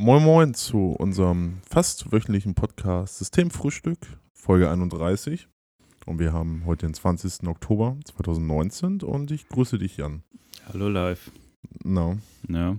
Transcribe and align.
Moin 0.00 0.22
Moin 0.22 0.54
zu 0.54 0.92
unserem 0.92 1.58
fast 1.68 2.12
wöchentlichen 2.12 2.54
Podcast 2.54 3.18
Systemfrühstück, 3.18 3.98
Folge 4.32 4.70
31. 4.70 5.48
Und 6.06 6.20
wir 6.20 6.32
haben 6.32 6.62
heute 6.66 6.86
den 6.86 6.94
20. 6.94 7.48
Oktober 7.48 7.96
2019 8.04 9.02
und 9.02 9.32
ich 9.32 9.48
grüße 9.48 9.76
dich, 9.76 9.96
Jan. 9.96 10.22
Hallo 10.72 10.88
live. 10.88 11.32
Na. 11.82 12.16
Ja. 12.48 12.76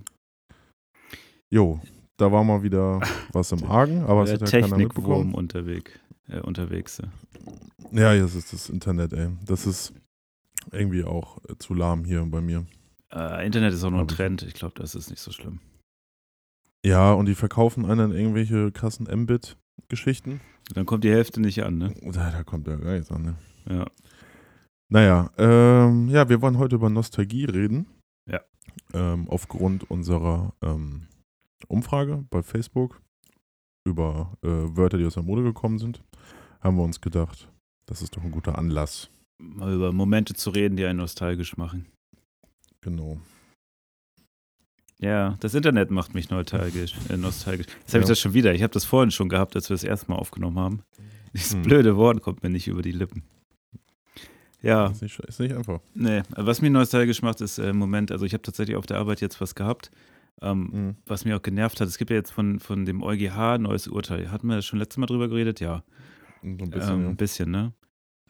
Jo, 1.50 1.82
da 2.16 2.32
war 2.32 2.46
mal 2.46 2.64
wieder 2.64 3.02
was 3.34 3.52
im 3.52 3.64
Argen, 3.70 4.06
aber 4.06 4.24
es 4.24 4.32
hat 4.32 4.40
ja 4.40 4.48
keiner 4.48 4.68
Technikwurm 4.68 4.78
mitbekommen. 4.80 5.34
unterwegs. 5.34 5.92
Äh, 6.30 6.40
unterwegs. 6.40 7.02
Ja, 7.92 8.14
jetzt 8.14 8.36
ist 8.36 8.54
das 8.54 8.70
Internet, 8.70 9.12
ey. 9.12 9.28
Das 9.46 9.66
ist 9.66 9.94
irgendwie 10.72 11.04
auch 11.04 11.38
äh, 11.50 11.58
zu 11.58 11.74
lahm 11.74 12.06
hier 12.06 12.24
bei 12.26 12.40
mir. 12.40 12.66
Äh, 13.12 13.46
Internet 13.46 13.74
ist 13.74 13.84
auch 13.84 13.92
nur 13.92 14.00
ein 14.02 14.08
Trend. 14.08 14.44
Ich 14.44 14.54
glaube, 14.54 14.76
das 14.78 14.96
ist 14.96 15.10
nicht 15.10 15.20
so 15.22 15.34
schlimm. 15.34 15.60
Ja, 16.86 17.14
und 17.14 17.26
die 17.26 17.36
verkaufen 17.36 17.86
einen 17.86 18.12
irgendwelche 18.12 18.72
krassen 18.72 19.08
Mbit-Geschichten. 19.08 20.40
Dann 20.74 20.86
kommt 20.86 21.04
die 21.04 21.12
Hälfte 21.12 21.42
nicht 21.42 21.64
an, 21.64 21.78
ne? 21.78 21.94
Da, 22.02 22.32
da 22.32 22.44
kommt 22.44 22.68
ja 22.68 22.76
gar 22.76 22.94
nichts 22.94 23.12
an, 23.12 23.24
ne? 23.24 23.36
Ja. 23.70 23.86
Naja, 24.92 25.30
ähm, 25.38 26.10
ja, 26.10 26.30
wir 26.30 26.42
wollen 26.42 26.58
heute 26.58 26.76
über 26.76 26.90
Nostalgie 26.90 27.46
reden. 27.46 27.86
Ja. 28.30 28.42
Ähm, 28.94 29.28
aufgrund 29.30 29.90
unserer 29.90 30.54
ähm, 30.62 31.08
Umfrage 31.68 32.26
bei 32.30 32.42
Facebook 32.42 33.02
über 33.86 34.34
äh, 34.42 34.48
Wörter, 34.48 34.98
die 34.98 35.06
aus 35.06 35.14
der 35.16 35.24
Mode 35.24 35.44
gekommen 35.44 35.80
sind, 35.80 36.04
haben 36.62 36.78
wir 36.78 36.84
uns 36.84 37.02
gedacht, 37.02 37.52
das 37.86 38.02
ist 38.02 38.16
doch 38.16 38.24
ein 38.24 38.32
guter 38.32 38.58
Anlass. 38.58 39.10
Mal 39.42 39.74
über 39.74 39.92
Momente 39.92 40.34
zu 40.34 40.50
reden, 40.50 40.76
die 40.76 40.86
einen 40.86 41.00
nostalgisch 41.00 41.58
machen. 41.58 41.86
Genau. 42.82 43.20
Ja, 45.02 45.36
das 45.40 45.54
Internet 45.54 45.92
macht 45.92 46.14
mich 46.14 46.30
nostalgisch. 46.30 46.94
Äh, 47.10 47.16
nostalgisch. 47.18 47.68
Jetzt 47.80 47.90
habe 47.94 48.00
Ja. 48.00 48.02
ich 48.04 48.08
das 48.10 48.20
schon 48.20 48.34
wieder. 48.34 48.54
Ich 48.54 48.64
habe 48.64 48.74
das 48.74 48.84
vorhin 48.86 49.12
schon 49.12 49.30
gehabt, 49.30 49.56
als 49.56 49.70
wir 49.70 49.74
das 49.76 49.84
erste 49.86 50.12
Mal 50.12 50.18
aufgenommen 50.18 50.60
haben. 50.60 50.82
Dieses 51.34 51.54
Hm. 51.54 51.62
blöde 51.62 51.96
Wort 51.96 52.22
kommt 52.22 52.44
mir 52.44 52.50
nicht 52.50 52.68
über 52.68 52.82
die 52.82 52.92
Lippen. 52.92 53.24
Ja, 54.62 54.88
Ist, 54.88 55.02
nicht, 55.02 55.18
ist 55.20 55.40
nicht 55.40 55.56
einfach. 55.56 55.80
nee. 55.94 56.22
Was 56.36 56.62
mich 56.62 56.70
nostalgisch 56.72 57.22
macht, 57.22 57.40
ist 57.40 57.60
äh, 57.60 57.70
im 57.70 57.78
Moment, 57.78 58.12
also 58.12 58.26
ich 58.26 58.34
habe 58.34 58.42
tatsächlich 58.42 58.76
auf 58.76 58.86
der 58.86 58.98
Arbeit 58.98 59.22
jetzt 59.22 59.40
was 59.40 59.56
gehabt. 59.56 59.90
Ähm, 60.42 60.70
Mhm. 60.72 60.96
was 61.06 61.24
mich 61.26 61.34
auch 61.34 61.42
genervt 61.42 61.80
hat, 61.82 61.88
es 61.88 61.98
gibt 61.98 62.12
ja 62.12 62.18
jetzt 62.18 62.32
von, 62.32 62.60
von 62.60 62.86
dem 62.86 63.02
EuGH 63.04 63.38
ein 63.56 63.62
neues 63.64 63.88
Urteil. 63.88 64.32
Hatten 64.32 64.48
wir 64.48 64.62
schon 64.62 64.80
letztes 64.80 64.98
Mal 64.98 65.06
drüber 65.06 65.28
geredet? 65.30 65.60
Ja. 65.62 65.84
So 66.42 66.48
ein 66.66 66.70
bisschen, 66.70 66.94
ähm, 66.96 67.04
ja. 67.04 67.10
ein 67.10 67.16
bisschen, 67.18 67.52
ne? 67.52 67.74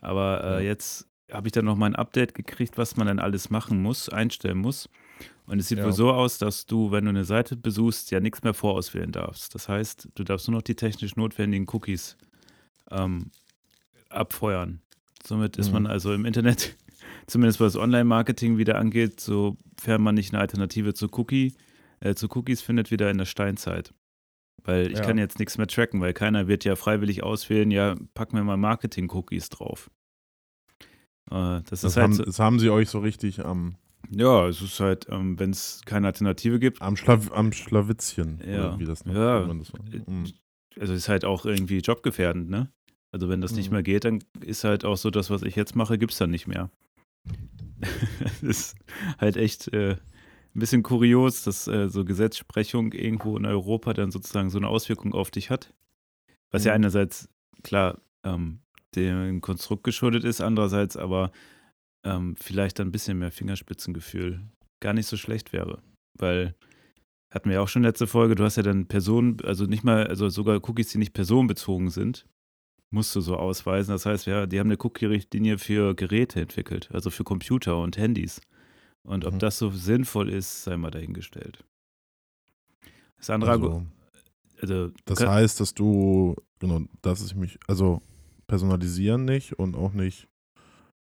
Aber 0.02 0.44
äh, 0.44 0.54
Ja. 0.54 0.60
jetzt 0.72 1.08
habe 1.32 1.48
ich 1.48 1.52
dann 1.52 1.66
noch 1.66 1.76
mal 1.78 1.86
ein 1.88 1.96
Update 1.96 2.34
gekriegt, 2.36 2.78
was 2.78 2.96
man 2.98 3.06
dann 3.08 3.20
alles 3.20 3.50
machen 3.52 3.82
muss, 3.82 4.10
einstellen 4.10 4.58
muss. 4.58 4.90
Und 5.46 5.60
es 5.60 5.68
sieht 5.68 5.80
Ja. 5.80 5.86
wohl 5.86 5.94
so 5.94 6.12
aus, 6.12 6.38
dass 6.38 6.66
du, 6.66 6.92
wenn 6.92 7.06
du 7.06 7.10
eine 7.10 7.24
Seite 7.26 7.56
besuchst, 7.56 8.12
ja 8.12 8.20
nichts 8.20 8.44
mehr 8.44 8.54
vorauswählen 8.54 9.12
darfst. 9.12 9.56
Das 9.56 9.68
heißt, 9.68 10.10
du 10.16 10.24
darfst 10.24 10.48
nur 10.48 10.56
noch 10.58 10.62
die 10.62 10.76
technisch 10.76 11.16
notwendigen 11.16 11.66
Cookies 11.72 12.18
ähm, 12.92 13.32
abfeuern. 14.10 14.82
Somit 15.26 15.58
ist 15.58 15.68
Mhm. 15.68 15.74
man 15.74 15.88
also 15.88 16.14
im 16.14 16.26
Internet, 16.26 16.76
zumindest 17.28 17.60
was 17.60 17.76
Online-Marketing 17.76 18.58
wieder 18.58 18.78
angeht, 18.78 19.20
sofern 19.20 20.02
man 20.02 20.16
nicht 20.16 20.34
eine 20.34 20.42
Alternative 20.42 20.94
zu 20.94 21.08
Cookie, 21.18 21.54
äh, 22.00 22.14
zu 22.16 22.28
Cookies 22.36 22.62
findet, 22.62 22.92
wieder 22.92 23.10
in 23.12 23.18
der 23.18 23.26
Steinzeit. 23.26 23.94
Weil 24.64 24.92
ich 24.92 25.00
Ja. 25.00 25.06
kann 25.06 25.18
jetzt 25.18 25.40
nichts 25.40 25.58
mehr 25.58 25.68
tracken, 25.68 26.00
weil 26.02 26.14
keiner 26.14 26.48
wird 26.48 26.64
ja 26.66 26.76
freiwillig 26.76 27.24
auswählen, 27.24 27.72
ja, 27.72 27.96
pack 28.14 28.34
mir 28.34 28.44
mal 28.44 28.58
Marketing-Cookies 28.58 29.50
drauf. 29.50 29.90
Äh, 31.32 31.62
das, 31.62 31.82
Das, 31.82 31.84
ist 31.84 31.96
halt, 31.98 32.04
haben, 32.04 32.14
so, 32.14 32.24
das 32.24 32.40
haben 32.40 32.60
sie 32.60 32.70
euch 32.70 32.90
so 32.90 33.00
richtig 33.00 33.44
am, 33.46 33.76
ja, 34.10 34.48
es 34.48 34.62
ist 34.62 34.80
halt, 34.80 35.08
ähm, 35.10 35.40
wenn 35.40 35.52
es 35.52 35.82
keine 35.86 36.08
Alternative 36.08 36.60
gibt, 36.60 36.82
am, 36.82 36.96
Schlaw, 36.96 37.20
am 37.34 37.52
Schlawitzchen. 37.52 38.42
Ja. 38.46 38.78
Wie 38.80 38.86
das 38.86 39.06
noch 39.06 39.14
Ja. 39.16 39.46
das 39.54 39.74
war. 39.74 39.80
Mhm. 40.08 40.26
also 40.80 40.94
ist 40.94 41.10
halt 41.10 41.26
auch 41.26 41.46
irgendwie 41.46 41.80
jobgefährdend, 41.80 42.50
ne? 42.50 42.72
Also 43.12 43.28
wenn 43.30 43.42
das 43.42 43.54
nicht 43.54 43.70
Mhm. 43.70 43.74
mehr 43.76 43.84
geht, 43.84 44.06
dann 44.06 44.24
ist 44.42 44.64
halt 44.64 44.86
auch 44.86 44.98
so, 44.98 45.10
das, 45.10 45.30
was 45.30 45.42
ich 45.44 45.56
jetzt 45.56 45.76
mache, 45.76 45.98
gibt 45.98 46.12
es 46.12 46.18
dann 46.20 46.30
nicht 46.30 46.48
mehr. 46.48 46.70
das 48.20 48.44
ist 48.44 48.76
halt 49.18 49.38
echt 49.38 49.72
äh, 49.74 49.92
ein 49.94 50.60
bisschen 50.60 50.84
kurios, 50.84 51.44
dass 51.44 51.68
äh, 51.68 51.90
so 51.90 52.06
Gesetzesprechung 52.06 52.94
irgendwo 52.94 53.38
in 53.38 53.46
Europa 53.46 53.94
dann 53.94 54.12
sozusagen 54.12 54.50
so 54.50 54.58
eine 54.58 54.68
Auswirkung 54.68 55.14
auf 55.14 55.32
dich 55.32 55.50
hat. 55.50 55.74
Was 56.52 56.64
ja 56.66 56.72
Mhm. 56.72 56.76
einerseits, 56.76 57.30
klar, 57.64 58.00
ähm, 58.24 58.60
dem 58.96 59.42
Konstrukt 59.42 59.84
geschuldet 59.84 60.24
ist, 60.24 60.42
andererseits 60.42 60.98
aber 60.98 61.32
ähm, 62.04 62.36
vielleicht 62.38 62.80
dann 62.80 62.88
ein 62.90 62.92
bisschen 62.92 63.20
mehr 63.20 63.32
Fingerspitzengefühl 63.32 64.42
gar 64.82 64.94
nicht 64.94 65.08
so 65.08 65.18
schlecht 65.18 65.52
wäre. 65.54 65.82
Weil, 66.18 66.56
hatten 67.34 67.50
wir 67.50 67.56
ja 67.56 67.62
auch 67.62 67.68
schon 67.68 67.84
letzte 67.84 68.08
Folge, 68.08 68.36
du 68.36 68.44
hast 68.44 68.56
ja 68.58 68.64
dann 68.64 68.88
Personen, 68.88 69.38
also 69.44 69.66
nicht 69.66 69.84
mal, 69.84 70.08
also 70.08 70.30
sogar 70.30 70.58
Cookies, 70.68 70.90
die 70.90 70.98
nicht 70.98 71.14
personenbezogen 71.14 71.90
sind, 71.90 72.26
musst 72.92 73.16
du 73.16 73.22
so 73.22 73.36
ausweisen. 73.38 73.92
Das 73.94 74.06
heißt, 74.06 74.26
ja, 74.26 74.48
die 74.48 74.60
haben 74.60 74.68
eine 74.68 74.78
Cookie-Richtlinie 74.80 75.58
für 75.58 75.94
Geräte 75.96 76.42
entwickelt, 76.42 76.90
also 76.92 77.10
für 77.10 77.24
Computer 77.24 77.78
und 77.78 77.98
Handys. 77.98 78.42
Und 79.04 79.26
ob 79.26 79.36
Mhm. 79.36 79.40
das 79.40 79.58
so 79.60 79.70
sinnvoll 79.70 80.30
ist, 80.30 80.64
sei 80.64 80.78
mal 80.78 80.92
dahingestellt. 80.92 81.64
Das 83.18 83.30
andere 83.30 83.52
Also, 83.52 83.86
also, 84.62 84.92
Das 85.06 85.26
heißt, 85.26 85.60
dass 85.60 85.74
du, 85.74 86.36
genau, 86.60 86.82
dass 87.02 87.24
ich 87.26 87.36
mich, 87.36 87.58
also 87.68 88.02
personalisieren 88.48 89.26
nicht 89.26 89.54
und 89.54 89.76
auch 89.76 89.94
nicht. 89.94 90.28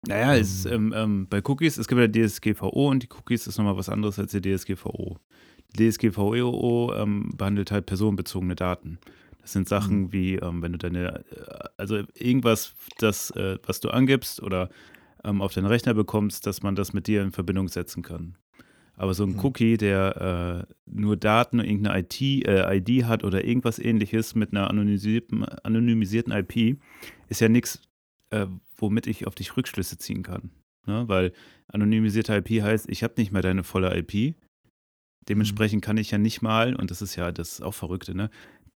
Naja, 0.08 0.34
ist, 0.34 0.66
Ähm. 0.66 0.72
ähm, 0.74 0.94
ähm, 0.96 1.28
bei 1.30 1.42
Cookies, 1.46 1.78
es 1.78 1.88
gibt 1.88 2.00
ja 2.02 2.08
DSGVO 2.08 2.90
und 2.90 3.04
die 3.04 3.10
Cookies 3.10 3.48
ist 3.48 3.58
nochmal 3.58 3.78
was 3.78 3.90
anderes 3.90 4.20
als 4.20 4.32
die 4.32 4.42
DSGVO. 4.42 5.18
Die 5.76 5.90
DSGVO 5.90 6.94
ähm, 6.96 7.32
behandelt 7.36 7.72
halt 7.72 7.86
personenbezogene 7.86 8.56
Daten. 8.56 9.00
Das 9.42 9.54
sind 9.54 9.68
Sachen 9.68 10.02
Mhm. 10.04 10.14
wie, 10.14 10.36
ähm, 10.36 10.62
wenn 10.62 10.74
du 10.74 10.78
deine, 10.78 11.24
äh, 11.32 11.68
also 11.78 12.02
irgendwas, 12.16 12.74
das, 13.00 13.32
äh, 13.32 13.58
was 13.66 13.80
du 13.80 13.90
angibst 13.90 14.42
oder 14.44 14.70
ähm, 15.24 15.42
auf 15.42 15.54
deinen 15.54 15.66
Rechner 15.68 15.94
bekommst, 15.94 16.46
dass 16.48 16.64
man 16.64 16.76
das 16.76 16.92
mit 16.94 17.08
dir 17.08 17.22
in 17.24 17.32
Verbindung 17.32 17.70
setzen 17.70 18.04
kann. 18.04 18.38
Aber 18.96 19.14
so 19.14 19.24
ein 19.24 19.32
Mhm. 19.32 19.40
Cookie, 19.40 19.78
der 19.78 20.68
äh, 20.70 20.74
nur 20.86 21.16
Daten, 21.18 21.60
irgendeine 21.60 22.00
IT, 22.00 22.22
äh, 22.22 22.78
ID 22.78 23.06
hat 23.06 23.24
oder 23.24 23.44
irgendwas 23.46 23.80
ähnliches 23.80 24.36
mit 24.36 24.52
einer 24.52 24.70
anonymisierten, 24.70 25.44
anonymisierten 25.46 26.32
IP, 26.34 26.78
ist 27.30 27.42
ja 27.42 27.50
nichts, 27.50 27.82
äh, 28.34 28.48
womit 28.78 29.08
ich 29.08 29.28
auf 29.28 29.36
dich 29.36 29.56
Rückschlüsse 29.56 29.98
ziehen 29.98 30.24
kann. 30.24 30.50
Ne? 30.88 31.08
Weil 31.08 31.32
anonymisierte 31.68 32.36
IP 32.36 32.62
heißt, 32.62 32.90
ich 32.90 33.04
habe 33.04 33.14
nicht 33.18 33.32
mehr 33.32 33.42
deine 33.42 33.64
volle 33.64 33.96
IP. 33.96 34.36
Dementsprechend 35.30 35.84
kann 35.84 35.98
ich 35.98 36.12
ja 36.12 36.18
nicht 36.18 36.42
mal, 36.42 36.76
und 36.76 36.92
das 36.92 37.02
ist 37.02 37.16
ja 37.16 37.32
das 37.32 37.62
auch 37.62 37.74
Verrückte, 37.74 38.14
ne? 38.14 38.30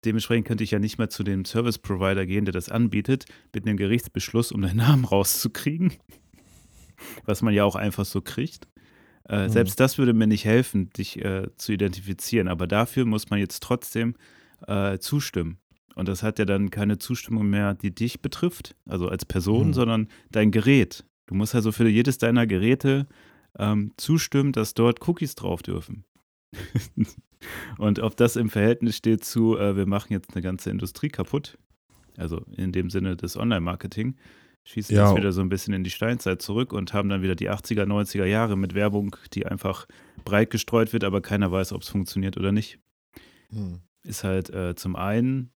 Dementsprechend 0.04 0.46
könnte 0.46 0.62
ich 0.62 0.70
ja 0.70 0.78
nicht 0.78 0.98
mal 0.98 1.08
zu 1.08 1.24
dem 1.24 1.44
Service 1.44 1.78
Provider 1.78 2.26
gehen, 2.26 2.44
der 2.44 2.52
das 2.52 2.68
anbietet, 2.68 3.24
mit 3.52 3.66
einem 3.66 3.76
Gerichtsbeschluss, 3.76 4.52
um 4.52 4.62
deinen 4.62 4.76
Namen 4.86 5.04
rauszukriegen. 5.04 5.94
Was 7.24 7.42
man 7.42 7.52
ja 7.52 7.64
auch 7.64 7.74
einfach 7.74 8.04
so 8.04 8.20
kriegt. 8.20 8.68
Äh, 9.28 9.44
Mhm. 9.44 9.48
Selbst 9.50 9.80
das 9.80 9.98
würde 9.98 10.12
mir 10.12 10.28
nicht 10.28 10.44
helfen, 10.44 10.90
dich 10.90 11.24
äh, 11.24 11.48
zu 11.56 11.72
identifizieren. 11.72 12.46
Aber 12.46 12.68
dafür 12.68 13.04
muss 13.04 13.30
man 13.30 13.40
jetzt 13.40 13.62
trotzdem 13.62 14.14
äh, 14.66 14.98
zustimmen. 14.98 15.58
Und 15.96 16.06
das 16.08 16.22
hat 16.22 16.38
ja 16.38 16.44
dann 16.44 16.70
keine 16.70 16.98
Zustimmung 16.98 17.48
mehr, 17.50 17.74
die 17.74 17.92
dich 17.92 18.20
betrifft, 18.22 18.76
also 18.88 19.08
als 19.08 19.24
Person, 19.24 19.68
Mhm. 19.68 19.72
sondern 19.74 20.08
dein 20.30 20.52
Gerät. 20.52 21.04
Du 21.26 21.34
musst 21.34 21.54
also 21.56 21.72
für 21.72 21.88
jedes 21.88 22.18
deiner 22.18 22.46
Geräte 22.46 23.06
ähm, 23.58 23.92
zustimmen, 23.96 24.52
dass 24.52 24.74
dort 24.74 25.06
Cookies 25.08 25.34
drauf 25.34 25.62
dürfen. 25.62 26.04
Und 27.78 27.98
ob 28.00 28.16
das 28.16 28.36
im 28.36 28.50
Verhältnis 28.50 28.96
steht 28.96 29.24
zu, 29.24 29.56
äh, 29.58 29.76
wir 29.76 29.86
machen 29.86 30.12
jetzt 30.12 30.34
eine 30.34 30.42
ganze 30.42 30.70
Industrie 30.70 31.08
kaputt, 31.08 31.58
also 32.16 32.42
in 32.56 32.72
dem 32.72 32.90
Sinne 32.90 33.16
des 33.16 33.36
Online-Marketing, 33.36 34.16
schießt 34.64 34.90
Ja. 34.90 35.04
das 35.08 35.16
wieder 35.16 35.32
so 35.32 35.40
ein 35.42 35.48
bisschen 35.48 35.74
in 35.74 35.84
die 35.84 35.90
Steinzeit 35.90 36.42
zurück 36.42 36.72
und 36.72 36.92
haben 36.92 37.08
dann 37.08 37.22
wieder 37.22 37.34
die 37.34 37.50
80er, 37.50 37.84
90er 37.86 38.24
Jahre 38.24 38.56
mit 38.56 38.74
Werbung, 38.74 39.16
die 39.32 39.46
einfach 39.46 39.86
breit 40.24 40.50
gestreut 40.50 40.92
wird, 40.92 41.04
aber 41.04 41.20
keiner 41.20 41.52
weiß, 41.52 41.72
ob 41.72 41.82
es 41.82 41.88
funktioniert 41.88 42.36
oder 42.36 42.52
nicht. 42.52 42.78
Hm. 43.50 43.80
Ist 44.02 44.24
halt 44.24 44.50
äh, 44.50 44.74
zum 44.74 44.96
einen 44.96 45.50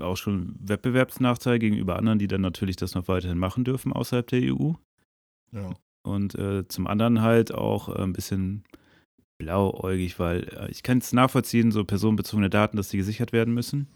auch 0.00 0.16
schon 0.16 0.56
Wettbewerbsnachteil 0.60 1.58
gegenüber 1.58 1.96
anderen, 1.96 2.18
die 2.18 2.28
dann 2.28 2.40
natürlich 2.40 2.76
das 2.76 2.94
noch 2.94 3.08
weiterhin 3.08 3.38
machen 3.38 3.64
dürfen 3.64 3.92
außerhalb 3.92 4.26
der 4.26 4.54
EU. 4.54 4.72
Ja. 5.52 5.74
Und 6.02 6.34
äh, 6.36 6.66
zum 6.68 6.86
anderen 6.86 7.22
halt 7.22 7.52
auch 7.52 7.88
äh, 7.88 8.02
ein 8.02 8.12
bisschen 8.12 8.64
blauäugig, 9.38 10.18
weil 10.18 10.44
äh, 10.56 10.70
ich 10.70 10.82
kann 10.82 10.98
es 10.98 11.12
nachvollziehen, 11.12 11.70
so 11.72 11.84
personenbezogene 11.84 12.50
Daten, 12.50 12.76
dass 12.76 12.88
die 12.88 12.96
gesichert 12.96 13.32
werden 13.32 13.54
müssen. 13.54 13.88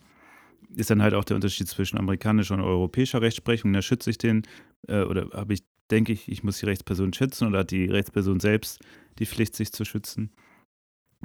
Ist 0.75 0.91
dann 0.91 1.03
halt 1.03 1.15
auch 1.15 1.25
der 1.25 1.37
Unterschied 1.37 1.69
zwischen 1.69 1.99
amerikanischer 1.99 2.55
und 2.55 2.61
europäischer 2.61 3.23
Rechtsprechung. 3.23 3.73
Da 3.73 3.83
schütze 3.83 4.11
ich 4.11 4.19
den, 4.19 4.43
äh, 4.89 5.03
oder 5.03 5.31
habe 5.33 5.55
ich, 5.55 5.63
denke 5.91 6.13
ich, 6.13 6.29
ich 6.29 6.43
muss 6.43 6.59
die 6.59 6.67
Rechtsperson 6.67 7.13
schützen 7.13 7.49
oder 7.49 7.61
hat 7.61 7.71
die 7.71 7.87
Rechtsperson 7.87 8.41
selbst 8.41 8.81
die 9.19 9.27
Pflicht, 9.27 9.57
sich 9.57 9.73
zu 9.73 9.85
schützen. 9.85 10.31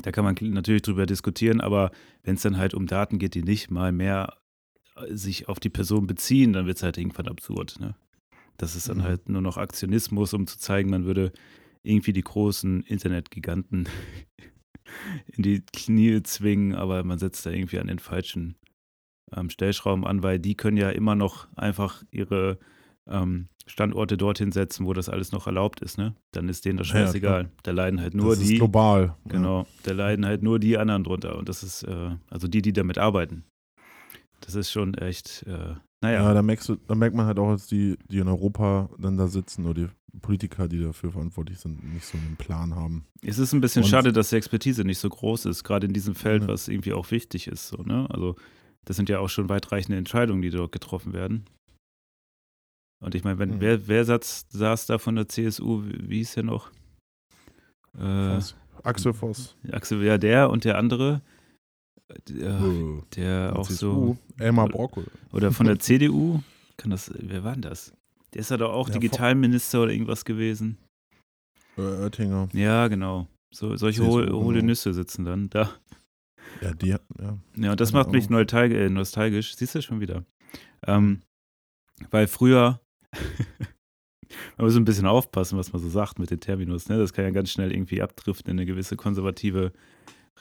Da 0.02 0.12
kann 0.12 0.26
man 0.26 0.36
natürlich 0.42 0.82
drüber 0.82 1.06
diskutieren, 1.06 1.62
aber 1.62 1.92
wenn 2.24 2.36
es 2.36 2.42
dann 2.42 2.58
halt 2.58 2.74
um 2.74 2.86
Daten 2.86 3.18
geht, 3.18 3.34
die 3.34 3.44
nicht 3.44 3.72
mal 3.72 3.92
mehr 3.92 4.38
sich 5.10 5.48
auf 5.50 5.60
die 5.60 5.70
Person 5.70 6.08
beziehen, 6.08 6.54
dann 6.54 6.66
wird 6.66 6.78
es 6.78 6.84
halt 6.84 6.98
irgendwann 6.98 7.28
absurd. 7.28 7.80
Ne? 7.80 7.96
Das 8.58 8.76
ist 8.76 8.88
dann 8.90 8.98
Mhm. 9.00 9.04
halt 9.04 9.30
nur 9.30 9.42
noch 9.42 9.58
Aktionismus, 9.58 10.34
um 10.34 10.48
zu 10.48 10.58
zeigen, 10.58 10.90
man 10.90 11.06
würde 11.06 11.32
irgendwie 11.84 12.14
die 12.14 12.22
großen 12.24 12.82
Internetgiganten 12.84 13.88
in 15.28 15.44
die 15.44 15.62
Knie 15.74 16.22
zwingen, 16.24 16.76
aber 16.76 17.04
man 17.04 17.18
setzt 17.20 17.46
da 17.46 17.50
irgendwie 17.52 17.80
an 17.80 17.88
den 17.88 18.00
falschen 18.00 18.56
ähm, 19.36 19.50
Stellschrauben 19.50 20.06
an, 20.06 20.24
weil 20.24 20.40
die 20.40 20.56
können 20.56 20.78
ja 20.78 20.90
immer 20.90 21.16
noch 21.16 21.48
einfach 21.56 22.04
ihre 22.12 22.60
ähm, 23.08 23.50
Standorte 23.68 24.18
dorthin 24.18 24.52
setzen, 24.52 24.86
wo 24.86 24.94
das 24.94 25.10
alles 25.10 25.32
noch 25.32 25.48
erlaubt 25.48 25.82
ist, 25.82 25.98
ne? 25.98 26.16
Dann 26.32 26.48
ist 26.50 26.66
denen 26.66 26.78
das 26.78 26.90
Ja, 26.90 27.00
ja, 27.00 27.06
scheißegal. 27.08 27.44
klar. 27.46 27.54
da 27.64 27.72
leiden 27.72 28.00
halt 28.00 28.14
nur 28.14 28.30
das 28.32 28.40
ist 28.42 28.50
die. 28.50 28.58
global. 28.58 29.16
Genau, 29.28 29.66
da 29.84 29.92
leiden 29.94 30.26
halt 30.26 30.44
nur 30.44 30.60
die 30.60 30.78
anderen 30.78 31.04
drunter. 31.04 31.36
Und 31.38 31.50
das 31.50 31.64
ist, 31.64 31.84
äh, 31.84 32.12
also 32.30 32.48
die, 32.48 32.62
die 32.62 32.74
damit 32.74 32.98
arbeiten. 33.00 33.44
Das 34.46 34.56
ist 34.56 34.72
schon 34.72 34.94
echt, 34.96 35.44
äh, 35.48 35.52
Ja, 35.52 35.82
naja. 36.02 36.24
ja 36.24 36.34
da, 36.34 36.42
merkst 36.42 36.70
du, 36.70 36.76
da 36.76 36.96
merkt 36.96 37.16
man 37.16 37.26
halt 37.26 37.40
auch, 37.40 37.52
dass 37.52 37.68
die, 37.68 37.98
die 38.10 38.20
in 38.20 38.28
Europa 38.28 38.90
dann 39.00 39.18
da 39.18 39.28
sitzen 39.28 39.66
oder 39.66 39.88
die 39.88 40.20
Politiker, 40.20 40.68
die 40.68 40.80
dafür 40.82 41.12
verantwortlich 41.12 41.60
sind, 41.60 41.84
nicht 41.94 42.06
so 42.06 42.18
einen 42.18 42.36
Plan 42.38 42.76
haben. 42.76 43.06
Es 43.22 43.38
ist 43.40 43.54
ein 43.54 43.62
bisschen 43.62 43.84
Und- 43.84 43.90
schade, 43.90 44.14
dass 44.14 44.30
die 44.30 44.36
Expertise 44.36 44.84
nicht 44.84 45.00
so 45.00 45.10
groß 45.10 45.46
ist, 45.46 45.64
gerade 45.64 45.88
in 45.88 45.94
diesem 45.94 46.16
Feld, 46.16 46.44
Ja. 46.44 46.48
was 46.48 46.68
irgendwie 46.68 46.94
auch 46.94 47.10
wichtig 47.12 47.48
ist. 47.48 47.68
So, 47.68 47.78
ne? 47.84 48.08
Also, 48.12 48.36
das 48.86 48.96
sind 48.98 49.10
ja 49.10 49.20
auch 49.20 49.30
schon 49.30 49.50
weitreichende 49.50 49.98
Entscheidungen, 49.98 50.42
die 50.42 50.52
dort 50.52 50.72
getroffen 50.72 51.12
werden. 51.14 51.46
Und 53.04 53.14
ich 53.16 53.24
meine, 53.24 53.40
wenn, 53.40 53.56
Mhm. 53.56 53.62
wer, 53.62 53.88
wer 53.88 54.06
saß, 54.06 54.46
saß 54.50 54.86
da 54.86 54.98
von 55.00 55.16
der 55.16 55.28
CSU, 55.28 55.84
wie, 55.86 56.10
wie 56.10 56.18
hieß 56.18 56.36
der 56.36 56.44
noch? 56.44 56.72
Äh. 57.98 58.40
Axel 58.84 59.14
Voss. 59.14 59.56
Axel, 59.72 60.04
ja, 60.04 60.18
der 60.18 60.50
und 60.50 60.64
der 60.66 60.78
andere, 60.78 61.22
der, 62.30 62.60
Äh, 62.60 63.02
der 63.16 63.54
auch 63.56 63.68
CSU. 63.68 63.76
so, 63.76 64.18
Elmar 64.40 64.68
Brockel. 64.70 65.06
oder 65.32 65.52
von 65.52 65.66
der 65.66 65.80
CDU, 65.80 66.42
kann 66.78 66.92
das, 66.92 67.12
wer 67.18 67.44
war 67.44 67.54
denn 67.54 67.62
das? 67.64 67.94
Der 68.34 68.42
ist 68.42 68.52
ja 68.52 68.58
doch 68.58 68.72
auch 68.74 68.88
Ja, 68.90 68.94
Digitalminister 68.96 69.82
oder 69.82 69.92
irgendwas 69.94 70.26
gewesen. 70.26 70.78
Äh, 71.78 71.82
Oettinger. 71.82 72.50
Ja, 72.54 72.88
genau. 72.88 73.28
So, 73.54 73.76
solche 73.78 74.02
CSU, 74.02 74.12
hohle, 74.12 74.34
hohle 74.34 74.56
genau. 74.58 74.68
Nüsse 74.68 74.94
sitzen 74.94 75.24
dann 75.26 75.50
da. 75.50 75.72
Ja, 76.62 76.74
die, 76.74 76.90
ja. 76.90 77.00
Ja, 77.58 77.72
und 77.72 77.80
das 77.80 77.92
macht 77.94 78.12
mich 78.12 78.28
Ahnung. 78.28 78.40
nostalg 78.42 78.72
äh, 78.74 78.90
nostalgisch. 78.90 79.56
Siehst 79.56 79.76
du 79.76 79.82
schon 79.82 80.00
wieder? 80.00 80.26
Ähm, 80.86 81.22
weil 82.12 82.28
früher, 82.28 82.82
man 84.58 84.66
muss 84.66 84.76
ein 84.76 84.86
bisschen 84.86 85.06
aufpassen, 85.08 85.58
was 85.58 85.72
man 85.74 85.82
so 85.82 85.90
sagt 85.90 86.20
mit 86.20 86.32
den 86.32 86.40
Terminus. 86.40 86.88
Ne? 86.90 86.98
Das 86.98 87.14
kann 87.14 87.26
ja 87.26 87.32
ganz 87.32 87.52
schnell 87.52 87.72
irgendwie 87.72 88.02
abdriften 88.02 88.52
in 88.52 88.58
eine 88.60 88.66
gewisse 88.66 88.96
konservative 88.96 89.72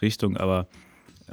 Richtung. 0.02 0.37
Aber 0.37 0.69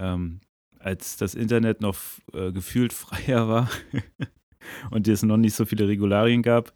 ähm, 0.01 0.41
als 0.79 1.15
das 1.17 1.35
Internet 1.35 1.79
noch 1.81 1.97
äh, 2.33 2.51
gefühlt 2.51 2.91
freier 3.03 3.47
war 3.47 3.69
und 4.91 5.07
es 5.07 5.21
noch 5.23 5.37
nicht 5.37 5.53
so 5.55 5.65
viele 5.65 5.87
Regularien 5.87 6.41
gab, 6.41 6.73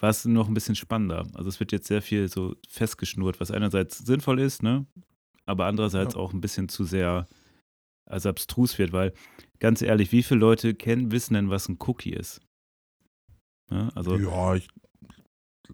war 0.00 0.10
es 0.10 0.24
noch 0.24 0.48
ein 0.48 0.54
bisschen 0.54 0.74
spannender. 0.74 1.24
Also 1.34 1.48
es 1.48 1.60
wird 1.60 1.70
jetzt 1.72 1.86
sehr 1.86 2.02
viel 2.02 2.28
so 2.28 2.56
festgeschnurrt, 2.68 3.38
was 3.40 3.50
einerseits 3.52 3.98
sinnvoll 3.98 4.40
ist, 4.40 4.62
ne? 4.62 4.86
aber 5.46 5.66
andererseits 5.66 6.14
Ja. 6.14 6.20
auch 6.20 6.32
ein 6.32 6.40
bisschen 6.40 6.68
zu 6.68 6.84
sehr 6.84 7.26
also 8.06 8.28
abstrus 8.28 8.76
wird, 8.78 8.92
weil 8.92 9.12
ganz 9.60 9.80
ehrlich, 9.80 10.10
wie 10.12 10.22
viele 10.22 10.40
Leute 10.40 10.74
kennen, 10.74 11.10
wissen 11.12 11.34
denn, 11.34 11.48
was 11.48 11.68
ein 11.68 11.78
Cookie 11.86 12.12
ist? 12.12 12.40
Ja, 13.70 13.88
also 13.94 14.16
Ja, 14.18 14.54
ich, 14.54 14.68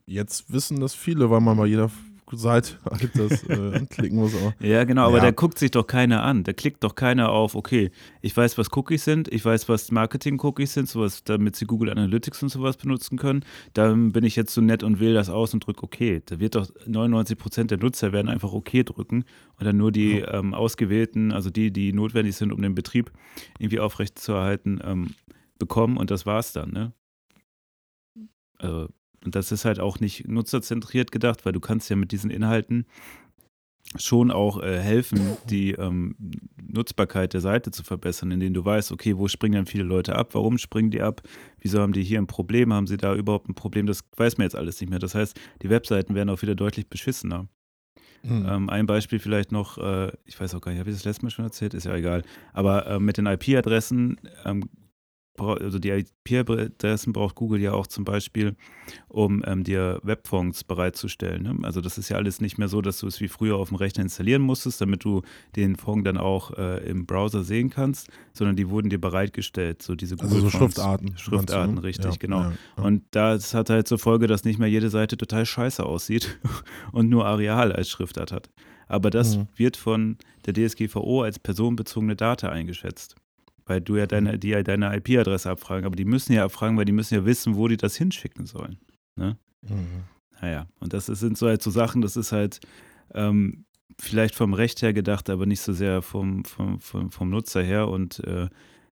jetzt 0.06 0.52
wissen 0.52 0.78
das 0.80 0.94
viele, 0.94 1.30
weil 1.30 1.40
man 1.40 1.56
bei 1.56 1.66
jeder 1.66 1.90
Seite 2.38 2.78
halt 2.84 3.10
das 3.18 3.42
äh, 3.44 3.52
anklicken 3.76 4.18
muss. 4.18 4.34
Aber 4.34 4.54
Ja, 4.60 4.84
genau, 4.84 5.06
aber 5.08 5.18
Ja. 5.18 5.24
da 5.24 5.30
guckt 5.32 5.58
sich 5.58 5.70
doch 5.70 5.86
keiner 5.86 6.22
an. 6.22 6.44
Da 6.44 6.52
klickt 6.52 6.84
doch 6.84 6.94
keiner 6.94 7.30
auf, 7.30 7.54
okay, 7.54 7.90
ich 8.20 8.36
weiß, 8.36 8.56
was 8.58 8.68
Cookies 8.76 9.04
sind, 9.04 9.28
ich 9.32 9.44
weiß, 9.44 9.68
was 9.68 9.90
Marketing-Cookies 9.90 10.74
sind, 10.74 10.88
sowas, 10.88 11.24
damit 11.24 11.56
sie 11.56 11.66
Google 11.66 11.90
Analytics 11.90 12.42
und 12.42 12.48
sowas 12.50 12.76
benutzen 12.76 13.18
können. 13.18 13.44
Dann 13.74 14.12
bin 14.12 14.24
ich 14.24 14.36
jetzt 14.36 14.54
so 14.54 14.60
nett 14.60 14.82
und 14.82 15.00
wähle 15.00 15.14
das 15.14 15.30
aus 15.30 15.54
und 15.54 15.66
drücke 15.66 15.82
OK. 15.84 16.22
Da 16.26 16.38
wird 16.40 16.54
doch 16.54 16.68
99 16.86 17.36
Prozent 17.38 17.70
der 17.70 17.78
Nutzer 17.78 18.12
werden 18.12 18.28
einfach 18.28 18.52
OK 18.52 18.70
drücken 18.84 19.24
und 19.58 19.66
dann 19.66 19.76
nur 19.76 19.92
die 19.92 20.18
ähm, 20.20 20.54
ausgewählten, 20.54 21.32
also 21.32 21.50
die, 21.50 21.70
die 21.72 21.92
notwendig 21.92 22.36
sind, 22.36 22.52
um 22.52 22.62
den 22.62 22.74
Betrieb 22.74 23.10
irgendwie 23.58 23.80
aufrechtzuerhalten, 23.80 24.80
ähm, 24.84 25.14
bekommen 25.58 25.96
und 25.98 26.10
das 26.10 26.24
war's 26.26 26.52
dann, 26.52 26.70
ne? 26.70 26.92
Also, 28.58 28.88
und 29.24 29.34
das 29.34 29.52
ist 29.52 29.64
halt 29.64 29.80
auch 29.80 30.00
nicht 30.00 30.28
nutzerzentriert 30.28 31.12
gedacht, 31.12 31.44
weil 31.44 31.52
du 31.52 31.60
kannst 31.60 31.90
ja 31.90 31.96
mit 31.96 32.12
diesen 32.12 32.30
Inhalten 32.30 32.86
schon 33.96 34.30
auch 34.30 34.62
äh, 34.62 34.78
helfen, 34.78 35.20
die 35.50 35.72
ähm, 35.72 36.16
Nutzbarkeit 36.62 37.34
der 37.34 37.40
Seite 37.40 37.70
zu 37.70 37.82
verbessern, 37.82 38.30
indem 38.30 38.54
du 38.54 38.64
weißt, 38.64 38.92
okay, 38.92 39.16
wo 39.16 39.28
springen 39.28 39.54
denn 39.54 39.66
viele 39.66 39.84
Leute 39.84 40.16
ab, 40.16 40.34
warum 40.34 40.58
springen 40.58 40.90
die 40.90 41.02
ab, 41.02 41.22
wieso 41.58 41.80
haben 41.80 41.92
die 41.92 42.02
hier 42.02 42.18
ein 42.18 42.26
Problem, 42.26 42.72
haben 42.72 42.86
sie 42.86 42.96
da 42.96 43.14
überhaupt 43.14 43.48
ein 43.48 43.54
Problem, 43.54 43.86
das 43.86 44.04
weiß 44.16 44.38
man 44.38 44.44
jetzt 44.44 44.56
alles 44.56 44.80
nicht 44.80 44.90
mehr. 44.90 45.00
Das 45.00 45.14
heißt, 45.14 45.38
die 45.62 45.70
Webseiten 45.70 46.14
werden 46.14 46.30
auch 46.30 46.42
wieder 46.42 46.54
deutlich 46.54 46.88
beschissener. 46.88 47.48
hm. 48.22 48.46
Ähm, 48.48 48.70
ein 48.70 48.86
Beispiel 48.86 49.18
vielleicht 49.18 49.50
noch, 49.50 49.78
äh, 49.78 50.12
ich 50.24 50.38
weiß 50.38 50.54
auch 50.54 50.60
gar 50.60 50.72
nicht, 50.72 50.80
habe 50.80 50.90
ich 50.90 50.96
das 50.96 51.04
letztes 51.04 51.22
Mal 51.22 51.30
schon 51.30 51.46
erzählt? 51.46 51.74
Ist 51.74 51.84
ja 51.84 51.94
egal. 51.96 52.22
Aber 52.52 52.86
äh, 52.86 53.00
mit 53.00 53.16
den 53.16 53.26
IP-Adressen, 53.26 54.20
ähm, 54.44 54.68
also 55.38 55.78
die 55.78 55.88
IP-Adressen 55.90 57.12
braucht 57.12 57.34
Google 57.34 57.60
ja 57.60 57.72
auch 57.72 57.86
zum 57.86 58.04
Beispiel, 58.04 58.56
um 59.08 59.42
ähm, 59.46 59.64
dir 59.64 60.00
Webfonds 60.02 60.64
bereitzustellen. 60.64 61.42
Ne? 61.42 61.56
Also 61.62 61.80
das 61.80 61.96
ist 61.98 62.08
ja 62.10 62.16
alles 62.16 62.40
nicht 62.40 62.58
mehr 62.58 62.68
so, 62.68 62.82
dass 62.82 62.98
du 62.98 63.06
es 63.06 63.20
wie 63.20 63.28
früher 63.28 63.56
auf 63.56 63.68
dem 63.68 63.76
Rechner 63.76 64.02
installieren 64.02 64.42
musstest, 64.42 64.80
damit 64.80 65.04
du 65.04 65.22
den 65.56 65.76
Fond 65.76 66.06
dann 66.06 66.18
auch 66.18 66.50
äh, 66.58 66.78
im 66.88 67.06
Browser 67.06 67.42
sehen 67.42 67.70
kannst, 67.70 68.08
sondern 68.32 68.56
die 68.56 68.68
wurden 68.68 68.90
dir 68.90 69.00
bereitgestellt, 69.00 69.82
so 69.82 69.94
diese 69.94 70.16
also 70.20 70.40
so. 70.40 70.50
Schriftarten. 70.50 71.12
du, 71.12 71.18
Schriftarten, 71.18 71.76
ne? 71.76 71.82
richtig, 71.84 72.12
ja, 72.12 72.16
genau. 72.18 72.40
Ja, 72.42 72.52
ja. 72.76 72.82
Und 72.84 73.04
das 73.12 73.54
hat 73.54 73.70
halt 73.70 73.88
zur 73.88 73.98
Folge, 73.98 74.26
dass 74.26 74.44
nicht 74.44 74.58
mehr 74.58 74.68
jede 74.68 74.90
Seite 74.90 75.16
total 75.16 75.46
scheiße 75.46 75.84
aussieht 75.84 76.38
und 76.92 77.08
nur 77.08 77.24
Areal 77.26 77.72
als 77.72 77.88
Schriftart 77.88 78.32
hat. 78.32 78.50
Aber 78.88 79.10
das 79.10 79.36
Mhm. 79.36 79.46
wird 79.56 79.76
von 79.76 80.16
der 80.46 80.54
DSGVO 80.54 81.22
als 81.22 81.38
personenbezogene 81.38 82.16
Data 82.16 82.48
eingeschätzt. 82.48 83.14
Weil 83.70 83.80
du 83.80 83.94
ja 83.94 84.08
deine, 84.08 84.36
die 84.36 84.48
ja 84.48 84.64
deine 84.64 84.96
IP-Adresse 84.96 85.48
abfragen, 85.48 85.86
aber 85.86 85.94
die 85.94 86.04
müssen 86.04 86.32
ja 86.32 86.44
abfragen, 86.44 86.76
weil 86.76 86.86
die 86.86 86.90
müssen 86.90 87.14
ja 87.14 87.24
wissen, 87.24 87.54
wo 87.54 87.68
die 87.68 87.76
das 87.76 87.94
hinschicken 87.94 88.44
sollen. 88.44 88.80
Mhm. 89.14 89.36
Naja, 90.42 90.66
und 90.80 90.92
das 90.92 91.06
sind 91.06 91.38
so 91.38 91.46
halt 91.46 91.62
so 91.62 91.70
Sachen, 91.70 92.02
das 92.02 92.16
ist 92.16 92.32
halt 92.32 92.58
ähm, 93.14 93.66
vielleicht 93.96 94.34
vom 94.34 94.54
Recht 94.54 94.82
her 94.82 94.92
gedacht, 94.92 95.30
aber 95.30 95.46
nicht 95.46 95.60
so 95.60 95.72
sehr 95.72 96.02
vom, 96.02 96.44
vom, 96.44 96.80
vom, 96.80 97.12
vom 97.12 97.30
Nutzer 97.30 97.62
her. 97.62 97.86
Und 97.86 98.18
äh, 98.24 98.48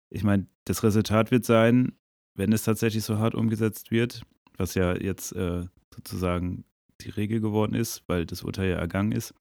ich 0.09 0.23
meine, 0.23 0.47
das 0.67 0.85
Resultat 0.85 1.33
wird 1.33 1.45
sein, 1.45 1.91
wenn 2.37 2.53
es 2.53 2.63
tatsächlich 2.63 3.03
so 3.03 3.19
hart 3.19 3.35
umgesetzt 3.35 3.91
wird, 3.91 4.23
was 4.57 4.75
ja 4.75 4.95
jetzt 4.97 5.33
äh, 5.33 5.65
sozusagen 5.93 6.63
die 7.01 7.11
Regel 7.11 7.41
geworden 7.41 7.75
ist, 7.75 8.05
weil 8.07 8.25
das 8.25 8.45
Urteil 8.45 8.71
ja 8.71 8.77
ergangen 8.77 9.11
ist, 9.11 9.35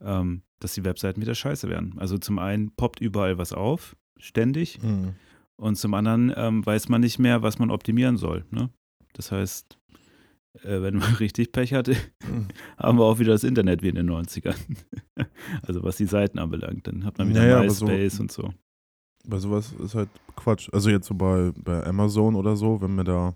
ähm, 0.00 0.42
dass 0.60 0.74
die 0.74 0.84
Webseiten 0.84 1.20
wieder 1.20 1.34
scheiße 1.34 1.68
werden. 1.68 1.98
Also 1.98 2.18
zum 2.18 2.38
einen 2.38 2.70
poppt 2.76 3.00
überall 3.00 3.36
was 3.36 3.52
auf, 3.52 3.96
ständig, 4.18 4.82
Mhm. 4.82 5.14
und 5.56 5.76
zum 5.76 5.94
anderen 5.94 6.32
ähm, 6.36 6.64
weiß 6.64 6.88
man 6.88 7.00
nicht 7.00 7.18
mehr, 7.18 7.42
was 7.42 7.58
man 7.58 7.70
optimieren 7.70 8.16
soll. 8.16 8.44
Ne? 8.50 8.70
Das 9.14 9.30
heißt, 9.32 9.78
äh, 10.62 10.82
wenn 10.82 10.96
man 10.96 11.14
richtig 11.20 11.52
Pech 11.52 11.72
hatte, 11.74 11.96
Mhm. 12.28 12.48
haben 12.78 12.98
wir 12.98 13.04
auch 13.04 13.18
wieder 13.18 13.32
das 13.32 13.44
Internet 13.44 13.82
wie 13.82 13.88
in 13.88 13.94
den 13.96 14.10
90ern. 14.10 14.56
also 15.62 15.82
was 15.82 15.96
die 15.96 16.06
Seiten 16.06 16.38
anbelangt. 16.38 16.86
Dann 16.86 17.04
hat 17.04 17.18
man 17.18 17.28
wieder 17.28 17.40
Naja, 17.40 17.58
aber 17.58 17.70
so- 17.70 17.86
MySpace 17.86 18.20
und 18.20 18.32
so. 18.32 18.52
Bei 19.26 19.38
sowas 19.38 19.72
ist 19.72 19.94
halt 19.94 20.08
Quatsch. 20.34 20.70
Also 20.72 20.88
jetzt 20.88 21.06
so 21.06 21.14
bei, 21.14 21.52
bei 21.62 21.84
Amazon 21.86 22.34
oder 22.36 22.56
so, 22.56 22.80
wenn 22.80 22.94
mir 22.94 23.04
da, 23.04 23.34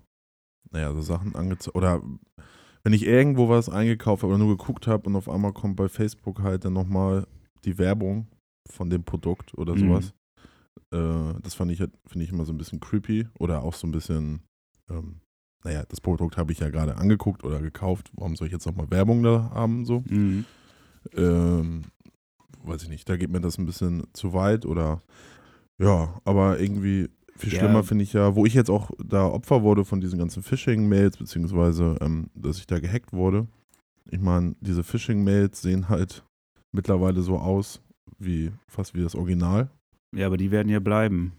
naja, 0.71 0.91
so 0.93 1.01
Sachen 1.01 1.35
angezeigt, 1.35 1.75
oder 1.75 2.01
wenn 2.83 2.93
ich 2.93 3.05
irgendwo 3.05 3.49
was 3.49 3.69
eingekauft 3.69 4.23
habe 4.23 4.33
oder 4.33 4.43
nur 4.43 4.57
geguckt 4.57 4.87
habe 4.87 5.07
und 5.07 5.15
auf 5.15 5.29
einmal 5.29 5.53
kommt 5.53 5.75
bei 5.75 5.87
Facebook 5.87 6.41
halt 6.41 6.65
dann 6.65 6.73
nochmal 6.73 7.27
die 7.65 7.77
Werbung 7.77 8.27
von 8.67 8.89
dem 8.89 9.03
Produkt 9.03 9.53
oder 9.55 9.75
Mhm. 9.75 9.79
Äh, 10.91 11.33
das 11.41 11.53
fand 11.55 11.71
ich 11.71 11.79
halt, 11.79 11.91
finde 12.07 12.25
ich 12.25 12.31
immer 12.31 12.45
so 12.45 12.53
ein 12.53 12.57
bisschen 12.57 12.79
creepy 12.79 13.27
oder 13.39 13.63
auch 13.63 13.73
so 13.73 13.87
ein 13.87 13.91
bisschen, 13.91 14.41
ähm, 14.89 15.21
naja, 15.63 15.83
das 15.87 16.01
Produkt 16.01 16.37
habe 16.37 16.51
ich 16.51 16.59
ja 16.59 16.69
gerade 16.69 16.97
angeguckt 16.97 17.43
oder 17.43 17.61
gekauft. 17.61 18.11
Warum 18.13 18.35
soll 18.35 18.47
ich 18.47 18.53
jetzt 18.53 18.65
nochmal 18.65 18.89
Werbung 18.91 19.23
da 19.23 19.51
haben? 19.53 19.85
So? 19.85 20.03
Mhm. 20.09 20.45
ähm, 21.15 21.83
weiß 22.63 22.83
ich 22.83 22.89
nicht, 22.89 23.07
da 23.07 23.17
geht 23.17 23.29
mir 23.29 23.41
das 23.41 23.57
ein 23.57 23.65
bisschen 23.65 24.03
zu 24.13 24.33
weit 24.33 24.65
oder 24.65 25.01
ja, 25.77 26.19
aber 26.23 26.59
irgendwie 26.59 27.09
viel 27.35 27.51
Ja. 27.53 27.59
schlimmer 27.59 27.83
finde 27.83 28.03
ich 28.03 28.13
ja, 28.13 28.35
wo 28.35 28.45
ich 28.45 28.53
jetzt 28.53 28.69
auch 28.69 28.91
da 29.03 29.27
Opfer 29.27 29.61
wurde 29.61 29.85
von 29.85 30.01
diesen 30.01 30.17
ganzen 30.17 30.41
Phishing-Mails, 30.41 31.17
beziehungsweise, 31.17 31.97
ähm, 32.01 32.29
dass 32.33 32.57
ich 32.57 32.65
da 32.67 32.79
gehackt 32.79 33.13
wurde. 33.13 33.47
Ich 34.09 34.19
meine, 34.19 34.55
diese 34.61 34.83
Phishing-Mails 34.83 35.61
sehen 35.61 35.89
halt 35.89 36.23
mittlerweile 36.71 37.21
so 37.21 37.37
aus, 37.37 37.81
wie 38.17 38.51
fast 38.67 38.93
wie 38.93 39.01
das 39.01 39.15
Original. 39.15 39.69
Ja, 40.15 40.27
aber 40.27 40.37
die 40.37 40.51
werden 40.51 40.69
ja 40.69 40.79
bleiben. 40.79 41.33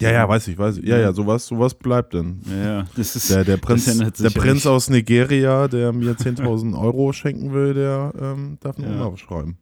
Ja, 0.00 0.12
ja, 0.12 0.28
weiß 0.28 0.46
ich, 0.48 0.56
weiß 0.56 0.78
ich. 0.78 0.84
Ja, 0.86 0.96
ja, 0.96 1.12
sowas, 1.12 1.46
sowas 1.46 1.74
bleibt 1.74 2.14
denn. 2.14 2.40
Ja, 2.48 2.56
ja. 2.64 2.86
Das 2.96 3.16
ist, 3.16 3.30
Der, 3.30 3.44
der 3.44 3.56
Prinz, 3.56 3.84
der 3.84 4.30
Prinz 4.30 4.64
aus 4.64 4.88
Nigeria, 4.90 5.66
der 5.66 5.92
mir 5.92 6.12
10.000 6.16 6.80
Euro 6.80 7.12
schenken 7.12 7.52
will, 7.52 7.74
der 7.74 8.12
ähm, 8.20 8.58
darf 8.60 8.78
nur 8.78 8.88
Ja. 8.88 9.12
was 9.12 9.18
schreiben. 9.20 9.58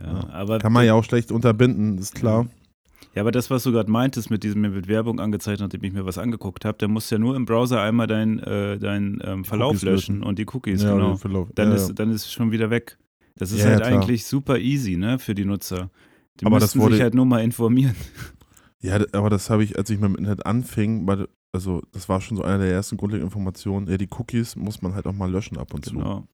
ja, 0.00 0.28
aber 0.30 0.58
Kann 0.58 0.72
man 0.72 0.86
ja 0.86 0.94
auch 0.94 1.02
schlecht 1.04 1.32
unterbinden, 1.32 1.98
ist 1.98 2.14
klar. 2.14 2.46
Ja, 3.14 3.22
aber 3.22 3.32
das, 3.32 3.50
was 3.50 3.64
du 3.64 3.72
gerade 3.72 3.90
meintest 3.90 4.30
mit 4.30 4.42
diesem 4.44 4.60
mir 4.62 4.70
mit 4.70 4.86
Werbung 4.88 5.18
angezeigt, 5.20 5.60
nachdem 5.60 5.82
ich 5.82 5.92
mir 5.92 6.06
was 6.06 6.18
angeguckt 6.18 6.64
habe, 6.64 6.86
musst 6.88 7.10
du 7.10 7.16
ja 7.16 7.18
nur 7.18 7.34
im 7.36 7.44
Browser 7.44 7.82
einmal 7.82 8.06
deinen 8.06 8.38
äh, 8.38 8.78
dein, 8.78 9.20
ähm, 9.24 9.44
Verlauf 9.44 9.72
Cookies 9.72 9.82
löschen 9.82 10.14
löschen. 10.18 10.22
und 10.22 10.38
die 10.38 10.46
Cookies, 10.46 10.82
Ja, 10.82 10.92
genau. 10.94 11.18
Dann, 11.56 11.68
ja, 11.70 11.74
ist, 11.74 11.94
dann 11.98 12.10
ist 12.10 12.26
es 12.26 12.32
schon 12.32 12.52
wieder 12.52 12.70
weg. 12.70 12.96
Das 13.36 13.50
ist 13.50 13.58
Ja, 13.64 13.70
halt 13.70 13.82
eigentlich 13.82 14.24
super 14.24 14.58
easy, 14.58 14.96
ne, 14.96 15.18
für 15.18 15.34
die 15.34 15.44
Nutzer. 15.44 15.90
Die 16.40 16.46
Aber 16.46 16.58
das 16.58 16.76
wurde- 16.76 16.94
sich 16.94 17.02
halt 17.02 17.14
nur 17.14 17.26
mal 17.26 17.42
informieren. 17.42 17.94
Ja, 18.84 18.98
aber 19.12 19.30
das 19.30 19.48
habe 19.48 19.62
ich, 19.62 19.78
als 19.78 19.88
ich 19.90 20.00
mit 20.00 20.08
dem 20.08 20.16
Internet 20.16 20.44
anfing, 20.44 21.06
weil, 21.06 21.28
also 21.52 21.82
das 21.92 22.08
war 22.08 22.20
schon 22.20 22.36
so 22.36 22.42
eine 22.42 22.64
der 22.64 22.72
ersten 22.72 22.96
grundlegenden 22.96 23.28
Informationen. 23.28 23.86
Ja, 23.88 23.96
die 23.96 24.08
Cookies 24.10 24.56
muss 24.56 24.82
man 24.82 24.92
halt 24.96 25.06
auch 25.06 25.12
mal 25.12 25.30
löschen 25.30 25.56
ab 25.56 25.72
und 25.72 25.84
zu. 25.84 25.92
Genau. 25.94 26.26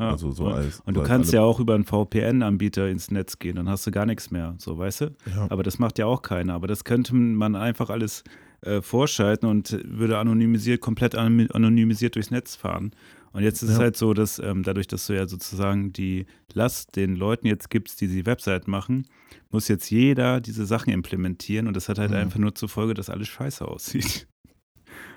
Ja. 0.00 0.10
Also 0.10 0.32
so 0.32 0.46
und, 0.46 0.54
als. 0.54 0.80
und 0.80 0.94
du 0.94 1.02
als 1.02 1.08
kannst 1.08 1.32
ja 1.32 1.42
auch 1.42 1.60
über 1.60 1.76
einen 1.76 1.84
VPN-Anbieter 1.84 2.88
ins 2.88 3.12
Netz 3.12 3.38
gehen, 3.38 3.54
dann 3.54 3.68
hast 3.68 3.86
du 3.86 3.92
gar 3.92 4.06
nichts 4.06 4.32
mehr, 4.32 4.56
so 4.58 4.76
weißt 4.76 5.02
du? 5.02 5.16
Ja, 5.32 5.46
Aber 5.50 5.62
das 5.62 5.78
macht 5.78 6.00
ja 6.00 6.06
auch 6.06 6.22
keiner. 6.22 6.54
Aber 6.54 6.66
das 6.66 6.82
könnte 6.82 7.14
man 7.14 7.54
einfach 7.54 7.90
alles 7.90 8.24
äh, 8.62 8.82
vorschalten 8.82 9.46
und 9.46 9.78
würde 9.84 10.18
anonymisiert, 10.18 10.80
komplett 10.80 11.14
anon- 11.14 11.52
anonymisiert 11.52 12.16
durchs 12.16 12.32
Netz 12.32 12.56
fahren. 12.56 12.90
Und 13.34 13.42
jetzt 13.42 13.62
ist 13.62 13.70
es 13.70 13.76
Ja. 13.76 13.82
halt 13.82 13.96
so, 13.96 14.14
dass 14.14 14.38
ähm, 14.38 14.62
dadurch, 14.62 14.86
dass 14.86 15.06
du 15.08 15.12
ja 15.14 15.26
sozusagen 15.26 15.92
die 15.92 16.24
Last 16.52 16.96
den 16.96 17.16
Leuten 17.16 17.46
jetzt 17.48 17.68
gibst, 17.68 18.00
die 18.00 18.06
die 18.08 18.24
Website 18.26 18.68
machen, 18.68 19.06
muss 19.50 19.68
jetzt 19.68 19.90
jeder 19.90 20.40
diese 20.40 20.64
Sachen 20.66 20.92
implementieren 20.92 21.66
und 21.66 21.76
das 21.76 21.88
hat 21.88 21.98
halt 21.98 22.10
Mhm. 22.12 22.16
einfach 22.16 22.38
nur 22.38 22.54
zur 22.54 22.68
Folge, 22.68 22.94
dass 22.94 23.10
alles 23.10 23.28
scheiße 23.28 23.66
aussieht. 23.66 24.26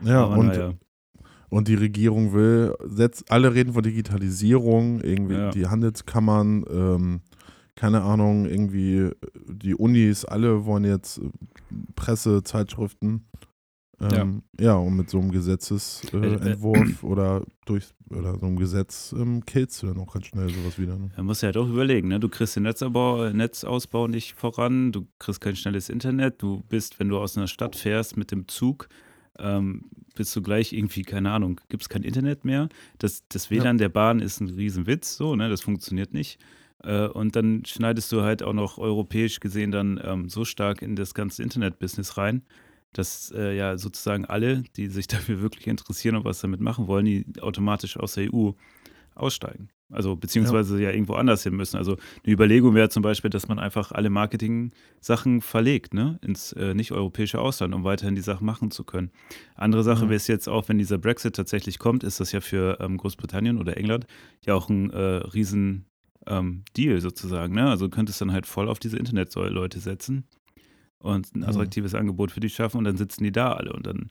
ja 0.03 0.23
und, 0.23 0.47
naja. 0.47 0.73
und 1.49 1.67
die 1.67 1.75
Regierung 1.75 2.33
will, 2.33 2.73
setzt, 2.85 3.31
alle 3.31 3.53
reden 3.53 3.73
von 3.73 3.83
Digitalisierung, 3.83 4.99
irgendwie 5.01 5.35
Ja. 5.35 5.51
die 5.51 5.67
Handelskammern, 5.67 6.65
ähm, 6.69 7.21
keine 7.75 8.01
Ahnung, 8.01 8.47
irgendwie 8.47 9.11
die 9.47 9.75
Unis, 9.75 10.25
alle 10.25 10.65
wollen 10.65 10.85
jetzt 10.85 11.19
äh, 11.19 11.29
Presse, 11.95 12.41
Zeitschriften. 12.43 13.27
Ähm, 13.99 14.43
ja. 14.59 14.75
und 14.75 14.95
mit 14.95 15.09
so 15.09 15.19
einem 15.19 15.31
Gesetzesentwurf 15.31 16.81
Äh, 16.87 16.91
äh, 16.91 17.05
oder 17.05 17.43
durch 17.65 17.85
oder 18.09 18.37
so 18.37 18.45
einem 18.45 18.57
Gesetz 18.57 19.13
ähm, 19.17 19.43
killst 19.45 19.81
du 19.81 19.87
dann 19.87 19.97
auch 19.97 20.13
ganz 20.13 20.27
schnell 20.27 20.49
sowas 20.49 20.77
wieder. 20.77 20.97
Ne? 20.97 21.09
Da 21.15 21.23
musst 21.23 21.41
du 21.41 21.47
halt 21.47 21.57
auch 21.57 21.67
überlegen, 21.67 22.07
ne? 22.07 22.19
Du 22.19 22.29
kriegst 22.29 22.55
den 22.55 22.63
Netzausbau, 22.63 23.29
Netzausbau 23.29 24.07
nicht 24.07 24.33
voran, 24.33 24.91
du 24.91 25.07
kriegst 25.17 25.41
kein 25.41 25.55
schnelles 25.55 25.89
Internet, 25.89 26.41
du 26.41 26.63
bist, 26.69 26.99
wenn 26.99 27.09
du 27.09 27.17
aus 27.17 27.37
einer 27.37 27.47
Stadt 27.47 27.75
fährst 27.75 28.17
mit 28.17 28.31
dem 28.31 28.47
Zug, 28.47 28.87
ähm, 29.39 29.85
bist 30.15 30.35
du 30.35 30.41
gleich 30.41 30.73
irgendwie, 30.73 31.01
keine 31.01 31.31
Ahnung, 31.31 31.59
gibt 31.69 31.83
es 31.83 31.89
kein 31.89 32.03
Internet 32.03 32.45
mehr. 32.45 32.69
Das, 32.99 33.23
das 33.29 33.49
WLAN 33.49 33.77
der 33.77 33.89
Bahn 33.89 34.19
ist 34.19 34.39
ein 34.39 34.49
Riesenwitz, 34.49 35.17
so, 35.17 35.35
ne? 35.35 35.49
Das 35.49 35.61
funktioniert 35.61 36.13
nicht. 36.13 36.39
Äh, 36.83 37.07
und 37.07 37.35
dann 37.35 37.65
schneidest 37.65 38.11
du 38.11 38.21
halt 38.21 38.43
auch 38.43 38.53
noch 38.53 38.77
europäisch 38.77 39.39
gesehen 39.39 39.71
dann 39.71 39.99
ähm, 40.03 40.29
so 40.29 40.45
stark 40.45 40.81
in 40.81 40.95
das 40.95 41.13
ganze 41.13 41.41
Internet-Business 41.41 42.17
rein, 42.17 42.43
dass 42.93 43.31
äh, 43.35 43.55
ja 43.55 43.77
sozusagen 43.77 44.25
alle, 44.25 44.63
die 44.75 44.87
sich 44.87 45.07
dafür 45.07 45.41
wirklich 45.41 45.67
interessieren 45.67 46.15
und 46.15 46.25
was 46.25 46.41
damit 46.41 46.61
machen 46.61 46.87
wollen, 46.87 47.05
die 47.05 47.25
automatisch 47.41 47.97
aus 47.97 48.13
der 48.13 48.33
EU 48.33 48.51
aussteigen. 49.15 49.69
Also 49.89 50.17
beziehungsweise 50.17 50.81
ja, 50.81 50.91
irgendwo 50.91 51.13
anders 51.13 51.43
hin 51.43 51.55
müssen. 51.55 51.77
Also 51.77 51.93
eine 52.23 52.33
Überlegung 52.33 52.75
wäre 52.75 52.89
zum 52.89 53.03
Beispiel, 53.03 53.29
dass 53.29 53.47
man 53.47 53.57
einfach 53.57 53.93
alle 53.93 54.09
Marketing-Sachen 54.09 55.39
verlegt, 55.39 55.93
ne, 55.93 56.19
ins 56.21 56.51
äh, 56.53 56.73
nicht-europäische 56.73 57.39
Ausland, 57.39 57.73
um 57.73 57.85
weiterhin 57.85 58.13
die 58.15 58.21
Sachen 58.21 58.45
machen 58.45 58.69
zu 58.69 58.83
können. 58.83 59.11
Andere 59.55 59.83
Sache 59.83 60.05
Mhm. 60.05 60.09
wäre 60.09 60.17
es 60.17 60.27
jetzt 60.27 60.49
auch, 60.49 60.67
wenn 60.67 60.77
dieser 60.77 60.97
Brexit 60.97 61.37
tatsächlich 61.37 61.79
kommt, 61.79 62.03
ist 62.03 62.19
das 62.19 62.33
ja 62.33 62.41
für 62.41 62.79
ähm, 62.81 62.97
Großbritannien 62.97 63.57
oder 63.57 63.77
England 63.77 64.07
ja 64.45 64.55
auch 64.55 64.69
ein 64.69 64.89
äh, 64.89 64.97
riesen 64.97 65.85
ähm, 66.25 66.63
Deal 66.75 66.99
sozusagen. 66.99 67.55
Ne? 67.55 67.69
Also 67.69 67.87
du 67.87 67.95
könntest 67.95 68.19
dann 68.19 68.33
halt 68.33 68.45
voll 68.45 68.67
auf 68.67 68.79
diese 68.79 68.97
Internetleute 68.97 69.79
setzen 69.79 70.25
und 71.03 71.35
ein 71.35 71.39
Mhm. 71.39 71.45
attraktives 71.45 71.93
Angebot 71.95 72.31
für 72.31 72.39
die 72.39 72.49
schaffen 72.49 72.77
und 72.77 72.83
dann 72.85 72.97
sitzen 72.97 73.23
die 73.23 73.31
da 73.31 73.53
alle 73.53 73.73
und 73.73 73.85
dann 73.87 74.09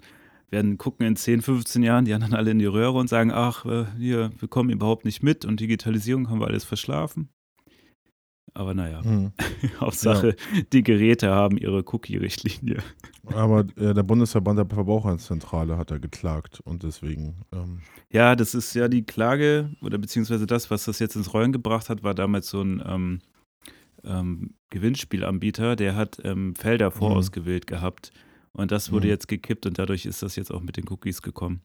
werden 0.50 0.78
gucken 0.78 1.04
in 1.06 1.16
10, 1.16 1.42
15 1.42 1.82
Jahren 1.82 2.04
die 2.04 2.14
anderen 2.14 2.34
alle 2.34 2.52
in 2.52 2.58
die 2.60 2.66
Röhre 2.66 2.92
und 2.98 3.08
sagen, 3.08 3.32
ach, 3.32 3.64
äh, 3.66 3.86
hier, 3.98 4.30
wir 4.38 4.46
kommen 4.48 4.70
überhaupt 4.70 5.04
nicht 5.04 5.22
mit 5.22 5.44
und 5.44 5.58
Digitalisierung 5.58 6.30
haben 6.30 6.40
wir 6.40 6.46
alles 6.46 6.64
verschlafen. 6.64 7.28
Aber 8.54 8.72
naja, 8.72 9.02
Hm. 9.02 9.32
Hauptsache, 9.80 10.34
die 10.72 10.82
Geräte 10.82 11.30
haben 11.30 11.58
ihre 11.58 11.82
Cookie-Richtlinie. 11.84 12.78
Aber 13.26 13.66
äh, 13.76 13.92
der 13.92 14.02
Bundesverband 14.04 14.58
der 14.58 14.66
Verbraucherzentrale 14.66 15.76
hat 15.76 15.90
da 15.90 15.98
geklagt 15.98 16.60
und 16.64 16.82
deswegen. 16.84 17.42
Ähm, 17.52 17.80
Ja, 18.10 18.34
das 18.36 18.54
ist 18.54 18.72
ja 18.74 18.88
die 18.88 19.02
Klage 19.04 19.70
oder 19.82 19.98
beziehungsweise 19.98 20.46
das, 20.46 20.70
was 20.70 20.84
das 20.84 21.00
jetzt 21.00 21.16
ins 21.16 21.34
Rollen 21.34 21.52
gebracht 21.52 21.90
hat, 21.90 22.02
war 22.04 22.14
damals 22.14 22.48
so 22.48 22.62
ein 22.62 22.82
ähm, 22.86 23.18
ähm, 24.04 24.54
Gewinnspielanbieter, 24.70 25.76
der 25.76 25.94
hat 25.96 26.18
ähm, 26.24 26.54
Felder 26.54 26.90
vorausgewählt 26.90 27.66
gehabt 27.66 28.10
und 28.52 28.70
das 28.72 28.90
wurde 28.92 29.06
Mhm. 29.06 29.10
jetzt 29.10 29.28
gekippt 29.28 29.66
und 29.66 29.78
dadurch 29.78 30.06
ist 30.06 30.22
das 30.22 30.36
jetzt 30.36 30.50
auch 30.52 30.60
mit 30.62 30.76
den 30.76 30.88
Cookies 30.88 31.22
gekommen. 31.22 31.60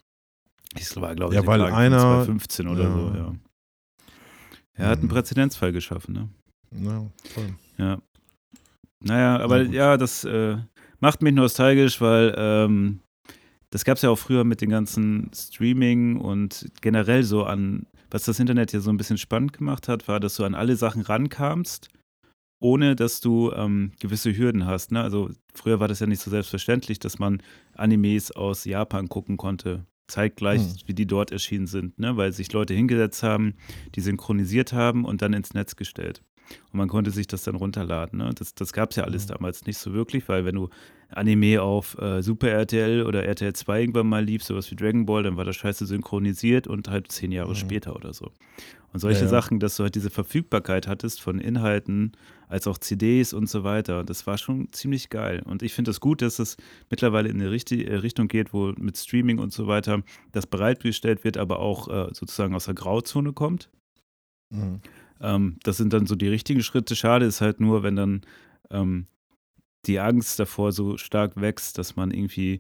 Das 0.76 0.96
war, 1.00 1.14
glaube 1.16 1.34
ich, 1.34 1.36
Ja, 1.36 1.42
eine 1.42 1.48
weil 1.48 1.62
einer- 1.74 2.00
von 2.00 2.10
2015 2.26 2.68
oder 2.68 2.84
ja. 2.84 2.94
so, 2.94 3.14
ja. 3.18 3.36
Er 4.74 4.88
hat 4.88 5.00
einen 5.00 5.08
Mhm. 5.08 5.12
Präzedenzfall 5.14 5.72
geschaffen, 5.74 6.14
ne? 6.14 6.30
ja, 6.84 7.06
toll. 7.34 7.56
Ja. 7.78 8.02
Naja, 9.04 9.40
aber 9.40 9.64
ja, 9.64 9.98
das 9.98 10.24
äh, 10.24 10.58
macht 11.00 11.22
mich 11.22 11.34
nostalgisch, 11.34 12.00
weil 12.02 12.34
ähm, 12.38 13.00
das 13.72 13.84
gab 13.84 13.96
es 13.98 14.04
ja 14.04 14.10
auch 14.12 14.18
früher 14.20 14.44
mit 14.44 14.62
den 14.62 14.70
ganzen 14.70 15.32
Streaming 15.34 16.18
und 16.18 16.70
generell 16.82 17.24
so 17.24 17.44
an, 17.44 17.88
was 18.12 18.24
das 18.26 18.40
Internet 18.40 18.74
ja 18.74 18.80
so 18.80 18.90
ein 18.92 18.98
bisschen 18.98 19.18
spannend 19.18 19.54
gemacht 19.54 19.88
hat, 19.88 20.08
war, 20.08 20.20
dass 20.20 20.36
du 20.36 20.44
an 20.46 20.54
alle 20.56 20.76
Sachen 20.76 21.02
rankamst, 21.02 21.90
ohne 22.62 22.96
dass 22.96 23.20
du 23.20 23.52
ähm, 23.52 23.92
gewisse 24.00 24.36
Hürden 24.38 24.66
hast. 24.66 24.92
Ne? 24.94 25.02
Also 25.02 25.30
früher 25.54 25.80
war 25.82 25.90
das 25.90 26.00
ja 26.00 26.08
nicht 26.08 26.22
so 26.22 26.32
selbstverständlich, 26.32 27.00
dass 27.00 27.20
man 27.20 27.42
Animes 27.76 28.32
aus 28.32 28.64
Japan 28.64 29.10
gucken 29.10 29.36
konnte. 29.36 29.86
Zeitgleich, 30.08 30.62
Hm. 30.62 30.76
wie 30.86 30.94
die 30.94 31.08
dort 31.08 31.32
erschienen 31.32 31.68
sind, 31.68 31.98
ne? 32.00 32.18
weil 32.18 32.32
sich 32.34 32.52
Leute 32.54 32.74
hingesetzt 32.74 33.24
haben, 33.24 33.56
die 33.96 34.02
synchronisiert 34.02 34.74
haben 34.74 35.06
und 35.06 35.22
dann 35.22 35.34
ins 35.34 35.54
Netz 35.54 35.76
gestellt. 35.76 36.22
Und 36.72 36.78
man 36.78 36.88
konnte 36.88 37.12
sich 37.12 37.28
das 37.28 37.44
dann 37.44 37.56
runterladen. 37.56 38.20
Ne? 38.20 38.32
Das, 38.38 38.54
das 38.56 38.74
gab 38.74 38.92
es 38.92 38.96
ja 38.98 39.04
alles 39.04 39.26
Mhm. 39.26 39.34
damals 39.34 39.66
nicht 39.66 39.78
so 39.78 39.94
wirklich, 39.94 40.28
weil 40.30 40.46
wenn 40.46 40.56
du 40.56 40.70
Anime 41.10 41.62
auf 41.62 41.98
äh, 41.98 42.22
Super 42.24 42.50
RTL 42.50 43.06
oder 43.06 43.26
RTL 43.26 43.52
2 43.54 43.82
irgendwann 43.82 44.08
mal 44.08 44.24
lief, 44.24 44.44
sowas 44.44 44.72
wie 44.72 44.76
Dragon 44.76 45.06
Ball, 45.06 45.24
dann 45.24 45.36
war 45.36 45.44
das 45.46 45.58
scheiße 45.58 45.86
synchronisiert 45.86 46.68
und 46.68 46.88
halt 46.90 47.12
zehn 47.12 47.32
Jahre 47.34 47.50
Mhm. 47.52 47.56
später 47.56 47.96
oder 47.96 48.14
so. 48.14 48.32
Und 48.94 49.00
solche 49.00 49.20
Ja, 49.20 49.26
ja. 49.26 49.30
Sachen, 49.30 49.60
dass 49.60 49.78
du 49.78 49.84
halt 49.84 49.96
diese 49.96 50.10
Verfügbarkeit 50.10 50.88
hattest 50.88 51.22
von 51.22 51.40
Inhalten, 51.40 52.12
als 52.50 52.68
auch 52.68 52.78
CDs 52.78 53.32
und 53.34 53.50
so 53.50 53.64
weiter, 53.64 54.04
das 54.04 54.28
war 54.28 54.38
schon 54.38 54.72
ziemlich 54.74 55.10
geil. 55.10 55.42
Und 55.46 55.64
ich 55.64 55.74
finde 55.74 55.92
es 55.92 56.02
gut, 56.02 56.22
dass 56.22 56.40
es 56.40 56.58
mittlerweile 56.90 57.30
in 57.30 57.40
eine 57.42 57.50
richti- 57.50 57.86
äh, 57.86 57.96
Richtung 57.96 58.28
geht, 58.28 58.54
wo 58.54 58.74
mit 58.78 58.98
Streaming 58.98 59.40
und 59.40 59.54
so 59.54 59.68
weiter 59.68 60.04
das 60.34 60.46
bereitgestellt 60.48 61.24
wird, 61.24 61.38
aber 61.38 61.60
auch 61.60 61.88
äh, 61.88 62.14
sozusagen 62.14 62.54
aus 62.56 62.66
der 62.66 62.74
Grauzone 62.74 63.32
kommt. 63.34 63.70
Mhm. 64.50 64.82
Ähm, 65.22 65.58
das 65.64 65.78
sind 65.78 65.94
dann 65.94 66.08
so 66.08 66.16
die 66.16 66.28
richtigen 66.28 66.64
Schritte. 66.64 66.96
Schade 66.96 67.26
ist 67.26 67.42
halt 67.42 67.60
nur, 67.60 67.84
wenn 67.84 67.96
dann 67.96 68.22
ähm, 68.70 69.08
die 69.86 70.00
Angst 70.00 70.40
davor 70.40 70.72
so 70.72 70.98
stark 70.98 71.40
wächst, 71.40 71.78
dass 71.78 71.96
man 71.96 72.12
irgendwie 72.12 72.60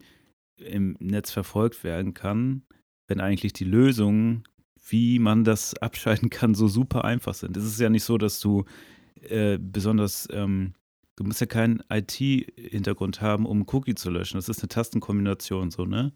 im 0.57 0.95
Netz 0.99 1.31
verfolgt 1.31 1.83
werden 1.83 2.13
kann, 2.13 2.63
wenn 3.07 3.19
eigentlich 3.19 3.53
die 3.53 3.63
Lösungen, 3.63 4.43
wie 4.87 5.19
man 5.19 5.43
das 5.43 5.73
abschalten 5.81 6.29
kann, 6.29 6.55
so 6.55 6.67
super 6.67 7.03
einfach 7.05 7.33
sind. 7.33 7.57
Es 7.57 7.65
ist 7.65 7.79
ja 7.79 7.89
nicht 7.89 8.03
so, 8.03 8.17
dass 8.17 8.39
du 8.39 8.65
äh, 9.21 9.57
besonders, 9.59 10.27
ähm, 10.31 10.73
du 11.15 11.23
musst 11.23 11.41
ja 11.41 11.47
keinen 11.47 11.83
IT-Hintergrund 11.89 13.21
haben, 13.21 13.45
um 13.45 13.57
einen 13.57 13.67
Cookie 13.69 13.95
zu 13.95 14.09
löschen. 14.09 14.37
Das 14.37 14.49
ist 14.49 14.59
eine 14.59 14.69
Tastenkombination 14.69 15.71
so, 15.71 15.85
ne? 15.85 16.13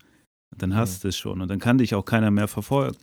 Dann 0.58 0.76
hast 0.76 1.04
du 1.04 1.10
es 1.10 1.18
schon 1.18 1.42
und 1.42 1.50
dann 1.50 1.60
kann 1.60 1.80
dich 1.80 1.96
auch 1.96 2.06
keiner 2.06 2.32
mehr 2.32 2.48
verfolgen. 2.48 2.98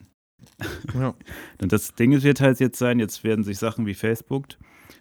Ja. 0.95 1.15
Und 1.61 1.73
das 1.73 1.95
Ding 1.95 2.23
wird 2.23 2.41
halt 2.41 2.61
jetzt 2.61 2.79
sein, 2.79 2.99
jetzt 2.99 3.25
werden 3.25 3.45
sich 3.45 3.59
Sachen 3.59 3.87
wie 3.87 3.95
Facebook 3.95 4.47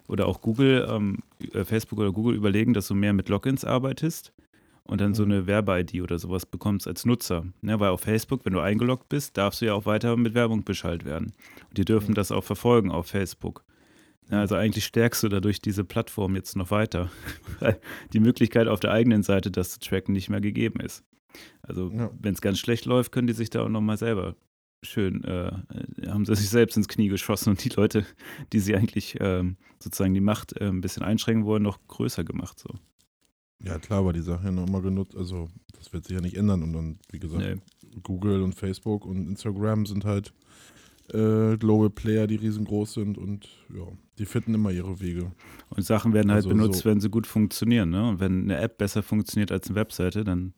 oder 0.08 0.28
auch 0.28 0.42
Google, 0.42 0.88
ähm, 0.90 1.20
äh, 1.54 1.64
Facebook 1.66 2.00
oder 2.00 2.12
Google 2.12 2.36
überlegen, 2.36 2.74
dass 2.74 2.88
du 2.88 2.96
mehr 2.96 3.14
mit 3.14 3.30
Logins 3.30 3.66
arbeitest 3.66 4.34
und 4.84 5.00
dann 5.02 5.14
so 5.14 5.26
Mhm. 5.26 5.32
eine 5.32 5.48
Werbe-ID 5.48 6.02
oder 6.02 6.18
sowas 6.20 6.46
bekommst 6.46 6.88
als 6.88 7.06
Nutzer. 7.06 7.46
Ne? 7.62 7.80
Weil 7.80 7.90
auf 7.90 8.02
Facebook, 8.02 8.46
wenn 8.46 8.54
du 8.54 8.60
eingeloggt 8.60 9.10
bist, 9.10 9.38
darfst 9.38 9.62
du 9.62 9.66
ja 9.66 9.74
auch 9.74 9.86
weiter 9.86 10.18
mit 10.18 10.34
Werbung 10.34 10.64
beschallt 10.64 11.06
werden. 11.06 11.34
Und 11.70 11.78
die 11.78 11.86
dürfen 11.86 12.12
Mhm. 12.12 12.16
das 12.16 12.32
auch 12.32 12.44
verfolgen 12.44 12.92
auf 12.92 13.08
Facebook. 13.08 13.64
Ja, 14.30 14.40
also 14.40 14.56
eigentlich 14.56 14.86
stärkst 14.86 15.24
du 15.24 15.30
dadurch 15.30 15.62
diese 15.62 15.84
Plattform 15.84 16.36
jetzt 16.36 16.56
noch 16.56 16.72
weiter, 16.72 17.10
weil 17.60 17.80
die 18.14 18.20
Möglichkeit 18.20 18.68
auf 18.68 18.80
der 18.80 18.92
eigenen 18.92 19.24
Seite 19.24 19.52
das 19.52 19.72
zu 19.72 19.80
tracken 19.80 20.14
nicht 20.14 20.30
mehr 20.30 20.42
gegeben 20.42 20.80
ist. 20.80 21.04
Also 21.64 21.90
Ja. 21.92 22.12
wenn 22.20 22.34
es 22.34 22.42
ganz 22.42 22.60
schlecht 22.60 22.86
läuft, 22.86 23.12
können 23.12 23.28
die 23.28 23.34
sich 23.34 23.50
da 23.50 23.64
auch 23.64 23.70
nochmal 23.70 23.98
selber 23.98 24.36
schön, 24.84 25.24
äh, 25.24 25.52
haben 26.08 26.26
sie 26.26 26.36
sich 26.36 26.50
selbst 26.50 26.76
ins 26.78 26.88
Knie 26.88 27.08
geschossen 27.08 27.50
und 27.52 27.64
die 27.64 27.70
Leute, 27.70 28.06
die 28.54 28.60
sie 28.60 28.76
eigentlich 28.76 29.18
ähm, 29.20 29.58
sozusagen 29.80 30.14
die 30.14 30.22
Macht 30.22 30.60
äh, 30.60 30.68
ein 30.68 30.82
bisschen 30.82 31.04
einschränken 31.04 31.46
wollen, 31.46 31.64
noch 31.64 31.80
größer 31.88 32.24
gemacht. 32.24 32.60
So. 32.60 32.70
ja, 33.64 33.78
klar, 33.80 34.00
aber 34.00 34.14
die 34.14 34.22
Sache 34.22 34.46
ja 34.46 34.52
noch 34.52 34.68
immer 34.68 34.82
genutzt. 34.82 35.16
Also, 35.16 35.50
das 35.78 35.94
wird 35.94 36.06
sich 36.06 36.16
ja 36.16 36.22
nicht 36.22 36.36
ändern. 36.38 36.64
Und 36.64 36.74
dann, 36.74 37.00
wie 37.12 37.20
gesagt, 37.20 37.44
Nee. 37.44 37.56
Google 38.04 38.42
und 38.42 38.54
Facebook 38.56 39.06
und 39.06 39.28
Instagram 39.28 39.86
sind 39.86 40.06
halt 40.06 40.34
äh, 41.14 41.58
Global 41.58 41.90
Player, 41.90 42.26
die 42.26 42.36
riesengroß 42.38 42.94
sind 42.94 43.18
und 43.18 43.50
ja, 43.76 43.84
die 44.18 44.26
finden 44.26 44.54
immer 44.54 44.72
ihre 44.72 45.00
Wege. 45.02 45.32
Und 45.70 45.84
Sachen 45.84 46.14
werden 46.14 46.30
halt 46.32 46.38
Also 46.46 46.50
benutzt, 46.50 46.80
so- 46.80 46.90
wenn 46.90 47.02
sie 47.02 47.10
gut 47.10 47.28
funktionieren. 47.28 47.90
Ne? 47.90 48.08
Und 48.10 48.20
wenn 48.20 48.44
eine 48.44 48.58
App 48.60 48.78
besser 48.78 49.04
funktioniert 49.04 49.52
als 49.52 49.68
eine 49.68 49.76
Webseite, 49.76 50.24
dann 50.24 50.54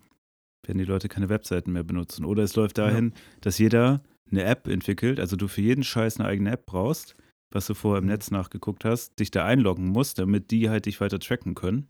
werden 0.63 0.77
die 0.77 0.85
Leute 0.85 1.09
keine 1.09 1.27
Webseiten 1.27 1.73
mehr 1.73 1.83
benutzen. 1.83 2.23
Oder 2.23 2.43
es 2.43 2.55
läuft 2.55 2.77
dahin, 2.77 3.13
dass 3.41 3.57
jeder 3.57 4.03
eine 4.33 4.43
App 4.43 4.67
entwickelt, 4.67 5.19
also 5.19 5.35
du 5.35 5.47
für 5.47 5.61
jeden 5.61 5.83
Scheiß 5.83 6.19
eine 6.19 6.27
eigene 6.27 6.51
App 6.51 6.65
brauchst, 6.65 7.15
was 7.51 7.67
du 7.67 7.73
vorher 7.73 8.01
im 8.01 8.07
Netz 8.07 8.31
nachgeguckt 8.31 8.83
hast, 8.83 9.19
dich 9.19 9.31
da 9.31 9.45
einloggen 9.45 9.87
musst, 9.87 10.19
damit 10.19 10.51
die 10.51 10.69
halt 10.69 10.85
dich 10.85 10.99
weiter 10.99 11.19
tracken 11.19 11.55
können. 11.55 11.87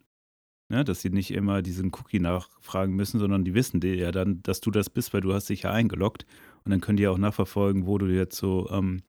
Ne, 0.69 0.85
dass 0.85 1.01
sie 1.01 1.09
nicht 1.09 1.31
immer 1.31 1.61
diesen 1.61 1.91
Cookie 1.93 2.21
nachfragen 2.21 2.95
müssen, 2.95 3.19
sondern 3.19 3.43
die 3.43 3.53
wissen 3.53 3.81
dir 3.81 3.95
ja 3.95 4.11
dann, 4.11 4.41
dass 4.43 4.61
du 4.61 4.71
das 4.71 4.89
bist, 4.89 5.13
weil 5.13 5.19
du 5.19 5.33
hast 5.33 5.49
dich 5.49 5.63
ja 5.63 5.71
eingeloggt 5.71 6.25
und 6.63 6.71
dann 6.71 6.79
können 6.79 6.97
die 6.97 7.07
auch 7.07 7.17
nachverfolgen, 7.17 7.85
wo 7.85 7.97
du 7.97 8.07
jetzt 8.07 8.37
so 8.37 8.69
ähm, 8.71 9.03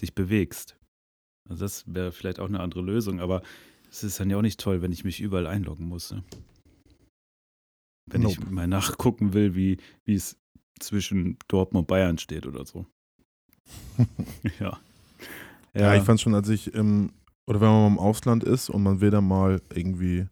dich 0.00 0.14
bewegst. 0.14 0.78
Also 1.48 1.64
das 1.64 1.84
wäre 1.92 2.12
vielleicht 2.12 2.38
auch 2.38 2.46
eine 2.46 2.60
andere 2.60 2.80
Lösung, 2.80 3.20
aber 3.20 3.42
es 3.90 4.04
ist 4.04 4.20
dann 4.20 4.30
ja 4.30 4.36
auch 4.36 4.42
nicht 4.42 4.60
toll, 4.60 4.82
wenn 4.82 4.92
ich 4.92 5.04
mich 5.04 5.20
überall 5.20 5.48
einloggen 5.48 5.88
muss. 5.88 6.12
Ne? 6.12 6.22
Wenn 8.06 8.22
nope. 8.22 8.36
ich 8.40 8.50
mal 8.50 8.68
nachgucken 8.68 9.34
will, 9.34 9.56
wie 9.56 9.78
es 10.06 10.38
zwischen 10.78 11.36
Dortmund 11.48 11.84
und 11.84 11.88
Bayern 11.88 12.18
steht 12.18 12.46
oder 12.46 12.64
so. 12.64 12.86
ja. 14.60 14.78
ja. 15.74 15.80
Ja, 15.80 15.94
ich 15.94 16.02
fand 16.02 16.20
schon, 16.20 16.34
als 16.34 16.48
ich 16.48 16.74
im, 16.74 17.12
oder 17.46 17.60
wenn 17.60 17.68
man 17.68 17.80
mal 17.82 17.86
im 17.88 17.98
Ausland 17.98 18.44
ist 18.44 18.70
und 18.70 18.82
man 18.82 19.00
will 19.00 19.10
dann 19.10 19.26
mal 19.26 19.60
irgendwie 19.74 20.26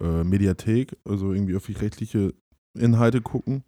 äh, 0.00 0.24
Mediathek, 0.24 0.96
also 1.04 1.32
irgendwie 1.32 1.54
öffentlich-rechtliche 1.54 2.34
Inhalte 2.74 3.20
gucken, 3.20 3.64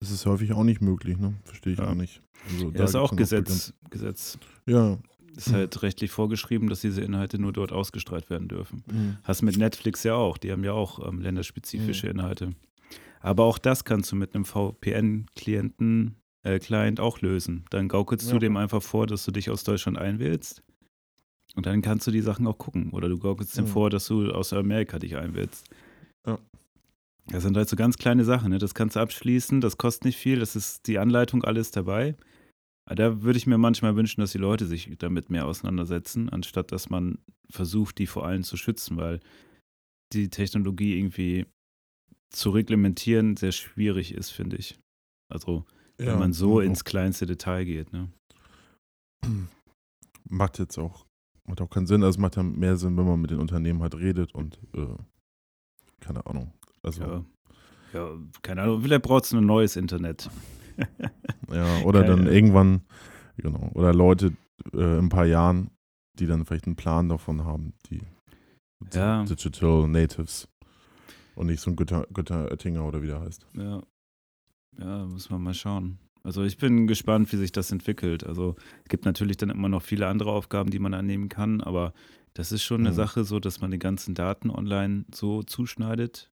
ist 0.00 0.10
es 0.10 0.26
häufig 0.26 0.52
auch 0.52 0.64
nicht 0.64 0.80
möglich, 0.80 1.18
ne? 1.18 1.34
Verstehe 1.44 1.74
ich 1.74 1.78
ja. 1.78 1.88
auch 1.88 1.94
nicht. 1.94 2.22
Also, 2.50 2.70
ja, 2.70 2.84
ist 2.84 2.94
auch 2.94 3.14
Gesetz, 3.14 3.74
Gesetz. 3.90 4.38
Ja. 4.66 4.98
Ist 5.36 5.52
halt 5.52 5.82
rechtlich 5.82 6.10
vorgeschrieben, 6.10 6.68
dass 6.68 6.80
diese 6.80 7.02
Inhalte 7.02 7.38
nur 7.38 7.52
dort 7.52 7.72
ausgestrahlt 7.72 8.30
werden 8.30 8.48
dürfen. 8.48 8.82
Mhm. 8.90 9.18
Hast 9.22 9.42
mit 9.42 9.56
Netflix 9.56 10.02
ja 10.02 10.14
auch, 10.14 10.38
die 10.38 10.50
haben 10.50 10.64
ja 10.64 10.72
auch 10.72 11.06
ähm, 11.06 11.20
länderspezifische 11.20 12.06
mhm. 12.06 12.12
Inhalte. 12.12 12.52
Aber 13.20 13.44
auch 13.44 13.58
das 13.58 13.84
kannst 13.84 14.10
du 14.10 14.16
mit 14.16 14.34
einem 14.34 14.44
VPN-Klienten, 14.44 16.16
äh, 16.42 16.58
Client 16.58 17.00
auch 17.00 17.20
lösen. 17.20 17.64
Dann 17.70 17.88
gaukelst 17.88 18.26
ja. 18.28 18.32
du 18.32 18.38
dem 18.38 18.56
einfach 18.56 18.82
vor, 18.82 19.06
dass 19.06 19.24
du 19.24 19.30
dich 19.30 19.50
aus 19.50 19.62
Deutschland 19.62 19.98
einwählst. 19.98 20.62
Und 21.54 21.66
dann 21.66 21.82
kannst 21.82 22.06
du 22.06 22.10
die 22.10 22.22
Sachen 22.22 22.46
auch 22.46 22.58
gucken. 22.58 22.90
Oder 22.90 23.08
du 23.08 23.18
gaukelst 23.18 23.56
ja. 23.56 23.62
dem 23.62 23.68
vor, 23.68 23.90
dass 23.90 24.06
du 24.06 24.30
aus 24.30 24.52
Amerika 24.52 24.98
dich 24.98 25.16
einwählst. 25.16 25.68
Ja. 26.26 26.38
Das 27.26 27.42
sind 27.42 27.56
halt 27.56 27.68
so 27.68 27.76
ganz 27.76 27.98
kleine 27.98 28.24
Sachen. 28.24 28.50
Ne? 28.50 28.58
Das 28.58 28.74
kannst 28.74 28.96
du 28.96 29.00
abschließen, 29.00 29.60
das 29.60 29.76
kostet 29.78 30.06
nicht 30.06 30.18
viel, 30.18 30.40
das 30.40 30.56
ist 30.56 30.86
die 30.86 30.98
Anleitung, 30.98 31.44
alles 31.44 31.70
dabei. 31.70 32.16
Aber 32.86 32.94
da 32.96 33.22
würde 33.22 33.36
ich 33.36 33.46
mir 33.46 33.58
manchmal 33.58 33.94
wünschen, 33.94 34.20
dass 34.20 34.32
die 34.32 34.38
Leute 34.38 34.66
sich 34.66 34.90
damit 34.98 35.30
mehr 35.30 35.46
auseinandersetzen, 35.46 36.28
anstatt 36.28 36.72
dass 36.72 36.90
man 36.90 37.18
versucht, 37.48 37.98
die 37.98 38.06
vor 38.06 38.26
allem 38.26 38.42
zu 38.42 38.56
schützen, 38.56 38.96
weil 38.96 39.20
die 40.12 40.28
Technologie 40.28 40.98
irgendwie 40.98 41.46
zu 42.30 42.50
reglementieren 42.50 43.36
sehr 43.36 43.52
schwierig 43.52 44.14
ist, 44.14 44.30
finde 44.30 44.56
ich. 44.56 44.78
Also, 45.30 45.64
wenn 45.98 46.08
ja, 46.08 46.16
man 46.16 46.32
so 46.32 46.60
ins 46.60 46.84
kleinste 46.84 47.26
Detail 47.26 47.64
geht. 47.64 47.92
Ne? 47.92 48.10
Macht 50.28 50.58
jetzt 50.58 50.78
auch, 50.78 51.06
macht 51.44 51.60
auch 51.60 51.70
keinen 51.70 51.86
Sinn. 51.86 52.02
Also, 52.02 52.16
es 52.16 52.18
macht 52.18 52.36
ja 52.36 52.42
mehr 52.42 52.76
Sinn, 52.76 52.96
wenn 52.96 53.06
man 53.06 53.20
mit 53.20 53.30
den 53.30 53.40
Unternehmen 53.40 53.82
halt 53.82 53.96
redet 53.96 54.32
und 54.32 54.58
äh, 54.74 54.86
keine 56.00 56.24
Ahnung. 56.24 56.52
Also, 56.82 57.02
ja. 57.02 57.24
ja, 57.92 58.10
keine 58.42 58.62
Ahnung. 58.62 58.82
Vielleicht 58.82 59.02
braucht 59.02 59.24
es 59.24 59.32
ein 59.32 59.44
neues 59.44 59.76
Internet. 59.76 60.30
ja, 61.52 61.82
oder 61.82 62.02
keine. 62.02 62.16
dann 62.16 62.26
irgendwann, 62.32 62.82
genau, 63.36 63.70
oder 63.74 63.92
Leute 63.92 64.32
äh, 64.72 64.98
in 64.98 65.06
ein 65.06 65.08
paar 65.08 65.26
Jahren, 65.26 65.70
die 66.18 66.26
dann 66.26 66.44
vielleicht 66.44 66.66
einen 66.66 66.76
Plan 66.76 67.08
davon 67.08 67.44
haben, 67.44 67.74
die 67.90 68.02
ja. 68.94 69.24
Digital 69.24 69.88
Natives. 69.88 70.48
Und 71.40 71.46
nicht 71.46 71.60
so 71.60 71.70
ein 71.70 71.76
Gütter, 71.76 72.06
Gütter 72.12 72.50
Oettinger 72.50 72.84
oder 72.84 73.00
wie 73.00 73.06
der 73.06 73.22
heißt. 73.22 73.46
Ja. 73.54 73.82
Ja, 74.78 75.06
muss 75.06 75.30
man 75.30 75.42
mal 75.42 75.54
schauen. 75.54 75.98
Also 76.22 76.44
ich 76.44 76.58
bin 76.58 76.86
gespannt, 76.86 77.32
wie 77.32 77.38
sich 77.38 77.50
das 77.50 77.72
entwickelt. 77.72 78.26
Also 78.26 78.56
es 78.82 78.90
gibt 78.90 79.06
natürlich 79.06 79.38
dann 79.38 79.48
immer 79.48 79.70
noch 79.70 79.80
viele 79.80 80.06
andere 80.06 80.32
Aufgaben, 80.32 80.68
die 80.68 80.78
man 80.78 80.92
annehmen 80.92 81.30
kann, 81.30 81.62
aber 81.62 81.94
das 82.34 82.52
ist 82.52 82.62
schon 82.62 82.82
eine 82.82 82.90
mhm. 82.90 82.94
Sache 82.94 83.24
so, 83.24 83.40
dass 83.40 83.62
man 83.62 83.70
die 83.70 83.78
ganzen 83.78 84.14
Daten 84.14 84.50
online 84.50 85.06
so 85.14 85.42
zuschneidet. 85.42 86.30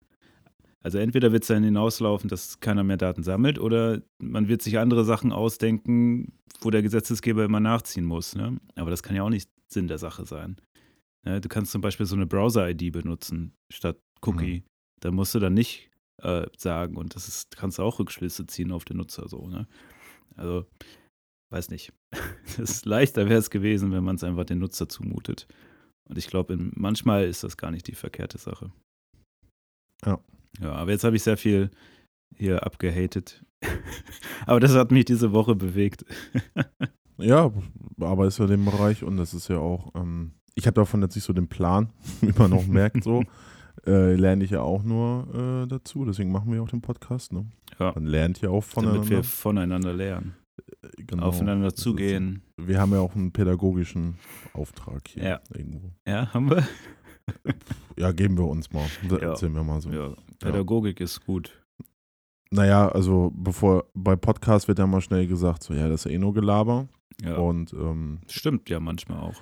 Also 0.82 0.98
entweder 0.98 1.32
wird 1.32 1.44
es 1.44 1.50
dann 1.50 1.64
hinauslaufen, 1.64 2.28
dass 2.28 2.60
keiner 2.60 2.84
mehr 2.84 2.98
Daten 2.98 3.22
sammelt, 3.22 3.60
oder 3.60 4.02
man 4.18 4.48
wird 4.48 4.64
sich 4.64 4.80
andere 4.80 5.06
Sachen 5.06 5.32
ausdenken, 5.32 6.34
wo 6.62 6.72
der 6.72 6.82
Gesetzesgeber 6.82 7.46
immer 7.46 7.60
nachziehen 7.60 8.06
muss. 8.06 8.36
Ne? 8.36 8.58
Aber 8.74 8.90
das 8.90 9.04
kann 9.04 9.16
ja 9.16 9.22
auch 9.22 9.30
nicht 9.30 9.52
Sinn 9.68 9.88
der 9.88 10.00
Sache 10.00 10.26
sein. 10.26 10.56
Ja, 11.26 11.40
du 11.40 11.48
kannst 11.48 11.72
zum 11.72 11.82
Beispiel 11.82 12.08
so 12.08 12.16
eine 12.16 12.26
Browser-ID 12.26 12.92
benutzen 12.92 13.54
statt 13.70 14.00
Cookie. 14.24 14.62
Mhm 14.62 14.75
da 15.02 15.12
musst 15.12 15.36
du 15.36 15.40
dann 15.40 15.54
nicht 15.54 15.90
äh, 16.22 16.48
sagen 16.58 16.98
und 16.98 17.16
das 17.16 17.28
ist, 17.28 17.58
kannst 17.58 17.78
du 17.78 17.84
auch 17.84 18.00
Rückschlüsse 18.00 18.48
ziehen 18.48 18.72
auf 18.72 18.86
den 18.86 18.98
Nutzer 18.98 19.28
so, 19.28 19.48
ne? 19.48 19.68
Also, 20.36 20.66
weiß 21.52 21.70
nicht. 21.70 21.94
das 22.44 22.60
ist 22.60 22.86
leichter 22.86 23.30
wäre 23.30 23.40
es 23.40 23.50
gewesen, 23.50 23.92
wenn 23.92 24.04
man 24.04 24.16
es 24.16 24.24
einfach 24.24 24.46
den 24.46 24.60
Nutzer 24.60 24.90
zumutet. 24.90 25.48
Und 26.08 26.18
ich 26.18 26.28
glaube, 26.28 26.58
manchmal 26.76 27.26
ist 27.26 27.44
das 27.44 27.58
gar 27.58 27.72
nicht 27.72 27.88
die 27.88 27.96
verkehrte 27.96 28.38
Sache. 28.38 28.72
Ja. 30.06 30.20
Ja, 30.62 30.74
aber 30.74 30.92
jetzt 30.92 31.04
habe 31.04 31.16
ich 31.16 31.24
sehr 31.24 31.38
viel 31.38 31.70
hier 32.36 32.64
abgehatet. 32.64 33.44
aber 34.46 34.60
das 34.60 34.74
hat 34.74 34.92
mich 34.92 35.06
diese 35.06 35.34
Woche 35.34 35.56
bewegt. 35.56 36.06
ja, 37.18 37.52
aber 38.00 38.28
ist 38.28 38.40
ja 38.40 38.46
dem 38.46 38.66
Bereich 38.66 39.04
und 39.04 39.18
das 39.18 39.34
ist 39.34 39.48
ja 39.48 39.58
auch, 39.58 39.94
ähm, 39.96 40.34
ich 40.54 40.68
habe 40.68 40.76
davon 40.76 41.02
jetzt 41.02 41.16
nicht 41.16 41.26
so 41.26 41.34
den 41.34 41.50
Plan, 41.50 41.92
wie 42.22 42.34
man 42.38 42.54
auch 42.54 42.68
merkt, 42.68 43.04
so. 43.04 43.24
Äh, 43.86 44.16
lerne 44.16 44.44
ich 44.44 44.52
ja 44.52 44.62
auch 44.62 44.84
nur 44.84 45.64
äh, 45.64 45.68
dazu. 45.68 46.06
Deswegen 46.06 46.32
machen 46.32 46.52
wir 46.52 46.62
auch 46.62 46.70
den 46.70 46.82
Podcast. 46.82 47.34
Ne? 47.34 47.46
Ja. 47.80 47.92
Man 47.94 48.06
lernt 48.06 48.42
ja 48.42 48.50
auch 48.50 48.64
voneinander. 48.64 49.00
Damit 49.00 49.10
wir 49.10 49.24
voneinander 49.24 49.94
lernen. 49.94 50.36
Äh, 50.82 51.04
genau. 51.04 51.24
Aufeinander 51.24 51.74
zugehen. 51.74 52.44
Ist, 52.58 52.68
wir 52.68 52.80
haben 52.80 52.92
ja 52.94 53.00
auch 53.00 53.16
einen 53.16 53.32
pädagogischen 53.32 54.18
Auftrag 54.54 55.08
hier 55.08 55.24
ja. 55.24 55.40
irgendwo. 55.54 55.92
Ja, 56.08 56.34
haben 56.34 56.50
wir? 56.50 56.68
ja, 57.98 58.12
geben 58.12 58.38
wir 58.38 58.46
uns 58.46 58.72
mal. 58.72 58.86
Ja. 59.10 59.18
Erzählen 59.18 59.54
wir 59.54 59.64
mal 59.64 59.82
so. 59.82 59.90
Ja. 59.90 60.14
Pädagogik 60.40 61.00
ist 61.00 61.26
gut. 61.26 61.62
Naja, 62.52 62.88
also 62.90 63.32
bevor 63.36 63.86
bei 63.94 64.16
Podcast 64.16 64.68
wird 64.68 64.80
ja 64.80 64.88
mal 64.88 65.02
schnell 65.02 65.28
gesagt, 65.28 65.64
so 65.64 65.74
ja, 65.74 65.90
das 65.90 66.06
ist 66.06 66.12
eh 66.12 66.18
nur 66.18 66.34
Gelaber. 66.34 66.88
Ja. 67.24 67.38
Und 67.38 67.74
ähm, 67.74 68.20
stimmt 68.30 68.70
ja 68.70 68.80
manchmal 68.80 69.20
auch. 69.20 69.42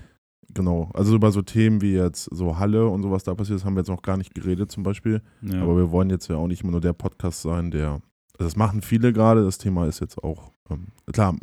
Genau, 0.54 0.92
also 0.94 1.16
über 1.16 1.32
so 1.32 1.42
Themen 1.42 1.82
wie 1.82 1.94
jetzt 1.94 2.26
so 2.26 2.60
Halle 2.60 2.88
und 2.88 3.02
sowas 3.02 3.24
da 3.24 3.34
passiert 3.34 3.58
ist, 3.58 3.66
haben 3.66 3.76
wir 3.76 3.82
jetzt 3.82 3.89
noch 3.89 4.02
gar 4.02 4.18
nicht 4.18 4.36
geredet 4.36 4.72
zum 4.72 4.84
Beispiel. 4.84 5.22
Ja. 5.42 5.62
Aber 5.63 5.78
wir 5.78 5.92
wollen 5.92 6.10
jetzt 6.10 6.28
ja 6.28 6.36
auch 6.36 6.48
nicht 6.48 6.62
immer 6.62 6.72
nur 6.72 6.82
der 6.82 6.94
Podcast 6.94 7.42
sein, 7.42 7.72
der, 7.72 8.02
also 8.38 8.46
das 8.46 8.56
machen 8.56 8.82
viele 8.82 9.13
gerade, 9.13 9.44
das 9.44 9.58
Thema 9.58 9.88
ist 9.88 10.00
jetzt 10.00 10.24
auch, 10.24 10.52
ähm, 10.70 10.88
klar, 11.12 11.36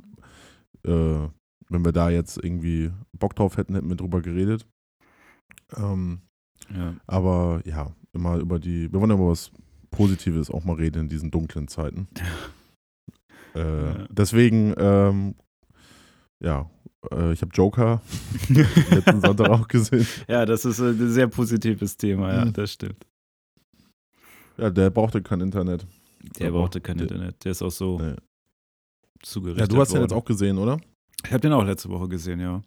äh, 0.84 1.28
wenn 1.68 1.84
wir 1.84 1.92
da 1.92 2.10
jetzt 2.10 2.42
irgendwie 2.42 2.90
Bock 3.18 3.34
drauf 3.34 3.56
hätten, 3.56 3.74
hätten 3.74 3.88
wir 3.88 3.96
drüber 3.96 4.20
geredet. 4.20 4.66
Ähm, 5.76 6.20
ja. 6.74 6.94
Aber 7.06 7.62
ja, 7.64 7.92
immer 8.12 8.38
über 8.38 8.58
die, 8.58 8.92
wir 8.92 9.00
wollen 9.00 9.10
über 9.10 9.28
was 9.28 9.50
Positives 9.90 10.50
auch 10.50 10.64
mal 10.64 10.76
reden 10.76 11.02
in 11.02 11.08
diesen 11.08 11.30
dunklen 11.30 11.68
Zeiten. 11.68 12.08
äh, 13.54 13.84
ja. 13.84 14.06
Deswegen, 14.10 14.74
ähm, 14.76 15.34
ja, 16.42 16.70
ich 17.32 17.40
habe 17.40 17.50
Joker 17.52 18.02
letzten 18.48 19.20
Sonntag 19.20 19.48
auch 19.48 19.68
gesehen. 19.68 20.06
Ja, 20.28 20.44
das 20.44 20.64
ist 20.64 20.80
ein 20.80 21.10
sehr 21.10 21.28
positives 21.28 21.96
Thema, 21.96 22.32
ja, 22.32 22.44
mhm. 22.44 22.52
das 22.52 22.72
stimmt. 22.72 23.06
Ja, 24.58 24.68
der 24.68 24.90
brauchte 24.90 25.22
kein 25.22 25.40
Internet. 25.40 25.86
Der 26.38 26.48
Aber 26.48 26.60
brauchte 26.60 26.80
kein 26.80 26.98
der, 26.98 27.08
Internet. 27.10 27.42
Der 27.44 27.52
ist 27.52 27.62
auch 27.62 27.70
so 27.70 27.98
nee. 27.98 28.14
zugerichtet. 29.22 29.70
Ja, 29.70 29.74
du 29.74 29.80
hast 29.80 29.90
worden. 29.90 30.00
den 30.00 30.02
jetzt 30.02 30.12
auch 30.12 30.24
gesehen, 30.24 30.58
oder? 30.58 30.78
Ich 31.24 31.32
habe 31.32 31.40
den 31.40 31.52
auch 31.52 31.64
letzte 31.64 31.88
Woche 31.88 32.08
gesehen, 32.08 32.40
ja. 32.40 32.62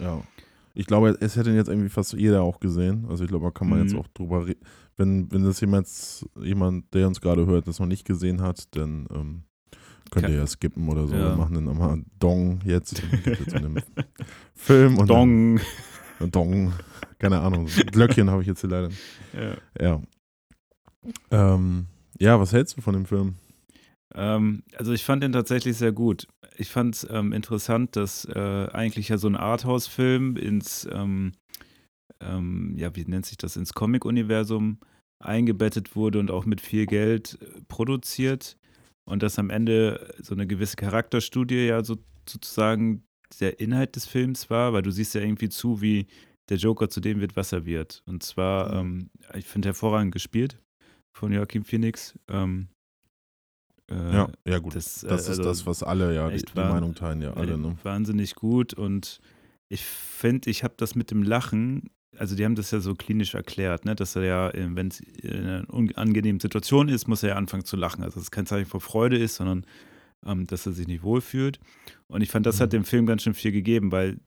Ja. 0.00 0.20
Ich 0.74 0.86
glaube, 0.86 1.16
es 1.20 1.36
hätte 1.36 1.50
ihn 1.50 1.56
jetzt 1.56 1.68
irgendwie 1.68 1.90
fast 1.90 2.14
jeder 2.14 2.42
auch 2.42 2.58
gesehen. 2.58 3.06
Also 3.08 3.24
ich 3.24 3.30
glaube, 3.30 3.44
da 3.44 3.50
kann 3.50 3.68
man 3.68 3.78
mhm. 3.78 3.86
jetzt 3.86 3.94
auch 3.96 4.08
drüber 4.08 4.46
reden. 4.46 4.60
Wenn, 4.96 5.30
wenn 5.30 5.44
das 5.44 5.60
jemand, 5.60 5.88
jemand, 6.40 6.92
der 6.94 7.06
uns 7.06 7.20
gerade 7.20 7.46
hört, 7.46 7.68
das 7.68 7.78
noch 7.78 7.86
nicht 7.86 8.04
gesehen 8.04 8.40
hat, 8.40 8.74
dann 8.76 9.06
ähm, 9.12 9.42
Könnt 10.12 10.28
ihr 10.28 10.36
ja 10.36 10.46
skippen 10.46 10.88
oder 10.90 11.06
so. 11.06 11.14
Ja. 11.14 11.30
Wir 11.30 11.36
machen 11.36 11.54
dann 11.54 11.64
nochmal 11.64 12.02
Dong 12.18 12.60
jetzt. 12.66 13.02
jetzt 13.24 13.56
Film 14.54 14.98
und 14.98 15.08
Dong. 15.08 15.58
Dann, 16.18 16.30
Dong. 16.30 16.72
Keine 17.18 17.40
Ahnung. 17.40 17.66
Glöckchen 17.66 18.30
habe 18.30 18.42
ich 18.42 18.48
jetzt 18.48 18.60
hier 18.60 18.68
leider. 18.68 18.90
Ja. 19.32 19.56
Ja. 19.80 20.02
Ähm, 21.30 21.86
ja, 22.18 22.38
was 22.38 22.52
hältst 22.52 22.76
du 22.76 22.82
von 22.82 22.92
dem 22.92 23.06
Film? 23.06 23.36
Ähm, 24.14 24.62
also 24.76 24.92
ich 24.92 25.02
fand 25.02 25.22
den 25.22 25.32
tatsächlich 25.32 25.78
sehr 25.78 25.92
gut. 25.92 26.28
Ich 26.56 26.68
fand 26.68 26.94
es 26.94 27.06
ähm, 27.10 27.32
interessant, 27.32 27.96
dass 27.96 28.26
äh, 28.26 28.68
eigentlich 28.70 29.08
ja 29.08 29.16
so 29.16 29.28
ein 29.28 29.36
Arthouse-Film 29.36 30.36
ins, 30.36 30.86
ähm, 30.92 31.32
ähm, 32.20 32.74
ja, 32.76 32.94
wie 32.94 33.06
nennt 33.06 33.24
sich 33.24 33.38
das, 33.38 33.56
ins 33.56 33.72
Comic-Universum 33.72 34.78
eingebettet 35.18 35.96
wurde 35.96 36.18
und 36.18 36.30
auch 36.30 36.44
mit 36.44 36.60
viel 36.60 36.84
Geld 36.84 37.38
äh, 37.40 37.62
produziert 37.66 38.58
und 39.04 39.22
dass 39.22 39.38
am 39.38 39.50
Ende 39.50 40.14
so 40.20 40.34
eine 40.34 40.46
gewisse 40.46 40.76
Charakterstudie 40.76 41.66
ja 41.66 41.82
so, 41.82 41.96
sozusagen 42.28 43.04
der 43.40 43.60
Inhalt 43.60 43.96
des 43.96 44.06
Films 44.06 44.50
war, 44.50 44.72
weil 44.72 44.82
du 44.82 44.90
siehst 44.90 45.14
ja 45.14 45.20
irgendwie 45.20 45.48
zu, 45.48 45.80
wie 45.80 46.06
der 46.48 46.56
Joker 46.58 46.88
zu 46.88 47.00
dem 47.00 47.20
wird, 47.20 47.36
was 47.36 47.52
er 47.52 47.64
wird. 47.64 48.02
Und 48.06 48.22
zwar, 48.22 48.82
mhm. 48.82 49.10
ähm, 49.32 49.38
ich 49.38 49.46
finde 49.46 49.68
hervorragend 49.68 50.12
gespielt 50.12 50.58
von 51.16 51.32
Joaquin 51.32 51.64
Phoenix. 51.64 52.18
Ähm, 52.28 52.68
äh, 53.90 54.12
ja, 54.12 54.28
ja, 54.46 54.58
gut. 54.58 54.74
Das, 54.74 55.00
das 55.00 55.22
ist 55.22 55.28
also 55.28 55.42
das, 55.44 55.66
was 55.66 55.82
alle, 55.82 56.14
ja, 56.14 56.28
die, 56.30 56.42
die 56.42 56.54
Meinung 56.54 56.94
teilen, 56.94 57.22
ja, 57.22 57.32
alle. 57.34 57.58
Ne? 57.58 57.76
Wahnsinnig 57.82 58.34
gut 58.34 58.74
und 58.74 59.20
ich 59.68 59.84
finde, 59.84 60.50
ich 60.50 60.64
habe 60.64 60.74
das 60.76 60.94
mit 60.94 61.10
dem 61.10 61.22
Lachen, 61.22 61.90
also 62.16 62.36
die 62.36 62.44
haben 62.44 62.54
das 62.54 62.70
ja 62.70 62.80
so 62.80 62.94
klinisch 62.94 63.34
erklärt, 63.34 63.84
ne, 63.84 63.94
dass 63.94 64.16
er 64.16 64.24
ja, 64.24 64.50
äh, 64.50 64.68
wenn 64.74 64.88
es 64.88 65.00
in 65.00 65.32
einer 65.44 65.70
unangenehmen 65.72 66.40
Situation 66.40 66.88
ist, 66.88 67.08
muss 67.08 67.22
er 67.22 67.30
ja 67.30 67.36
anfangen 67.36 67.64
zu 67.64 67.76
lachen. 67.76 68.02
Also 68.02 68.14
dass 68.16 68.24
es 68.24 68.30
kein 68.30 68.46
Zeichen 68.46 68.68
von 68.68 68.80
Freude 68.80 69.16
ist, 69.18 69.36
sondern 69.36 69.64
ähm, 70.26 70.46
dass 70.46 70.66
er 70.66 70.72
sich 70.72 70.86
nicht 70.86 71.02
wohlfühlt. 71.02 71.58
Und 72.08 72.20
ich 72.22 72.30
fand, 72.30 72.46
das 72.46 72.60
hat 72.60 72.68
Mhm. 72.68 72.78
dem 72.78 72.84
Film 72.84 73.06
ganz 73.06 73.22
schön 73.22 73.34
viel 73.34 73.52
gegeben, 73.52 73.90
weil 73.92 74.20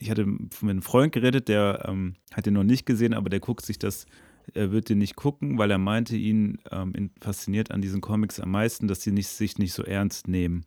ich 0.00 0.10
hatte 0.10 0.26
mit 0.26 0.52
einem 0.62 0.82
Freund 0.82 1.12
geredet, 1.12 1.48
der 1.48 1.84
ähm, 1.88 2.14
hat 2.32 2.46
den 2.46 2.54
noch 2.54 2.64
nicht 2.64 2.84
gesehen, 2.84 3.14
aber 3.14 3.30
der 3.30 3.38
guckt 3.40 3.64
sich 3.64 3.78
das, 3.78 4.06
er 4.52 4.72
wird 4.72 4.88
den 4.88 4.98
nicht 4.98 5.14
gucken, 5.14 5.56
weil 5.56 5.70
er 5.70 5.78
meinte, 5.78 6.16
ihn 6.16 6.58
ähm, 6.72 6.92
in- 6.94 7.10
fasziniert 7.20 7.70
an 7.70 7.80
diesen 7.80 8.00
Comics 8.00 8.40
am 8.40 8.50
meisten, 8.50 8.88
dass 8.88 9.02
sie 9.02 9.12
nicht, 9.12 9.28
sich 9.28 9.56
nicht 9.58 9.72
so 9.72 9.84
ernst 9.84 10.26
nehmen. 10.26 10.64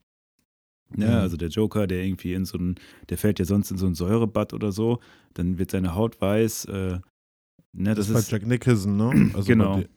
Ja, 0.95 1.07
Mhm. 1.07 1.13
also 1.21 1.35
der 1.37 1.49
Joker, 1.49 1.85
der 1.87 2.03
irgendwie 2.05 2.33
in 2.33 2.45
so 2.45 2.57
ein, 2.57 2.75
der 3.09 3.17
fällt 3.17 3.39
ja 3.39 3.45
sonst 3.45 3.71
in 3.71 3.77
so 3.77 3.85
ein 3.87 3.95
Säurebad 3.95 4.53
oder 4.53 4.71
so, 4.71 4.99
dann 5.33 5.57
wird 5.57 5.71
seine 5.71 5.95
Haut 5.95 6.21
weiß. 6.21 6.65
Äh, 6.65 6.99
ne, 7.73 7.93
Das, 7.95 7.95
das, 7.95 8.07
ist 8.07 8.13
bei 8.13 8.19
ist 8.19 8.31
Jack 8.31 8.45
Nicholson, 8.45 8.95
ne? 8.95 9.31
Also 9.35 9.47
Genau. 9.47 9.79
die- 9.79 9.87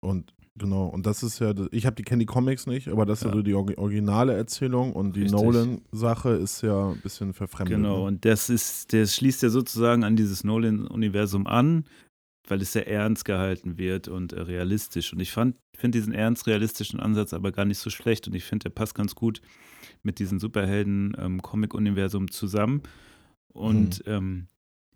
Und 0.00 0.32
genau, 0.58 0.86
und 0.86 1.04
das 1.04 1.22
ist 1.22 1.38
ja, 1.40 1.52
ich 1.70 1.84
habe 1.84 1.96
die 1.96 2.02
kenne 2.02 2.20
die 2.20 2.26
Comics 2.26 2.66
nicht, 2.66 2.88
aber 2.88 3.04
das 3.04 3.18
ist 3.20 3.24
ja 3.26 3.32
so 3.32 3.42
die 3.42 3.52
Orgi- 3.54 3.76
originale 3.76 4.32
Erzählung 4.34 4.92
und 4.94 5.16
die. 5.16 5.24
Nolan-Sache 5.26 6.30
ist 6.30 6.62
ja 6.62 6.92
ein 6.92 7.00
bisschen 7.00 7.34
verfremdet. 7.34 7.76
Genau, 7.76 7.98
Ne? 8.00 8.04
und 8.06 8.24
das 8.24 8.48
ist, 8.48 8.92
das 8.94 9.14
schließt 9.16 9.42
ja 9.42 9.50
sozusagen 9.50 10.02
an 10.04 10.16
dieses 10.16 10.44
Nolan-Universum 10.44 11.46
an, 11.46 11.84
weil 12.48 12.62
es 12.62 12.72
sehr 12.72 12.86
ernst 12.88 13.24
gehalten 13.24 13.76
wird 13.76 14.08
und 14.08 14.32
äh, 14.32 14.40
realistisch. 14.40 15.12
Und 15.12 15.20
ich 15.20 15.32
fand, 15.32 15.56
finde 15.76 15.98
diesen 15.98 16.12
ernst 16.14 16.46
realistischen 16.46 17.00
Ansatz 17.00 17.32
aber 17.34 17.52
gar 17.52 17.64
nicht 17.64 17.78
so 17.78 17.90
schlecht 17.90 18.26
und 18.28 18.34
ich 18.34 18.44
finde, 18.44 18.64
der 18.64 18.70
passt 18.70 18.94
ganz 18.94 19.14
gut 19.14 19.40
mit 20.02 20.18
diesem 20.18 20.38
Superhelden-Comic-Universum 20.38 22.30
zusammen. 22.30 22.82
Und 23.48 24.02
ähm, 24.06 24.48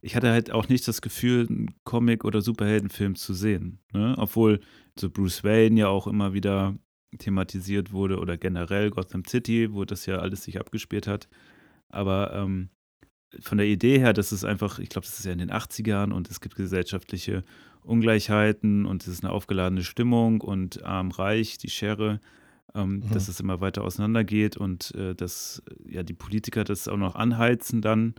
ich 0.03 0.17
hatte 0.17 0.31
halt 0.31 0.51
auch 0.51 0.69
nicht 0.69 0.87
das 0.89 1.03
Gefühl, 1.03 1.47
einen 1.49 1.75
Comic- 1.85 2.25
oder 2.25 2.41
Superheldenfilm 2.41 3.17
zu 3.17 3.35
sehen. 3.35 3.81
Ne? 3.93 4.15
Obwohl 4.19 4.61
so 4.99 5.11
Bruce 5.11 5.45
Wayne 5.45 5.81
ja 5.81 5.89
auch 5.89 6.07
immer 6.07 6.33
wieder 6.33 6.77
thematisiert 7.19 7.93
wurde 7.93 8.19
oder 8.19 8.37
generell 8.37 8.91
Gotham 8.91 9.25
City, 9.25 9.73
wo 9.73 9.85
das 9.85 10.07
ja 10.07 10.19
alles 10.19 10.45
sich 10.45 10.61
abgespielt 10.61 11.07
hat. 11.07 11.29
Aber 11.89 12.33
ähm, 12.35 12.71
von 13.41 13.59
der 13.59 13.67
Idee 13.67 13.99
her, 13.99 14.13
dass 14.13 14.33
es 14.33 14.45
einfach, 14.45 14.79
ich 14.79 14.89
glaube, 14.89 15.07
das 15.07 15.19
ist 15.19 15.25
ja 15.25 15.33
in 15.33 15.39
den 15.39 15.51
80ern 15.51 16.13
und 16.13 16.31
es 16.31 16.41
gibt 16.41 16.57
gesellschaftliche 16.57 17.45
Ungleichheiten 17.83 18.87
und 18.87 19.03
es 19.03 19.09
ist 19.09 19.25
eine 19.25 19.33
aufgeladene 19.33 19.83
Stimmung 19.83 20.41
und 20.41 20.83
arm-reich, 20.85 21.59
die 21.59 21.71
Schere, 21.71 22.21
ähm, 22.75 23.01
Mhm. 23.07 23.11
dass 23.13 23.29
es 23.29 23.41
immer 23.41 23.61
weiter 23.61 23.83
auseinandergeht 23.85 24.57
und 24.57 24.95
äh, 24.95 25.15
dass 25.15 25.63
äh, 25.89 25.95
ja 25.95 26.03
die 26.03 26.15
Politiker 26.15 26.65
das 26.65 26.89
auch 26.89 26.97
noch 26.97 27.15
anheizen 27.17 27.81
dann, 27.83 28.15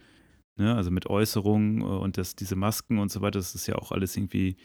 ne? 0.58 0.76
also 0.76 0.92
mit 0.92 1.08
Äußerungen 1.08 1.82
äh, 1.82 1.84
und 1.86 2.18
dass 2.18 2.36
diese 2.36 2.56
Masken 2.56 2.98
und 3.00 3.12
so 3.12 3.22
weiter, 3.22 3.40
das 3.40 3.56
ist 3.56 3.68
ja 3.68 3.76
auch 3.76 3.92
alles 3.92 4.16
irgendwie 4.18 4.58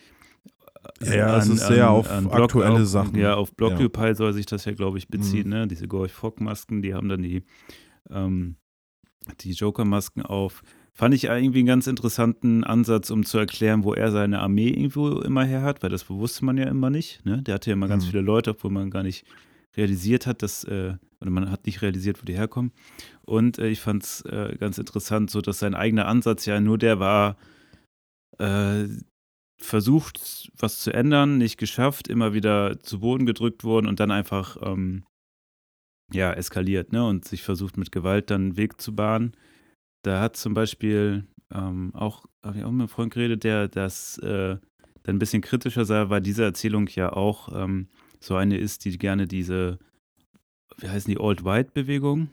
Ja, 1.03 1.15
ja, 1.15 1.39
es 1.39 1.49
ist 1.49 1.67
sehr 1.67 1.91
auf 1.91 2.09
aktuelle 2.33 2.83
auf, 2.83 2.87
Sachen. 2.87 3.19
Ja, 3.19 3.35
auf 3.35 3.49
Ja. 3.51 3.55
Blockupy 3.57 4.15
soll 4.15 4.33
sich 4.33 4.47
das 4.47 4.65
ja, 4.67 4.73
glaube 4.73 4.99
ich, 4.99 5.09
beziehen, 5.09 5.45
Mhm. 5.49 5.53
ne? 5.55 5.67
Diese 5.67 5.89
Gorch 5.89 6.13
Fock-Masken, 6.13 6.81
die 6.83 6.95
haben 6.95 7.09
dann 7.09 7.23
die, 7.23 7.43
ähm, 8.11 8.57
die 9.41 9.51
Joker-Masken 9.53 10.23
auf. 10.23 10.63
Fand 10.93 11.13
ich 11.15 11.25
irgendwie 11.25 11.59
einen 11.59 11.67
ganz 11.67 11.87
interessanten 11.89 12.63
Ansatz, 12.65 13.11
um 13.11 13.25
zu 13.25 13.37
erklären, 13.37 13.83
wo 13.85 13.93
er 13.95 14.11
seine 14.13 14.39
Armee 14.41 14.69
irgendwo 14.69 15.21
immer 15.21 15.45
her 15.45 15.63
hat, 15.63 15.83
weil 15.83 15.91
das 15.91 16.09
wusste 16.09 16.45
man 16.45 16.57
ja 16.57 16.65
immer 16.69 16.89
nicht. 16.91 17.25
Ne? 17.27 17.43
Der 17.43 17.57
hatte 17.57 17.71
ja 17.71 17.75
immer 17.75 17.89
ganz 17.89 18.07
Mhm. 18.07 18.11
viele 18.11 18.23
Leute, 18.23 18.51
obwohl 18.53 18.71
man 18.71 18.89
gar 18.91 19.03
nicht 19.03 19.27
realisiert 19.77 20.27
hat, 20.27 20.43
dass, 20.43 20.65
äh, 20.65 20.95
oder 21.21 21.31
man 21.31 21.51
hat 21.51 21.67
nicht 21.67 21.83
realisiert, 21.83 22.21
wo 22.21 22.25
die 22.25 22.37
herkommen. 22.37 22.73
Und 23.23 23.59
äh, 23.59 23.69
ich 23.69 23.81
fand 23.81 24.03
es 24.03 24.23
äh, 24.23 24.57
ganz 24.59 24.79
interessant, 24.79 25.31
so 25.31 25.41
dass 25.41 25.59
sein 25.59 25.75
eigener 25.75 26.07
Ansatz 26.07 26.47
ja 26.47 26.61
nur 26.61 26.79
der 26.79 26.99
war, 26.99 27.37
äh, 28.39 28.87
versucht, 29.59 30.51
was 30.59 30.81
zu 30.81 30.93
ändern, 30.93 31.39
nicht 31.39 31.57
geschafft, 31.57 32.09
immer 32.09 32.35
wieder 32.35 32.79
zu 32.81 33.01
Boden 33.01 33.27
gedrückt 33.27 33.65
worden 33.65 33.87
und 33.87 34.01
dann 34.01 34.11
einfach 34.11 34.59
ähm, 34.63 35.05
ja, 36.13 36.33
eskaliert, 36.33 36.93
ne? 36.93 37.07
Und 37.07 37.25
sich 37.25 37.43
versucht 37.43 37.77
mit 37.77 37.91
Gewalt 37.91 38.31
dann 38.31 38.43
einen 38.43 38.57
Weg 38.57 38.81
zu 38.81 38.95
bahnen. 38.95 39.33
Da 40.03 40.21
hat 40.21 40.37
zum 40.37 40.55
Beispiel 40.55 41.27
ähm, 41.53 41.93
auch, 41.95 42.27
habe 42.45 42.59
ich 42.59 42.65
auch 42.65 42.71
mit 42.71 42.83
einem 42.83 42.89
Freund 42.89 43.13
geredet, 43.13 43.45
der 43.45 43.69
das 43.69 44.19
äh, 44.19 44.59
dann 45.03 45.17
ein 45.17 45.19
bisschen 45.19 45.43
kritischer 45.43 45.85
sah, 45.85 46.11
weil 46.11 46.21
diese 46.21 46.45
Erzählung 46.45 46.87
ja 46.89 47.13
auch 47.13 47.49
ähm, 47.55 47.89
so 48.21 48.37
eine 48.37 48.57
ist, 48.59 48.85
die 48.85 48.97
gerne 48.99 49.27
diese, 49.27 49.79
wie 50.79 50.89
heißen 50.89 51.11
die, 51.11 51.19
Old-White-Bewegung? 51.19 52.29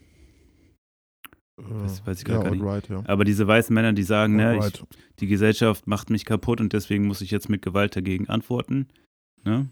weiß- 1.59 2.05
weiß 2.05 2.21
ich 2.21 2.27
ja, 2.27 2.41
gar 2.41 2.51
nicht. 2.51 2.61
alright, 2.63 2.89
ja. 2.89 3.03
Aber 3.05 3.25
diese 3.25 3.47
weißen 3.47 3.73
Männer, 3.73 3.93
die 3.93 4.03
sagen, 4.03 4.35
ne, 4.35 4.53
ich, 4.57 4.61
Alright. 4.63 4.83
die 5.19 5.27
Gesellschaft 5.27 5.85
macht 5.87 6.09
mich 6.09 6.25
kaputt 6.25 6.59
und 6.59 6.73
deswegen 6.73 7.05
muss 7.05 7.21
ich 7.21 7.31
jetzt 7.31 7.49
mit 7.49 7.61
Gewalt 7.61 7.95
dagegen 7.95 8.27
antworten. 8.29 8.87
Ne? 9.43 9.69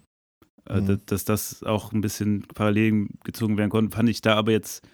Äh, 0.70 0.82
Mhm. 0.82 0.86
dass, 0.88 1.06
dass 1.06 1.26
das 1.26 1.64
auch 1.64 1.92
ein 1.92 2.02
bisschen 2.02 2.44
parallel 2.54 3.08
gezogen 3.24 3.58
werden 3.58 3.72
konnte, 3.72 3.96
fand 3.96 4.10
ich 4.10 4.22
da 4.22 4.36
aber 4.36 4.52
jetzt, 4.52 4.88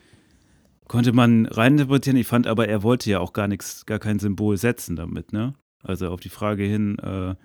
konnte 0.87 1.11
man 1.11 1.45
reininterpretieren. 1.45 2.17
Ich 2.17 2.27
fand 2.27 2.47
aber, 2.47 2.69
er 2.69 2.83
wollte 2.83 3.09
ja 3.09 3.19
auch 3.19 3.33
gar 3.33 3.49
nichts, 3.49 3.85
gar 3.85 3.99
kein 3.99 4.19
Symbol 4.19 4.55
setzen 4.57 4.95
damit, 4.95 5.33
ne? 5.33 5.53
Also 5.83 6.09
auf 6.09 6.21
die 6.21 6.29
Frage 6.29 6.63
hin, 6.63 6.97
äh, 6.99 7.35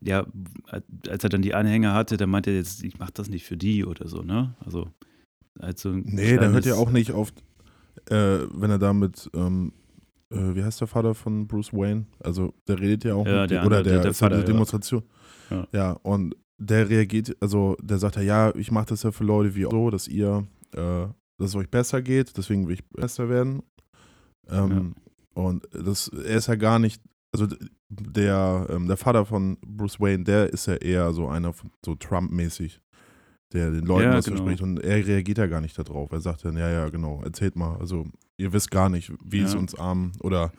ja, 0.00 0.26
als 1.08 1.24
er 1.24 1.28
dann 1.30 1.42
die 1.42 1.54
Anhänger 1.54 1.94
hatte, 1.94 2.16
dann 2.16 2.30
meinte 2.30 2.50
er 2.50 2.56
jetzt, 2.56 2.82
ich 2.84 2.98
mach 2.98 3.10
das 3.10 3.28
nicht 3.28 3.44
für 3.44 3.56
die 3.56 3.84
oder 3.84 4.08
so, 4.08 4.22
ne? 4.22 4.54
Also, 4.64 4.88
also 5.58 5.90
ein 5.90 6.02
Nee, 6.06 6.36
der 6.36 6.50
hört 6.50 6.66
ja 6.66 6.74
auch 6.74 6.90
nicht 6.90 7.12
auf, 7.12 7.30
äh, 8.10 8.38
wenn 8.52 8.70
er 8.70 8.78
da 8.78 8.92
mit, 8.92 9.30
ähm, 9.34 9.72
äh, 10.30 10.54
wie 10.54 10.62
heißt 10.64 10.80
der 10.80 10.88
Vater 10.88 11.14
von 11.14 11.46
Bruce 11.46 11.72
Wayne? 11.72 12.06
Also 12.20 12.52
der 12.68 12.78
redet 12.80 13.04
ja 13.04 13.14
auch 13.14 13.26
Ja, 13.26 13.42
mit 13.42 13.50
der 13.50 13.60
dem, 13.62 13.66
oder 13.66 13.76
andere, 13.78 13.82
der, 13.82 13.92
der- 13.94 14.02
der 14.02 14.10
ja 14.10 14.14
Vater, 14.14 14.38
ja. 14.38 14.44
Demonstration. 14.44 15.02
Ja. 15.50 15.66
Ja. 15.72 15.92
und 16.02 16.34
der 16.58 16.88
reagiert, 16.88 17.36
also 17.40 17.76
der 17.82 17.98
sagt 17.98 18.16
ja, 18.16 18.22
ja, 18.22 18.54
ich 18.56 18.70
mache 18.70 18.86
das 18.86 19.02
ja 19.02 19.12
für 19.12 19.24
Leute 19.24 19.54
wie 19.54 19.62
so, 19.64 19.90
dass 19.90 20.08
ihr, 20.08 20.46
äh, 20.72 21.06
dass 21.38 21.50
es 21.50 21.54
euch 21.54 21.70
besser 21.70 22.00
geht, 22.00 22.36
deswegen 22.38 22.66
will 22.66 22.74
ich 22.74 22.88
besser 22.88 23.28
werden. 23.28 23.62
Ähm, 24.48 24.94
Und 25.34 25.68
das, 25.72 26.08
er 26.08 26.36
ist 26.36 26.46
ja 26.48 26.54
gar 26.54 26.78
nicht, 26.78 27.02
also 27.32 27.46
der, 27.88 28.66
ähm, 28.70 28.86
der 28.88 28.96
Vater 28.96 29.24
von 29.26 29.58
Bruce 29.66 30.00
Wayne, 30.00 30.24
der 30.24 30.52
ist 30.52 30.66
ja 30.66 30.74
eher 30.74 31.12
so 31.12 31.28
einer 31.28 31.52
von, 31.52 31.70
so 31.84 31.94
Trump-mäßig, 31.94 32.80
der 33.52 33.70
den 33.70 33.84
Leuten 33.86 34.10
Ja, 34.10 34.14
was 34.16 34.24
genau. 34.24 34.38
verspricht 34.38 34.62
und 34.62 34.78
er 34.80 35.06
reagiert 35.06 35.38
ja 35.38 35.46
gar 35.46 35.60
nicht 35.60 35.78
darauf. 35.78 36.10
Er 36.12 36.20
sagt 36.20 36.44
dann, 36.44 36.56
ja, 36.56 36.68
ja, 36.70 36.88
genau, 36.88 37.22
erzählt 37.22 37.56
mal. 37.56 37.76
Also 37.78 38.06
ihr 38.38 38.52
wisst 38.52 38.70
gar 38.70 38.88
nicht, 38.88 39.12
wie 39.24 39.40
es 39.40 39.52
Ja. 39.54 39.58
uns 39.58 39.74
Armen 39.78 40.12
oder 40.20 40.52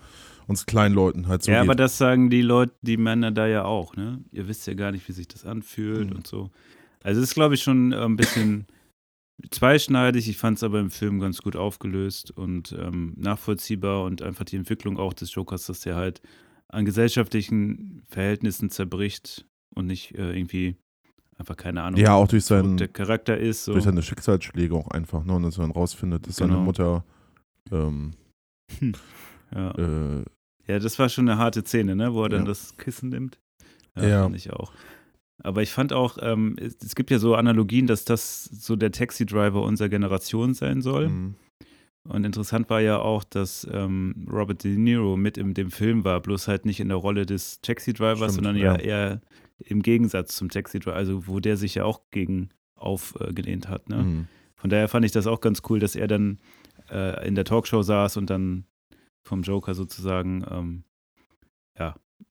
uns 0.47 0.65
kleinen 0.65 0.95
Leuten 0.95 1.27
halt 1.27 1.43
so 1.43 1.51
ja, 1.51 1.59
geht. 1.61 1.69
aber 1.69 1.75
das 1.75 1.97
sagen 1.97 2.29
die 2.29 2.41
Leute, 2.41 2.73
die 2.81 2.95
Männer 2.97 3.31
da 3.31 3.47
ja 3.47 3.65
auch, 3.65 3.95
ne? 3.97 4.23
Ihr 4.31 4.47
wisst 4.47 4.65
ja 4.67 4.73
gar 4.75 4.91
nicht, 4.93 5.07
wie 5.09 5.11
sich 5.13 5.27
das 5.27 5.45
anfühlt 5.45 6.09
Mhm. 6.09 6.15
und 6.17 6.27
so. 6.27 6.51
Also 7.03 7.21
es 7.21 7.29
ist, 7.29 7.33
glaube 7.35 7.55
ich, 7.55 7.63
schon 7.63 7.91
äh, 7.91 7.97
ein 7.97 8.15
bisschen 8.15 8.65
zweischneidig. 9.51 10.29
Ich 10.29 10.37
fand 10.37 10.57
es 10.57 10.63
aber 10.63 10.79
im 10.79 10.89
Film 10.91 11.19
ganz 11.19 11.41
gut 11.41 11.55
aufgelöst 11.55 12.31
und 12.31 12.75
ähm, 12.79 13.13
nachvollziehbar 13.17 14.03
und 14.03 14.21
einfach 14.21 14.45
die 14.45 14.55
Entwicklung 14.55 14.97
auch 14.97 15.13
des 15.13 15.33
Jokers, 15.35 15.65
dass 15.67 15.81
der 15.81 15.95
halt 15.95 16.21
an 16.69 16.85
gesellschaftlichen 16.85 18.03
Verhältnissen 18.07 18.69
zerbricht 18.69 19.45
und 19.75 19.87
nicht 19.87 20.15
äh, 20.15 20.33
irgendwie 20.37 20.75
einfach 21.37 21.55
keine 21.55 21.83
Ahnung, 21.83 21.99
ja, 21.99 22.13
auch 22.15 22.27
durch 22.27 22.45
seinen, 22.45 22.77
der 22.77 22.87
Charakter 22.87 23.37
ist. 23.37 23.65
So. 23.65 23.73
durch 23.73 23.83
seine 23.85 24.01
Schicksalsschläge 24.01 24.73
auch 24.75 24.87
einfach, 24.89 25.23
ne? 25.23 25.33
Und 25.33 25.43
dass 25.43 25.57
er 25.57 25.61
dann 25.61 25.71
rausfindet, 25.71 26.27
dass 26.27 26.37
seine 26.37 26.53
Genau. 26.53 26.63
Mutter 26.63 27.05
ähm, 27.71 28.13
ja. 29.53 29.71
äh, 29.71 30.23
Ja, 30.67 30.79
das 30.79 30.97
war 30.99 31.09
schon 31.09 31.29
eine 31.29 31.37
harte 31.37 31.61
Szene, 31.63 31.95
ne? 31.95 32.13
wo 32.13 32.23
er 32.23 32.29
dann 32.29 32.41
Ja. 32.41 32.47
das 32.47 32.75
Kissen 32.77 33.09
nimmt. 33.09 33.39
Ja. 33.95 34.23
fand 34.23 34.35
ich 34.35 34.51
auch. 34.51 34.71
Aber 35.43 35.61
ich 35.61 35.71
fand 35.71 35.93
auch, 35.93 36.17
ähm, 36.21 36.55
es, 36.59 36.75
es 36.83 36.95
gibt 36.95 37.09
ja 37.11 37.19
so 37.19 37.35
Analogien, 37.35 37.87
dass 37.87 38.03
das 38.05 38.43
so 38.45 38.75
der 38.75 38.91
Taxi-Driver 38.91 39.61
unserer 39.61 39.89
Generation 39.89 40.53
sein 40.53 40.81
soll. 40.81 41.09
mh, 41.09 41.33
Und 42.07 42.25
interessant 42.25 42.69
war 42.69 42.79
ja 42.81 42.99
auch, 42.99 43.23
dass 43.23 43.67
ähm, 43.71 44.27
Robert 44.31 44.63
De 44.63 44.77
Niro 44.77 45.17
mit 45.17 45.37
in 45.37 45.53
dem 45.53 45.71
Film 45.71 46.03
war, 46.03 46.21
bloß 46.21 46.47
halt 46.47 46.65
nicht 46.65 46.79
in 46.79 46.87
der 46.89 46.97
Rolle 46.97 47.25
des 47.25 47.61
Taxi-Drivers, 47.61 48.35
sondern 48.35 48.55
ja. 48.55 48.75
ja 48.75 48.79
eher 48.79 49.21
im 49.59 49.81
Gegensatz 49.81 50.35
zum 50.35 50.49
Taxi-Driver, 50.49 50.95
also 50.95 51.27
wo 51.27 51.39
der 51.39 51.57
sich 51.57 51.75
ja 51.75 51.83
auch 51.83 52.01
gegen 52.11 52.49
aufgelehnt 52.75 53.67
hat. 53.69 53.89
Ne? 53.89 53.97
mh. 53.97 54.25
Von 54.55 54.69
daher 54.69 54.87
fand 54.87 55.05
ich 55.05 55.11
das 55.11 55.27
auch 55.27 55.41
ganz 55.41 55.61
cool, 55.69 55.79
dass 55.79 55.95
er 55.95 56.07
dann 56.07 56.39
äh, 56.89 57.27
in 57.27 57.35
der 57.35 57.45
Talkshow 57.45 57.81
saß 57.81 58.17
und 58.17 58.29
dann 58.29 58.65
vom 59.23 59.41
Joker 59.43 59.73
sozusagen 59.73 60.45
ähm, 60.49 60.83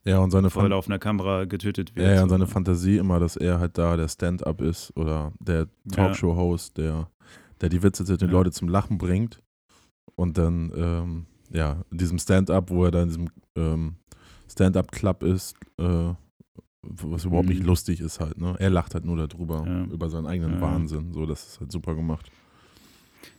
Ja, 0.04 0.18
und 0.18 0.30
seine 0.30 0.50
vor 0.50 0.68
laufender 0.68 0.98
Kamera 0.98 1.44
getötet 1.44 1.94
wird. 1.96 2.06
ja, 2.06 2.14
ja, 2.14 2.22
und 2.22 2.28
seine 2.28 2.44
ne? 2.44 2.50
Fantasie 2.50 2.96
immer, 2.96 3.18
dass 3.20 3.36
er 3.36 3.58
halt 3.58 3.76
da 3.76 3.96
der 3.96 4.08
Stand-up 4.08 4.60
ist 4.60 4.96
oder 4.96 5.32
der 5.40 5.66
Talkshow-Host, 5.92 6.76
der, 6.78 7.10
der 7.60 7.68
die 7.68 7.82
Witze 7.82 8.04
zu 8.04 8.16
den 8.16 8.28
Ja. 8.28 8.32
Leute 8.32 8.52
zum 8.52 8.68
Lachen 8.68 8.98
bringt. 8.98 9.42
Und 10.16 10.36
dann, 10.38 10.72
ähm, 10.76 11.26
ja, 11.52 11.84
in 11.90 11.98
diesem 11.98 12.18
Stand-up, 12.18 12.70
wo 12.70 12.84
er 12.84 12.90
da 12.90 13.02
in 13.02 13.08
diesem 13.08 13.28
ähm, 13.56 13.94
Stand-up-Club 14.50 15.22
ist, 15.22 15.54
äh, 15.78 16.12
was 16.82 17.24
überhaupt 17.24 17.48
nicht 17.48 17.60
Mhm. 17.62 17.66
lustig 17.66 18.00
ist 18.00 18.20
halt, 18.20 18.38
ne? 18.38 18.54
Er 18.58 18.70
lacht 18.70 18.94
halt 18.94 19.04
nur 19.04 19.16
darüber, 19.16 19.64
Ja. 19.66 19.84
über 19.84 20.08
seinen 20.08 20.26
eigenen 20.26 20.54
Ja. 20.54 20.60
Wahnsinn. 20.60 21.12
So, 21.12 21.26
das 21.26 21.46
ist 21.46 21.60
halt 21.60 21.72
super 21.72 21.94
gemacht. 21.94 22.30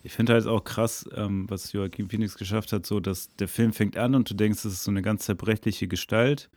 Ich 0.03 0.13
finde 0.13 0.33
halt 0.33 0.47
auch 0.47 0.63
krass, 0.63 1.09
ähm, 1.15 1.45
was 1.49 1.71
Joaquin 1.71 2.09
Phoenix 2.09 2.37
geschafft 2.37 2.73
hat, 2.73 2.85
so 2.85 2.99
dass 2.99 3.29
der 3.37 3.47
Film 3.47 3.71
fängt 3.73 3.97
an 3.97 4.15
und 4.15 4.29
du 4.29 4.33
denkst, 4.33 4.63
das 4.63 4.73
ist 4.73 4.83
so 4.83 4.91
eine 4.91 5.01
ganz 5.01 5.25
zerbrechliche 5.25 5.87
Gestalt, 5.87 6.49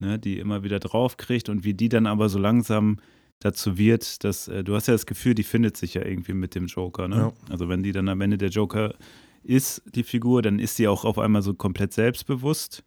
ne, 0.00 0.18
die 0.18 0.38
immer 0.38 0.62
wieder 0.64 0.80
draufkriegt 0.80 1.48
und 1.48 1.64
wie 1.64 1.74
die 1.74 1.88
dann 1.88 2.06
aber 2.06 2.28
so 2.28 2.38
langsam 2.38 2.98
dazu 3.40 3.78
wird, 3.78 4.22
dass 4.24 4.48
äh, 4.48 4.62
du 4.64 4.74
hast 4.74 4.86
ja 4.86 4.94
das 4.94 5.06
Gefühl, 5.06 5.34
die 5.34 5.42
findet 5.42 5.76
sich 5.76 5.94
ja 5.94 6.04
irgendwie 6.04 6.34
mit 6.34 6.54
dem 6.54 6.66
Joker. 6.66 7.08
Ne? 7.08 7.16
Ja. 7.16 7.32
Also 7.50 7.68
wenn 7.68 7.82
die 7.82 7.92
dann 7.92 8.08
am 8.08 8.20
Ende 8.20 8.36
der 8.38 8.50
Joker 8.50 8.94
ist, 9.44 9.82
die 9.94 10.02
Figur, 10.02 10.42
dann 10.42 10.58
ist 10.58 10.76
sie 10.76 10.88
auch 10.88 11.04
auf 11.04 11.18
einmal 11.18 11.42
so 11.42 11.54
komplett 11.54 11.92
selbstbewusst 11.92 12.84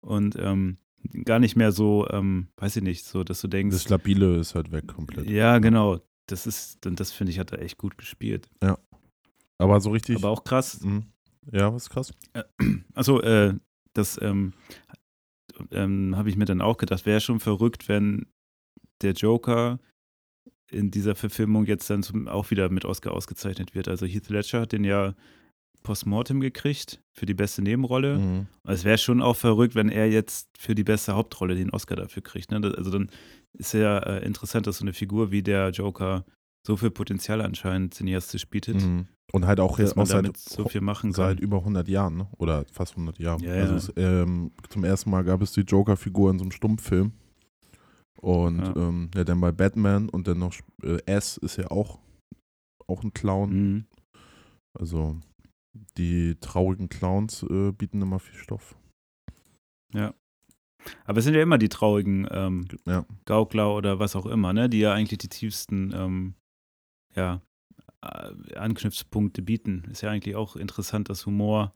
und 0.00 0.36
ähm, 0.36 0.78
gar 1.24 1.38
nicht 1.38 1.56
mehr 1.56 1.72
so, 1.72 2.08
ähm, 2.10 2.48
weiß 2.56 2.76
ich 2.76 2.82
nicht, 2.82 3.04
so, 3.04 3.24
dass 3.24 3.40
du 3.40 3.48
denkst. 3.48 3.74
Das 3.74 3.88
Labile 3.88 4.36
ist 4.38 4.54
halt 4.54 4.72
weg 4.72 4.86
komplett. 4.86 5.28
Ja, 5.28 5.58
genau. 5.58 6.00
Das 6.26 6.46
ist, 6.46 6.84
und 6.86 7.00
das 7.00 7.12
finde 7.12 7.32
ich, 7.32 7.38
hat 7.38 7.52
er 7.52 7.62
echt 7.62 7.78
gut 7.78 7.96
gespielt. 7.98 8.48
Aber 9.58 9.80
so 9.80 9.90
richtig. 9.90 10.16
Aber 10.16 10.30
auch 10.30 10.44
krass. 10.44 10.80
Mhm. 10.82 11.04
Ja, 11.50 11.72
was 11.72 11.88
krass? 11.88 12.12
Achso, 12.94 13.20
äh, 13.20 13.54
das 13.94 14.20
ähm, 14.20 14.52
ähm, 15.70 16.16
habe 16.16 16.28
ich 16.28 16.36
mir 16.36 16.44
dann 16.44 16.60
auch 16.60 16.76
gedacht, 16.76 17.06
wäre 17.06 17.20
schon 17.20 17.40
verrückt, 17.40 17.88
wenn 17.88 18.26
der 19.02 19.12
Joker 19.12 19.78
in 20.70 20.90
dieser 20.90 21.14
Verfilmung 21.14 21.64
jetzt 21.64 21.88
dann 21.88 22.02
zum, 22.02 22.28
auch 22.28 22.50
wieder 22.50 22.68
mit 22.68 22.84
Oscar 22.84 23.12
ausgezeichnet 23.12 23.74
wird. 23.74 23.88
Also 23.88 24.06
Heath 24.06 24.28
Ledger 24.28 24.60
hat 24.60 24.72
den 24.72 24.84
ja 24.84 25.14
postmortem 25.88 26.40
gekriegt 26.40 27.00
für 27.18 27.24
die 27.24 27.32
beste 27.32 27.62
Nebenrolle. 27.62 28.18
Mhm. 28.18 28.46
Es 28.64 28.84
wäre 28.84 28.98
schon 28.98 29.22
auch 29.22 29.36
verrückt, 29.36 29.74
wenn 29.74 29.88
er 29.88 30.06
jetzt 30.10 30.48
für 30.58 30.74
die 30.74 30.84
beste 30.84 31.14
Hauptrolle 31.14 31.54
den 31.54 31.70
Oscar 31.70 31.96
dafür 31.96 32.22
kriegt. 32.22 32.50
Ne? 32.50 32.60
Das- 32.60 32.74
Also 32.74 32.90
dann 32.90 33.08
ist 33.58 33.72
ja 33.72 33.98
äh, 34.00 34.22
interessant, 34.26 34.66
dass 34.66 34.76
so 34.78 34.84
eine 34.84 34.92
Figur 34.92 35.30
wie 35.30 35.42
der 35.42 35.70
Joker 35.70 36.26
so 36.66 36.76
viel 36.76 36.90
Potenzial 36.90 37.40
anscheinend 37.40 37.94
cineastisch 37.94 38.46
bietet, 38.48 38.76
Mhm. 38.84 39.06
Und 39.32 39.46
halt 39.46 39.60
auch, 39.60 39.78
man 39.78 39.88
auch 39.98 40.06
seit, 40.06 40.36
so 40.38 40.66
viel 40.68 40.80
machen 40.80 41.12
kann. 41.12 41.16
seit 41.36 41.40
über 41.40 41.58
100 41.58 41.86
Jahren, 41.88 42.16
ne? 42.16 42.28
oder 42.38 42.64
fast 42.72 42.92
100 42.96 43.18
Jahren. 43.18 43.42
Ja, 43.42 43.52
also 43.54 43.72
ja. 43.72 43.76
Es, 43.76 43.92
ähm, 43.96 44.52
zum 44.70 44.84
ersten 44.84 45.10
Mal 45.10 45.22
gab 45.22 45.40
es 45.42 45.52
die 45.52 45.60
Joker-Figur 45.62 46.30
in 46.30 46.38
so 46.38 46.44
einem 46.44 46.50
Stummfilm. 46.52 47.12
Und 48.20 48.58
Ja. 48.58 48.64
ja, 48.68 48.76
ähm, 48.76 49.10
ja 49.14 49.24
dann 49.24 49.40
bei 49.40 49.52
Batman 49.52 50.08
und 50.10 50.26
dann 50.28 50.38
noch 50.38 50.54
äh, 50.82 50.98
S 51.06 51.36
ist 51.38 51.56
ja 51.56 51.70
auch, 51.70 51.98
auch 52.86 53.02
ein 53.04 53.12
Clown. 53.12 53.50
Mhm. 53.50 53.84
Also 54.78 55.16
die 55.96 56.36
traurigen 56.40 56.88
Clowns 56.88 57.42
äh, 57.44 57.72
bieten 57.72 58.02
immer 58.02 58.18
viel 58.18 58.38
Stoff. 58.38 58.76
Aber 61.04 61.18
es 61.18 61.24
sind 61.24 61.34
ja 61.34 61.42
immer 61.42 61.58
die 61.58 61.68
traurigen 61.68 62.26
ähm, 62.30 62.66
Ja. 62.86 63.04
Gaukler 63.26 63.74
oder 63.74 63.98
was 63.98 64.16
auch 64.16 64.26
immer, 64.26 64.52
ne? 64.52 64.68
die 64.68 64.78
ja 64.80 64.94
eigentlich 64.94 65.18
die 65.18 65.28
tiefsten 65.28 65.92
ähm, 65.94 66.34
ja, 67.14 67.42
äh, 68.02 68.54
Anknüpfpunkte 68.54 69.42
bieten. 69.42 69.84
Ist 69.90 70.02
ja 70.02 70.10
eigentlich 70.10 70.36
auch 70.36 70.56
interessant, 70.56 71.10
dass 71.10 71.26
Humor 71.26 71.74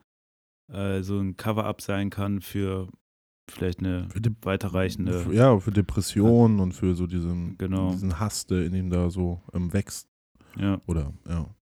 äh, 0.72 1.02
so 1.02 1.18
ein 1.18 1.37
Cover-up 1.37 1.81
sein 1.83 2.11
kann 2.11 2.40
für 2.40 2.88
vielleicht 3.50 3.81
eine 3.81 4.09
Für 4.09 4.20
die, 4.20 4.35
weiterreichende. 4.42 5.20
für, 5.20 5.35
ja, 5.35 5.59
für 5.59 5.72
Depressionen 5.72 6.61
und 6.61 6.72
für 6.72 6.94
so 6.94 7.07
diesen, 7.07 7.59
Genau. 7.59 7.90
diesen 7.90 8.18
Hass, 8.20 8.46
der 8.46 8.64
in 8.64 8.74
ihm 8.74 8.88
da 8.88 9.11
so 9.11 9.42
ähm, 9.52 9.72
wächst. 9.72 10.09
Ja, 10.57 10.81
Oder, 10.87 11.12
ja. 11.28 11.55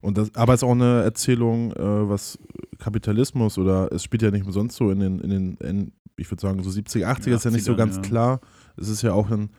Und 0.00 0.18
das, 0.18 0.34
aber 0.34 0.54
es 0.54 0.60
ist 0.60 0.68
auch 0.68 0.72
eine 0.72 1.02
Erzählung, 1.02 1.72
äh, 1.72 2.08
was 2.08 2.38
Kapitalismus 2.78 3.58
oder 3.58 3.92
es 3.92 4.04
spielt 4.04 4.22
ja 4.22 4.30
nicht 4.30 4.46
umsonst 4.46 4.76
so 4.76 4.90
in 4.90 5.00
den, 5.00 5.18
in 5.18 5.30
den, 5.30 5.56
in, 5.56 5.92
ich 6.16 6.30
würde 6.30 6.40
sagen, 6.40 6.62
so 6.62 6.70
70er, 6.70 7.06
80er 7.06 7.34
ist 7.34 7.44
ja 7.44 7.50
nicht 7.50 7.64
so 7.64 7.72
80ern, 7.72 7.76
ganz 7.76 7.96
ja. 7.96 8.02
klar. 8.02 8.40
Es 8.76 8.88
ist 8.88 9.02
ja 9.02 9.12
auch 9.12 9.30
ein 9.30 9.50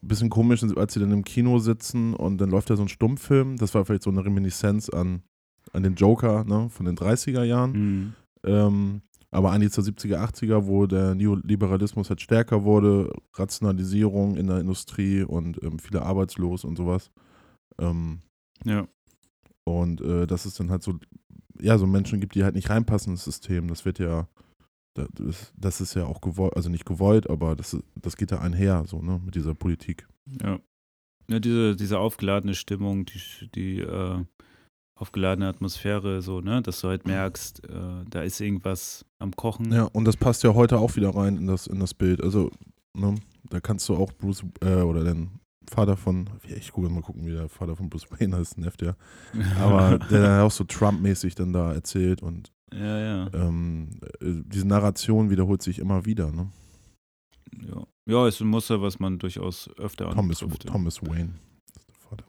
bisschen 0.00 0.30
komisch, 0.30 0.62
als 0.76 0.94
sie 0.94 1.00
dann 1.00 1.12
im 1.12 1.24
Kino 1.24 1.58
sitzen 1.58 2.14
und 2.14 2.38
dann 2.38 2.50
läuft 2.50 2.70
da 2.70 2.76
so 2.76 2.82
ein 2.82 2.88
Stummfilm. 2.88 3.56
Das 3.58 3.74
war 3.74 3.84
vielleicht 3.84 4.02
so 4.02 4.10
eine 4.10 4.24
Reminiszenz 4.24 4.88
an, 4.88 5.22
an 5.72 5.82
den 5.82 5.94
Joker 5.94 6.44
ne, 6.44 6.68
von 6.70 6.86
den 6.86 6.96
30er 6.96 7.44
Jahren. 7.44 7.72
mhm. 7.72 8.12
Ähm, 8.44 9.02
aber 9.32 9.50
eigentlich 9.50 9.72
zur 9.72 9.82
70er, 9.82 10.18
80er, 10.18 10.66
wo 10.66 10.86
der 10.86 11.14
Neoliberalismus 11.14 12.10
halt 12.10 12.20
stärker 12.20 12.64
wurde, 12.64 13.10
Rationalisierung 13.32 14.36
in 14.36 14.46
der 14.46 14.58
Industrie 14.58 15.22
und 15.22 15.62
ähm, 15.62 15.78
viele 15.78 16.02
arbeitslos 16.02 16.64
und 16.64 16.76
sowas. 16.76 17.10
Ähm, 17.78 18.20
ja, 18.64 18.86
und 19.64 20.00
äh, 20.00 20.26
dass 20.26 20.44
es 20.44 20.54
dann 20.54 20.70
halt 20.70 20.82
so, 20.82 20.98
ja, 21.60 21.78
so 21.78 21.86
Menschen 21.86 22.20
gibt, 22.20 22.34
die 22.34 22.44
halt 22.44 22.54
nicht 22.54 22.70
reinpassen 22.70 23.12
ins 23.12 23.24
System. 23.24 23.68
Das 23.68 23.84
wird 23.84 23.98
ja, 23.98 24.26
da- 24.94 25.06
das, 25.14 25.52
das 25.56 25.80
ist 25.80 25.94
ja 25.94 26.04
auch 26.06 26.20
gewollt, 26.20 26.56
also 26.56 26.68
nicht 26.68 26.86
gewollt, 26.86 27.28
aber 27.30 27.56
das, 27.56 27.76
das 28.00 28.16
geht 28.16 28.32
da 28.32 28.40
einher, 28.40 28.84
so, 28.86 29.00
ne, 29.02 29.20
mit 29.24 29.34
dieser 29.34 29.54
Politik. 29.54 30.06
ja. 30.42 30.58
ja 31.28 31.38
diese, 31.40 31.76
diese 31.76 31.98
aufgeladene 31.98 32.54
Stimmung, 32.54 33.06
die, 33.06 33.48
die 33.54 33.78
äh, 33.80 34.24
aufgeladene 34.98 35.48
Atmosphäre, 35.48 36.22
so, 36.22 36.40
ne, 36.40 36.62
dass 36.62 36.80
du 36.80 36.88
halt 36.88 37.06
merkst, 37.06 37.64
äh, 37.68 38.04
da 38.08 38.22
ist 38.22 38.40
irgendwas 38.40 39.04
am 39.18 39.34
Kochen. 39.34 39.72
Ja, 39.72 39.84
und 39.84 40.04
das 40.04 40.16
passt 40.16 40.42
ja 40.42 40.54
heute 40.54 40.78
auch 40.78 40.96
wieder 40.96 41.14
rein 41.14 41.36
in 41.36 41.46
das, 41.46 41.66
in 41.66 41.80
das 41.80 41.94
Bild. 41.94 42.22
Also, 42.22 42.50
ne, 42.96 43.14
da 43.50 43.60
kannst 43.60 43.88
du 43.88 43.96
auch 43.96 44.12
Bruce, 44.12 44.44
äh, 44.60 44.82
oder 44.82 45.04
den 45.04 45.30
Vater 45.70 45.96
von, 45.96 46.28
ja, 46.46 46.56
ich 46.56 46.72
gucke 46.72 46.88
mal 46.88 47.02
gucken, 47.02 47.26
wie 47.26 47.32
der 47.32 47.48
Vater 47.48 47.76
von 47.76 47.88
Bruce 47.88 48.10
Wayne 48.10 48.36
heißt, 48.36 48.58
nervt 48.58 48.82
ja. 48.82 48.94
Aber 49.60 49.98
der 49.98 50.22
dann 50.22 50.40
auch 50.40 50.50
so 50.50 50.64
Trump-mäßig 50.64 51.34
dann 51.34 51.52
da 51.52 51.72
erzählt 51.72 52.22
und 52.22 52.52
ja, 52.72 52.98
ja. 52.98 53.30
ähm, 53.34 53.90
äh, 54.20 54.42
diese 54.46 54.66
Narration 54.66 55.30
wiederholt 55.30 55.62
sich 55.62 55.78
immer 55.78 56.04
wieder, 56.04 56.30
ne? 56.30 56.50
Ja, 57.60 57.86
ja 58.06 58.28
ist 58.28 58.40
ein 58.40 58.48
Muster, 58.48 58.80
was 58.80 58.98
man 58.98 59.18
durchaus 59.18 59.68
öfter 59.78 60.10
Thomas, 60.10 60.42
antrifft. 60.42 60.66
Thomas 60.66 61.02
Wayne. 61.02 61.34
ist 61.76 61.88
der 61.88 61.94
Vater. 61.94 62.24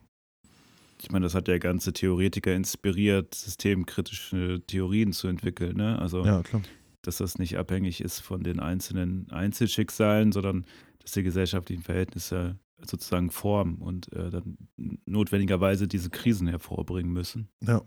Ich 1.00 1.10
meine, 1.10 1.24
das 1.24 1.34
hat 1.34 1.48
der 1.48 1.58
ganze 1.58 1.92
Theoretiker 1.92 2.54
inspiriert, 2.54 3.34
systemkritische 3.34 4.62
Theorien 4.66 5.12
zu 5.12 5.28
entwickeln. 5.28 5.76
Ne? 5.76 5.98
Also, 5.98 6.24
Ja, 6.24 6.42
klar. 6.42 6.62
dass 7.02 7.18
das 7.18 7.38
nicht 7.38 7.56
abhängig 7.56 8.02
ist 8.02 8.20
von 8.20 8.42
den 8.42 8.60
einzelnen 8.60 9.30
Einzelschicksalen, 9.30 10.32
sondern 10.32 10.66
dass 11.00 11.12
die 11.12 11.22
gesellschaftlichen 11.22 11.82
Verhältnisse 11.82 12.58
sozusagen 12.82 13.30
formen 13.30 13.76
und 13.76 14.12
äh, 14.12 14.30
dann 14.30 14.56
notwendigerweise 15.06 15.88
diese 15.88 16.10
Krisen 16.10 16.46
hervorbringen 16.48 17.12
müssen, 17.12 17.48
Ja. 17.62 17.82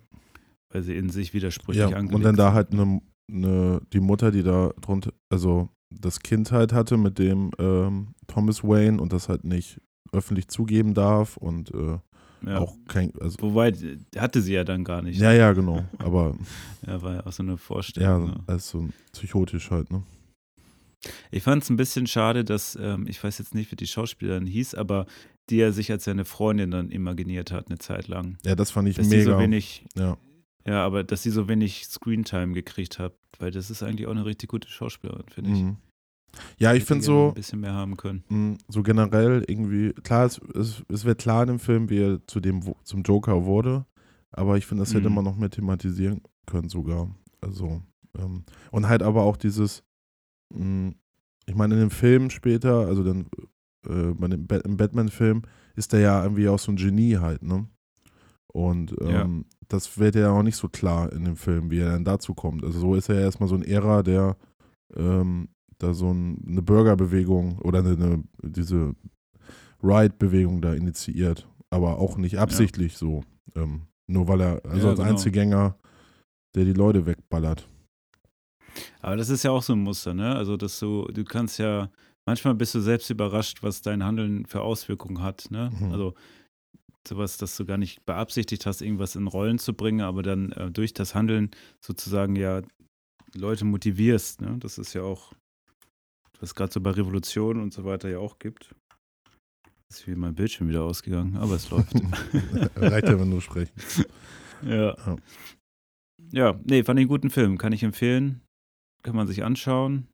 weil 0.70 0.84
sie 0.84 0.96
in 0.96 1.10
sich 1.10 1.34
widersprüchlich 1.34 1.90
Ja, 1.90 1.96
angelegt 1.98 2.16
und 2.16 2.24
dann 2.24 2.36
da 2.36 2.54
halt 2.54 2.72
eine, 2.72 3.02
eine, 3.30 3.82
die 3.94 4.00
Mutter, 4.00 4.32
die 4.32 4.44
da 4.44 4.72
drunter, 4.82 5.12
also 5.30 5.70
das 5.90 6.20
Kind 6.20 6.52
halt 6.52 6.74
hatte 6.74 6.98
mit 6.98 7.20
dem 7.20 7.52
ähm, 7.60 8.14
Thomas 8.28 8.64
Wayne 8.64 9.02
und 9.02 9.14
das 9.14 9.30
halt 9.30 9.44
nicht 9.44 9.80
öffentlich 10.12 10.48
zugeben 10.48 10.94
darf 10.94 11.38
und 11.38 11.74
äh, 11.74 12.00
ja. 12.46 12.60
auch 12.60 12.76
kein, 12.88 13.12
also 13.20 13.38
Wobei, 13.42 13.74
hatte 14.18 14.42
sie 14.42 14.54
ja 14.54 14.64
dann 14.64 14.84
gar 14.84 15.02
nicht. 15.02 15.20
ja, 15.20 15.32
ja, 15.34 15.54
genau, 15.54 15.84
aber 16.00 16.36
Ja, 16.88 17.02
war 17.02 17.14
ja 17.16 17.26
auch 17.26 17.32
so 17.32 17.44
eine 17.44 17.54
ja, 17.54 17.58
Vorstellung. 17.58 18.26
ne? 18.28 18.44
als 18.48 18.70
so 18.70 18.88
psychotisch 19.12 19.70
halt, 19.72 19.92
ne? 19.92 20.04
Ich 21.32 21.44
fand 21.44 21.64
es 21.64 21.70
ein 21.70 21.78
bisschen 21.78 22.08
schade, 22.08 22.44
dass, 22.44 22.78
ähm, 22.82 23.06
ich 23.08 23.24
weiß 23.24 23.38
jetzt 23.40 23.56
nicht, 23.56 23.72
wie 23.72 23.76
die 23.76 23.88
Schauspielerin 23.88 24.46
hieß, 24.46 24.76
aber 24.76 25.06
die 25.50 25.60
er 25.60 25.72
sich 25.72 25.92
als 25.92 26.04
seine 26.04 26.26
Freundin 26.26 26.72
dann 26.72 26.90
imaginiert 26.90 27.52
hat, 27.52 27.68
eine 27.70 27.78
Zeit 27.80 28.08
lang. 28.08 28.38
Ja, 28.46 28.56
das 28.56 28.72
fand 28.72 28.90
ich 28.90 28.98
Dass 28.98 29.08
die 29.08 29.22
so 29.22 29.30
mega. 29.32 29.40
wenig, 29.42 29.86
ja. 29.96 30.18
ja, 30.66 30.86
aber 30.86 31.04
dass 31.04 31.24
sie 31.24 31.30
so 31.32 31.48
wenig 31.48 31.86
Screentime 31.86 32.54
gekriegt 32.54 33.00
hat, 33.00 33.14
weil 33.40 33.52
das 33.52 33.70
ist 33.70 33.82
eigentlich 33.84 34.08
auch 34.08 34.12
eine 34.12 34.26
richtig 34.26 34.50
gute 34.50 34.68
Schauspielerin, 34.70 35.24
finde 35.30 35.52
ich. 35.52 35.62
Mhm. 35.64 35.78
Ja, 36.60 36.74
ich 36.74 36.84
finde 36.84 37.04
so, 37.04 37.30
Ein 37.30 37.34
bisschen 37.36 37.62
mehr 37.62 37.74
haben 37.74 37.98
können. 37.98 38.24
mh, 38.30 38.58
so 38.68 38.84
generell 38.84 39.44
irgendwie, 39.48 39.94
klar, 40.04 40.26
es, 40.26 40.40
es, 40.54 40.84
es 40.90 41.06
wird 41.06 41.20
klar 41.20 41.42
in 41.44 41.48
dem 41.48 41.60
Film, 41.60 41.90
wie 41.90 42.00
er 42.00 42.28
zu 42.28 42.40
dem, 42.40 42.62
zum 42.84 43.02
Joker 43.04 43.46
wurde, 43.46 43.86
aber 44.32 44.58
ich 44.58 44.66
finde, 44.66 44.84
das 44.84 44.94
hätte 44.94 45.10
Mhm. 45.10 45.16
man 45.16 45.24
noch 45.24 45.36
mehr 45.38 45.50
thematisieren 45.50 46.22
können 46.46 46.70
sogar. 46.70 47.10
Also, 47.42 47.82
ähm, 48.20 48.44
und 48.72 48.88
halt 48.88 49.02
aber 49.02 49.24
auch 49.24 49.38
dieses, 49.38 49.84
ich 50.50 51.56
meine, 51.56 51.74
in 51.76 51.80
dem 51.80 51.92
Film 51.92 52.30
später, 52.30 52.88
also 52.88 53.04
dann 53.04 53.28
äh, 53.88 54.14
bei 54.14 54.28
dem 54.28 54.48
Bat 54.48 54.66
im 54.66 54.78
Batman-Film, 54.78 55.44
ist 55.76 55.94
der 55.94 56.00
ja 56.00 56.24
irgendwie 56.24 56.50
auch 56.50 56.60
so 56.60 56.72
ein 56.72 56.78
Genie 56.78 57.18
halt, 57.18 57.44
ne? 57.44 57.68
Und 58.48 58.96
Ja. 59.02 59.24
ähm, 59.24 59.46
das 59.68 59.98
wird 60.00 60.16
ja 60.16 60.32
auch 60.32 60.44
nicht 60.44 60.56
so 60.56 60.70
klar 60.70 61.12
in 61.12 61.26
dem 61.26 61.36
Film, 61.36 61.70
wie 61.70 61.80
er 61.80 61.92
dann 61.92 62.06
dazu 62.06 62.34
kommt. 62.34 62.64
Also 62.64 62.80
so 62.80 62.96
ist 62.96 63.10
er 63.10 63.16
ja 63.16 63.22
erstmal 63.22 63.50
so 63.50 63.56
ein 63.56 63.64
Ära, 63.64 64.02
der 64.02 64.38
ähm, 64.96 65.50
da 65.78 65.94
so 65.94 66.12
ein, 66.12 66.44
eine 66.48 66.62
Bürgerbewegung 66.62 67.60
oder 67.60 67.80
eine, 67.80 67.92
eine, 67.92 68.24
diese 68.42 68.96
Ride-Bewegung 69.84 70.62
da 70.62 70.74
initiiert, 70.74 71.48
aber 71.70 72.00
auch 72.00 72.18
nicht 72.18 72.40
absichtlich 72.40 72.98
so. 72.98 73.24
Ähm, 73.56 73.82
nur 74.08 74.28
weil 74.28 74.42
er, 74.42 74.66
also 74.66 74.86
Ja, 74.86 74.90
als 74.92 75.00
genau. 75.00 75.10
Einzelgänger, 75.12 75.78
der 76.56 76.66
die 76.66 76.74
Leute 76.74 77.06
wegballert. 77.06 77.68
Aber 79.02 79.16
das 79.16 79.30
ist 79.30 79.44
ja 79.44 79.52
auch 79.52 79.64
so 79.64 79.74
ein 79.74 79.80
Muster, 79.84 80.14
ne? 80.14 80.36
Also, 80.36 80.58
dass 80.58 80.80
du, 80.80 81.06
du 81.06 81.24
kannst 81.24 81.60
ja, 81.60 81.90
manchmal 82.26 82.56
bist 82.56 82.76
du 82.76 82.80
selbst 82.80 83.10
überrascht, 83.10 83.64
was 83.64 83.82
dein 83.82 84.04
Handeln 84.04 84.46
für 84.46 84.62
Auswirkungen 84.62 85.22
hat, 85.22 85.50
ne? 85.50 85.72
Mhm. 85.80 85.92
Also, 85.92 86.14
sowas, 87.08 87.38
dass 87.38 87.56
du 87.56 87.66
gar 87.66 87.78
nicht 87.78 88.06
beabsichtigt 88.06 88.66
hast, 88.66 88.82
irgendwas 88.82 89.16
in 89.16 89.28
Rollen 89.28 89.60
zu 89.60 89.74
bringen, 89.74 90.02
aber 90.02 90.24
dann 90.24 90.52
äh, 90.52 90.72
durch 90.72 90.94
das 90.94 91.16
Handeln 91.16 91.52
sozusagen 91.80 92.36
ja 92.36 92.62
Leute 93.34 93.66
motivierst, 93.66 94.42
ne? 94.42 94.58
Das 94.60 94.78
ist 94.78 94.94
ja 94.94 95.04
auch, 95.04 95.34
was 96.40 96.56
gerade 96.56 96.72
so 96.72 96.82
bei 96.82 96.92
Revolutionen 96.92 97.62
und 97.62 97.74
so 97.74 97.86
weiter 97.86 98.10
ja 98.10 98.20
auch 98.20 98.40
gibt. 98.40 98.76
Ist 99.90 100.06
wie 100.06 100.16
mein 100.16 100.36
Bildschirm 100.36 100.68
wieder 100.68 100.84
ausgegangen, 100.84 101.38
aber 101.38 101.56
es 101.56 101.70
läuft. 101.70 101.94
Reicht 102.76 103.08
ja, 103.08 103.20
wenn 103.20 103.32
du 103.32 103.40
sprechen. 103.40 103.72
Ja. 104.64 104.96
Ja. 104.98 105.16
Ja, 106.32 106.60
nee, 106.66 106.84
fand 106.84 107.00
ich 107.00 107.04
einen 107.04 107.10
guten 107.10 107.30
Film. 107.30 107.58
Kann 107.58 107.74
ich 107.74 107.84
empfehlen. 107.84 108.42
Kann 109.08 109.16
man 109.16 109.28
sich 109.28 109.42
anschauen. 109.46 110.10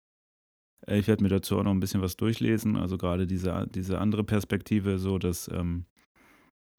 Äh, 0.86 1.00
Ich 1.00 1.08
werde 1.08 1.24
mir 1.24 1.30
dazu 1.30 1.58
auch 1.58 1.64
noch 1.64 1.72
ein 1.72 1.80
bisschen 1.80 2.04
was 2.04 2.16
durchlesen. 2.16 2.76
Also 2.76 3.00
gerade 3.00 3.26
diese, 3.26 3.68
diese 3.74 3.98
andere 3.98 4.24
Perspektive, 4.24 5.00
so 5.00 5.18
dass 5.18 5.48
ähm, 5.48 5.86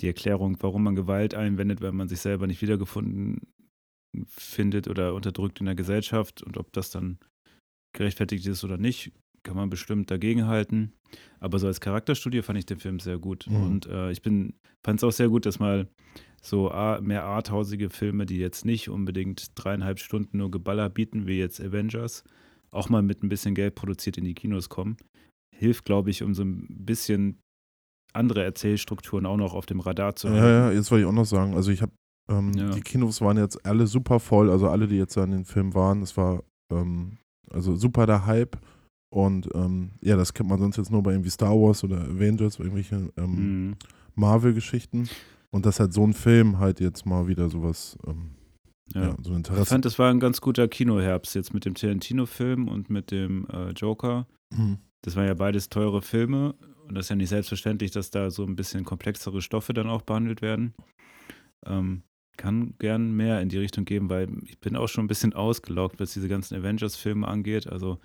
die 0.00 0.06
Erklärung, 0.06 0.56
warum 0.60 0.84
man 0.84 0.94
Gewalt 0.94 1.34
einwendet, 1.34 1.80
weil 1.80 1.90
man 1.90 2.06
sich 2.06 2.20
selber 2.20 2.46
nicht 2.46 2.62
wiedergefunden 2.62 3.40
findet 4.28 4.86
oder 4.86 5.12
unterdrückt 5.12 5.58
in 5.58 5.66
der 5.66 5.74
Gesellschaft 5.74 6.40
und 6.40 6.56
ob 6.56 6.72
das 6.72 6.90
dann 6.90 7.18
gerechtfertigt 7.96 8.46
ist 8.46 8.62
oder 8.62 8.78
nicht, 8.78 9.10
kann 9.42 9.56
man 9.56 9.68
bestimmt 9.68 10.08
dagegenhalten. 10.08 10.92
Aber 11.40 11.58
so 11.58 11.66
als 11.66 11.80
Charakterstudie 11.80 12.42
fand 12.42 12.60
ich 12.60 12.66
den 12.66 12.78
Film 12.78 13.00
sehr 13.00 13.18
gut. 13.18 13.48
Mhm. 13.48 13.56
Und 13.56 13.86
äh, 13.86 14.12
ich 14.12 14.22
bin, 14.22 14.54
fand 14.86 15.00
es 15.00 15.04
auch 15.04 15.10
sehr 15.10 15.28
gut, 15.28 15.46
dass 15.46 15.58
mal 15.58 15.88
so 16.44 16.70
mehr 17.00 17.24
arthausige 17.24 17.88
Filme, 17.90 18.26
die 18.26 18.38
jetzt 18.38 18.64
nicht 18.64 18.88
unbedingt 18.90 19.52
dreieinhalb 19.54 19.98
Stunden 19.98 20.38
nur 20.38 20.50
Geballer 20.50 20.90
bieten, 20.90 21.26
wie 21.26 21.38
jetzt 21.38 21.60
Avengers, 21.60 22.22
auch 22.70 22.88
mal 22.88 23.02
mit 23.02 23.22
ein 23.22 23.28
bisschen 23.28 23.54
Geld 23.54 23.74
produziert 23.74 24.18
in 24.18 24.24
die 24.24 24.34
Kinos 24.34 24.68
kommen. 24.68 24.96
Hilft, 25.56 25.84
glaube 25.84 26.10
ich, 26.10 26.22
um 26.22 26.34
so 26.34 26.42
ein 26.42 26.66
bisschen 26.68 27.38
andere 28.12 28.44
Erzählstrukturen 28.44 29.26
auch 29.26 29.36
noch 29.36 29.54
auf 29.54 29.66
dem 29.66 29.80
Radar 29.80 30.16
zu 30.16 30.28
haben. 30.28 30.36
Ja, 30.36 30.48
ja, 30.50 30.72
jetzt 30.72 30.90
wollte 30.90 31.02
ich 31.02 31.08
auch 31.08 31.12
noch 31.12 31.24
sagen, 31.24 31.54
also 31.54 31.70
ich 31.70 31.80
habe, 31.82 31.92
ähm, 32.28 32.52
Ja. 32.54 32.70
die 32.70 32.80
Kinos 32.80 33.20
waren 33.20 33.38
jetzt 33.38 33.64
alle 33.64 33.86
super 33.86 34.20
voll, 34.20 34.50
also 34.50 34.68
alle, 34.68 34.86
die 34.86 34.96
jetzt 34.96 35.16
an 35.18 35.30
den 35.30 35.44
Film 35.44 35.74
waren, 35.74 36.02
es 36.02 36.16
war 36.16 36.44
ähm, 36.72 37.18
also 37.50 37.74
super 37.76 38.06
der 38.06 38.26
Hype 38.26 38.58
und 39.12 39.48
ähm, 39.54 39.90
ja, 40.02 40.16
das 40.16 40.34
kennt 40.34 40.48
man 40.48 40.58
sonst 40.58 40.76
jetzt 40.76 40.90
nur 40.90 41.02
bei 41.02 41.12
irgendwie 41.12 41.30
Star 41.30 41.52
Wars 41.54 41.82
oder 41.84 42.02
Avengers, 42.02 42.58
irgendwelche 42.58 43.10
ähm, 43.16 43.68
Mhm. 43.68 43.76
Marvel-Geschichten 44.16 45.08
und 45.54 45.64
dass 45.66 45.78
halt 45.80 45.92
so 45.92 46.04
ein 46.06 46.12
Film 46.12 46.58
halt 46.58 46.80
jetzt 46.80 47.06
mal 47.06 47.28
wieder 47.28 47.48
sowas, 47.48 47.96
ähm, 48.06 48.30
ja. 48.92 49.02
Ja. 49.08 49.16
so 49.22 49.30
ein 49.30 49.32
Ich 49.32 49.36
Interesse. 49.48 49.64
fand, 49.66 49.84
das 49.84 49.98
war 49.98 50.10
ein 50.10 50.20
ganz 50.20 50.40
guter 50.40 50.68
Kinoherbst 50.68 51.34
jetzt 51.34 51.54
mit 51.54 51.64
dem 51.64 51.74
Tarantino-Film 51.74 52.68
und 52.68 52.90
mit 52.90 53.10
dem 53.10 53.46
äh, 53.50 53.70
Joker. 53.70 54.26
Mhm. 54.54 54.78
Das 55.02 55.16
waren 55.16 55.26
ja 55.26 55.34
beides 55.34 55.68
teure 55.68 56.02
Filme 56.02 56.54
und 56.88 56.94
das 56.94 57.06
ist 57.06 57.10
ja 57.10 57.16
nicht 57.16 57.28
selbstverständlich, 57.28 57.92
dass 57.92 58.10
da 58.10 58.30
so 58.30 58.44
ein 58.44 58.56
bisschen 58.56 58.84
komplexere 58.84 59.40
Stoffe 59.42 59.72
dann 59.74 59.88
auch 59.88 60.02
behandelt 60.02 60.42
werden. 60.42 60.74
Ähm, 61.66 62.02
kann 62.36 62.74
gern 62.78 63.12
mehr 63.12 63.40
in 63.40 63.48
die 63.48 63.58
Richtung 63.58 63.84
geben, 63.84 64.10
weil 64.10 64.28
ich 64.44 64.58
bin 64.58 64.76
auch 64.76 64.88
schon 64.88 65.04
ein 65.04 65.08
bisschen 65.08 65.34
ausgelaugt, 65.34 66.00
was 66.00 66.12
diese 66.14 66.28
ganzen 66.28 66.56
Avengers-Filme 66.56 67.28
angeht. 67.28 67.68
Also 67.68 67.98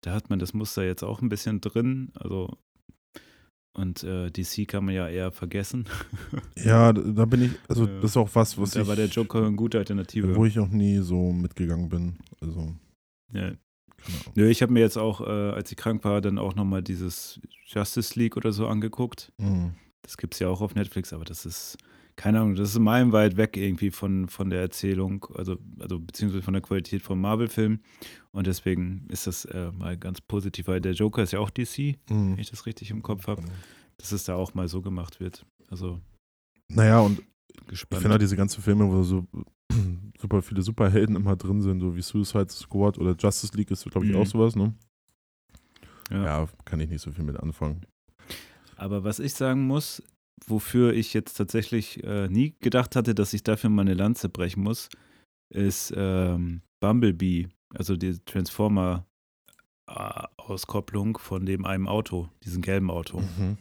da 0.00 0.12
hat 0.12 0.30
man 0.30 0.38
das 0.38 0.54
Muster 0.54 0.84
jetzt 0.84 1.02
auch 1.02 1.20
ein 1.20 1.28
bisschen 1.28 1.60
drin. 1.60 2.10
Also 2.14 2.56
und 3.74 4.02
äh, 4.04 4.30
DC 4.30 4.66
kann 4.68 4.84
man 4.84 4.94
ja 4.94 5.08
eher 5.08 5.32
vergessen. 5.32 5.86
Ja, 6.64 6.92
da 6.92 7.02
da 7.02 7.24
bin 7.26 7.42
ich, 7.42 7.50
also 7.68 7.84
das 7.86 8.12
ist 8.12 8.16
auch 8.16 8.30
was, 8.32 8.56
was 8.56 8.74
Und 8.74 8.82
da 8.82 8.88
war 8.88 8.96
der 8.96 9.06
ich, 9.06 9.14
Joker 9.14 9.44
eine 9.44 9.56
gute 9.56 9.78
Alternative. 9.78 10.34
wo 10.34 10.46
ich 10.46 10.58
auch 10.58 10.68
nie 10.68 10.98
so 10.98 11.32
mitgegangen 11.32 11.88
bin. 11.88 12.16
Also, 12.40 12.72
ja. 13.32 13.48
genau. 13.50 14.32
Nö, 14.34 14.48
ich 14.48 14.62
habe 14.62 14.72
mir 14.72 14.80
jetzt 14.80 14.96
auch, 14.96 15.20
äh, 15.20 15.24
als 15.24 15.70
ich 15.70 15.76
krank 15.76 16.04
war, 16.04 16.20
dann 16.20 16.38
auch 16.38 16.54
nochmal 16.54 16.82
dieses 16.82 17.40
Justice 17.66 18.18
League 18.18 18.36
oder 18.36 18.52
so 18.52 18.66
angeguckt. 18.68 19.32
Mhm. 19.38 19.74
Das 20.02 20.16
gibt 20.16 20.34
es 20.34 20.40
ja 20.40 20.48
auch 20.48 20.60
auf 20.60 20.74
Netflix, 20.74 21.12
aber 21.12 21.24
das 21.24 21.44
ist, 21.44 21.76
keine 22.16 22.40
Ahnung, 22.40 22.54
das 22.54 22.70
ist 22.70 22.78
meilenweit 22.78 23.36
weg 23.36 23.56
irgendwie 23.56 23.90
von, 23.90 24.28
von 24.28 24.50
der 24.50 24.60
Erzählung, 24.60 25.26
also, 25.34 25.56
also 25.80 25.98
beziehungsweise 25.98 26.42
von 26.42 26.54
der 26.54 26.62
Qualität 26.62 27.02
vom 27.02 27.20
Marvel-Film. 27.20 27.80
Und 28.30 28.46
deswegen 28.46 29.06
ist 29.08 29.26
das 29.26 29.44
äh, 29.46 29.70
mal 29.72 29.96
ganz 29.96 30.20
positiv, 30.20 30.68
weil 30.68 30.80
der 30.80 30.92
Joker 30.92 31.22
ist 31.22 31.32
ja 31.32 31.40
auch 31.40 31.50
DC, 31.50 31.96
Mhm. 32.10 32.32
wenn 32.32 32.38
ich 32.38 32.50
das 32.50 32.66
richtig 32.66 32.90
im 32.90 33.02
Kopf 33.02 33.26
habe, 33.26 33.42
dass 33.98 34.12
es 34.12 34.24
da 34.24 34.34
auch 34.36 34.54
mal 34.54 34.68
so 34.68 34.80
gemacht 34.82 35.18
wird. 35.20 35.44
Also 35.68 36.00
Naja, 36.68 37.00
und 37.00 37.20
Ich 37.62 37.66
gespannt. 37.68 38.02
finde 38.02 38.12
halt 38.14 38.22
diese 38.22 38.36
ganzen 38.36 38.62
Filme, 38.62 38.88
wo 38.88 39.02
so 39.02 39.26
super 40.20 40.40
viele 40.42 40.62
Superhelden 40.62 41.16
immer 41.16 41.36
drin 41.36 41.62
sind, 41.62 41.80
so 41.80 41.96
wie 41.96 42.02
Suicide 42.02 42.48
Squad 42.50 42.98
oder 42.98 43.14
Justice 43.18 43.56
League 43.56 43.70
ist, 43.70 43.84
glaube 43.90 44.06
ich, 44.06 44.12
Mhm. 44.12 44.18
auch 44.18 44.26
sowas, 44.26 44.54
ne? 44.56 44.74
Ja. 46.10 46.24
Ja. 46.24 46.48
kann 46.64 46.80
ich 46.80 46.90
nicht 46.90 47.00
so 47.02 47.10
viel 47.12 47.24
mit 47.24 47.36
anfangen. 47.38 47.80
Aber 48.76 49.04
was 49.04 49.20
ich 49.20 49.34
sagen 49.34 49.66
muss, 49.66 50.02
wofür 50.46 50.92
ich 50.92 51.14
jetzt 51.14 51.34
tatsächlich 51.34 52.02
äh, 52.04 52.28
nie 52.28 52.54
gedacht 52.60 52.96
hatte, 52.96 53.14
dass 53.14 53.32
ich 53.34 53.42
dafür 53.42 53.70
meine 53.70 53.94
Lanze 53.94 54.28
brechen 54.28 54.62
muss, 54.62 54.88
ist 55.50 55.92
ähm, 55.96 56.62
Bumblebee, 56.80 57.48
also 57.74 57.96
die 57.96 58.18
Transformer-Auskopplung 59.86 61.18
von 61.18 61.46
dem 61.46 61.64
einem 61.64 61.88
Auto, 61.88 62.28
diesem 62.44 62.62
gelben 62.62 62.90
Auto. 62.90 63.20
Mhm. 63.20 63.56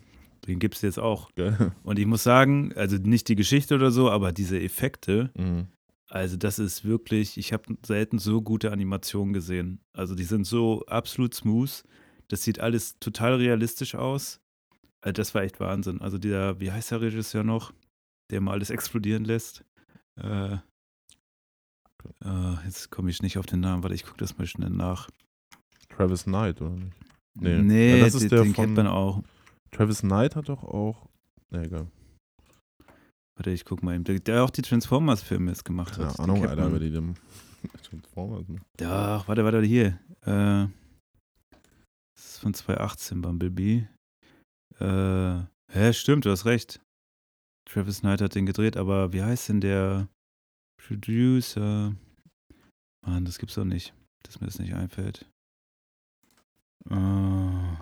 Den 0.48 0.60
gibt 0.60 0.76
es 0.76 0.82
jetzt 0.82 1.00
auch. 1.00 1.34
Geil. 1.36 1.72
Und 1.84 2.00
ich 2.00 2.06
muss 2.06 2.24
sagen, 2.24 2.74
also 2.76 2.98
nicht 2.98 3.30
die 3.30 3.36
Geschichte 3.36 3.76
oder 3.76 3.92
so, 3.92 4.10
aber 4.10 4.32
diese 4.34 4.60
Effekte, 4.60 5.32
Mhm. 5.38 5.68
also 6.10 6.36
das 6.36 6.60
ist 6.60 6.84
wirklich, 6.84 7.38
ich 7.38 7.54
habe 7.54 7.78
selten 7.86 8.20
so 8.20 8.42
gute 8.42 8.72
Animationen 8.72 9.34
gesehen. 9.34 9.80
Also 9.94 10.16
die 10.16 10.26
sind 10.26 10.46
so 10.46 10.84
absolut 10.88 11.34
smooth. 11.34 11.84
Das 12.28 12.44
sieht 12.44 12.60
alles 12.60 13.00
total 13.00 13.36
realistisch 13.36 13.96
aus. 13.96 14.42
Also 15.04 15.14
das 15.14 15.36
war 15.36 15.44
echt 15.44 15.60
Wahnsinn. 15.60 16.02
Also 16.02 16.18
dieser, 16.18 16.60
wie 16.60 16.72
heißt 16.72 16.92
der 16.92 17.02
Regisseur 17.02 17.44
noch, 17.44 17.74
der 18.32 18.40
mal 18.42 18.52
alles 18.54 18.70
explodieren 18.70 19.26
lässt? 19.26 19.66
Äh, 20.22 20.54
äh, 22.24 22.54
jetzt 22.66 22.90
komme 22.90 23.10
ich 23.10 23.22
nicht 23.22 23.38
auf 23.38 23.46
den 23.46 23.60
Namen, 23.60 23.84
warte, 23.84 23.96
ich 23.96 24.06
gucke 24.06 24.18
das 24.18 24.38
mal 24.38 24.48
schnell 24.48 24.70
nach. 24.70 25.10
Travis 25.90 26.24
Knight, 26.24 26.62
oder 26.62 26.72
nicht? 26.72 26.96
Nee. 27.36 27.62
nee 27.62 27.98
Ja, 27.98 28.06
das 28.06 28.16
ist 28.16 28.24
den, 28.24 28.30
der 28.30 28.44
den 28.44 28.54
kennt 28.54 28.76
von- 28.76 28.86
man 28.86 28.88
auch. 28.88 29.24
Travis 29.72 30.02
Knight 30.02 30.36
hat 30.36 30.50
doch 30.50 30.64
auch. 30.64 31.10
Ne, 31.52 31.66
egal. 31.66 31.88
Warte, 33.36 33.52
ich 33.52 33.66
guck 33.66 33.84
mal 33.84 33.96
eben. 33.96 34.04
Der, 34.04 34.20
der 34.20 34.44
auch 34.44 34.52
die 34.52 34.62
Transformers-Filme 34.62 35.52
jetzt 35.52 35.66
gemacht 35.66 35.96
Keine 35.96 36.08
hat. 36.08 36.18
Den 36.18 36.24
Ahnung, 36.24 36.38
kennt 36.42 36.50
Alter, 36.50 36.72
wer 36.72 36.80
die 36.80 36.92
dem. 36.92 37.16
Transformers, 37.84 38.48
ne? 38.48 38.62
Ach, 38.84 39.28
warte, 39.28 39.44
warte, 39.44 39.62
hier. 39.64 40.00
Äh, 40.22 40.68
das 42.16 42.26
ist 42.26 42.38
von 42.40 42.54
2018, 42.54 43.22
Bumblebee. 43.22 43.88
Äh, 44.80 45.44
hä, 45.72 45.94
stimmt, 45.94 46.26
du 46.26 46.32
hast 46.32 46.46
recht. 46.46 46.82
Travis 47.66 48.02
Knight 48.02 48.22
hat 48.22 48.36
den 48.36 48.46
gedreht, 48.46 48.78
aber 48.78 49.14
wie 49.14 49.24
heißt 49.24 49.50
denn 49.50 49.62
der 49.62 50.08
Producer? 50.78 51.96
Mann, 53.06 53.26
das 53.26 53.38
gibt's 53.38 53.56
doch 53.56 53.66
nicht, 53.66 53.94
dass 54.24 54.40
mir 54.40 54.48
das 54.48 54.60
nicht 54.60 54.74
einfällt. 54.74 55.26
Äh, 56.90 57.78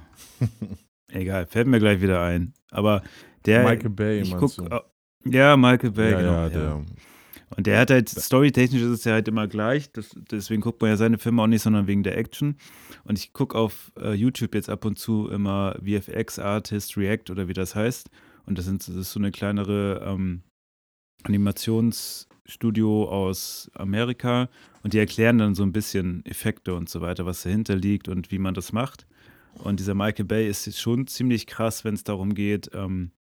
egal, 1.12 1.47
fällt 1.47 1.67
mir 1.67 1.80
gleich 1.80 2.01
wieder 2.01 2.23
ein. 2.23 2.54
Aber 2.69 3.04
der. 3.45 3.63
Michael 3.63 3.89
Bay, 3.89 4.21
ich 4.21 4.36
guck, 4.36 4.56
du? 4.56 4.67
oh, 4.69 4.82
ja, 5.25 5.58
Michael 5.58 5.91
Bay, 5.91 6.12
ja, 6.12 6.19
genau. 6.19 6.34
ja, 6.34 6.49
der. 6.49 6.86
Und 7.58 7.68
der 7.68 7.80
hat 7.80 7.92
halt, 7.92 8.10
storytechnisch 8.10 8.82
ist 8.82 8.90
es 8.90 9.04
ja 9.04 9.14
halt 9.14 9.28
immer 9.28 9.48
gleich. 9.48 9.92
Das, 9.92 10.10
deswegen 10.32 10.62
guckt 10.62 10.82
man 10.82 10.92
ja 10.92 10.98
seine 10.98 11.18
Filme 11.18 11.42
auch 11.42 11.48
nicht, 11.48 11.62
sondern 11.62 11.88
wegen 11.88 12.04
der 12.04 12.18
Action. 12.18 12.56
Und 13.04 13.20
ich 13.20 13.34
gucke 13.34 13.58
auf 13.58 13.92
äh, 14.00 14.14
YouTube 14.14 14.56
jetzt 14.56 14.70
ab 14.70 14.86
und 14.86 14.98
zu 14.98 15.28
immer 15.30 15.76
VFX 15.84 16.40
Artist 16.40 16.98
React 16.98 17.32
oder 17.32 17.48
wie 17.48 17.54
das 17.54 17.76
heißt. 17.76 18.10
Und 18.46 18.58
das, 18.58 18.66
sind, 18.66 18.88
das 18.88 18.96
ist 18.96 19.12
so 19.12 19.20
eine 19.20 19.32
kleinere 19.32 20.02
ähm, 20.06 20.44
Animationsstudio 21.24 23.10
aus 23.10 23.70
Amerika. 23.74 24.50
Und 24.84 24.94
die 24.94 25.00
erklären 25.00 25.38
dann 25.38 25.56
so 25.56 25.64
ein 25.64 25.74
bisschen 25.74 26.26
Effekte 26.26 26.74
und 26.74 26.90
so 26.90 27.02
weiter, 27.02 27.26
was 27.26 27.44
dahinter 27.44 27.76
liegt 27.76 28.08
und 28.08 28.32
wie 28.32 28.40
man 28.40 28.54
das 28.54 28.72
macht. 28.72 29.08
Und 29.56 29.80
dieser 29.80 29.94
Michael 29.94 30.26
Bay 30.26 30.48
ist 30.48 30.80
schon 30.80 31.08
ziemlich 31.08 31.48
krass, 31.48 31.84
wenn 31.84 31.94
es 31.94 32.04
darum 32.04 32.34
geht, 32.34 32.72
ähm, 32.74 33.12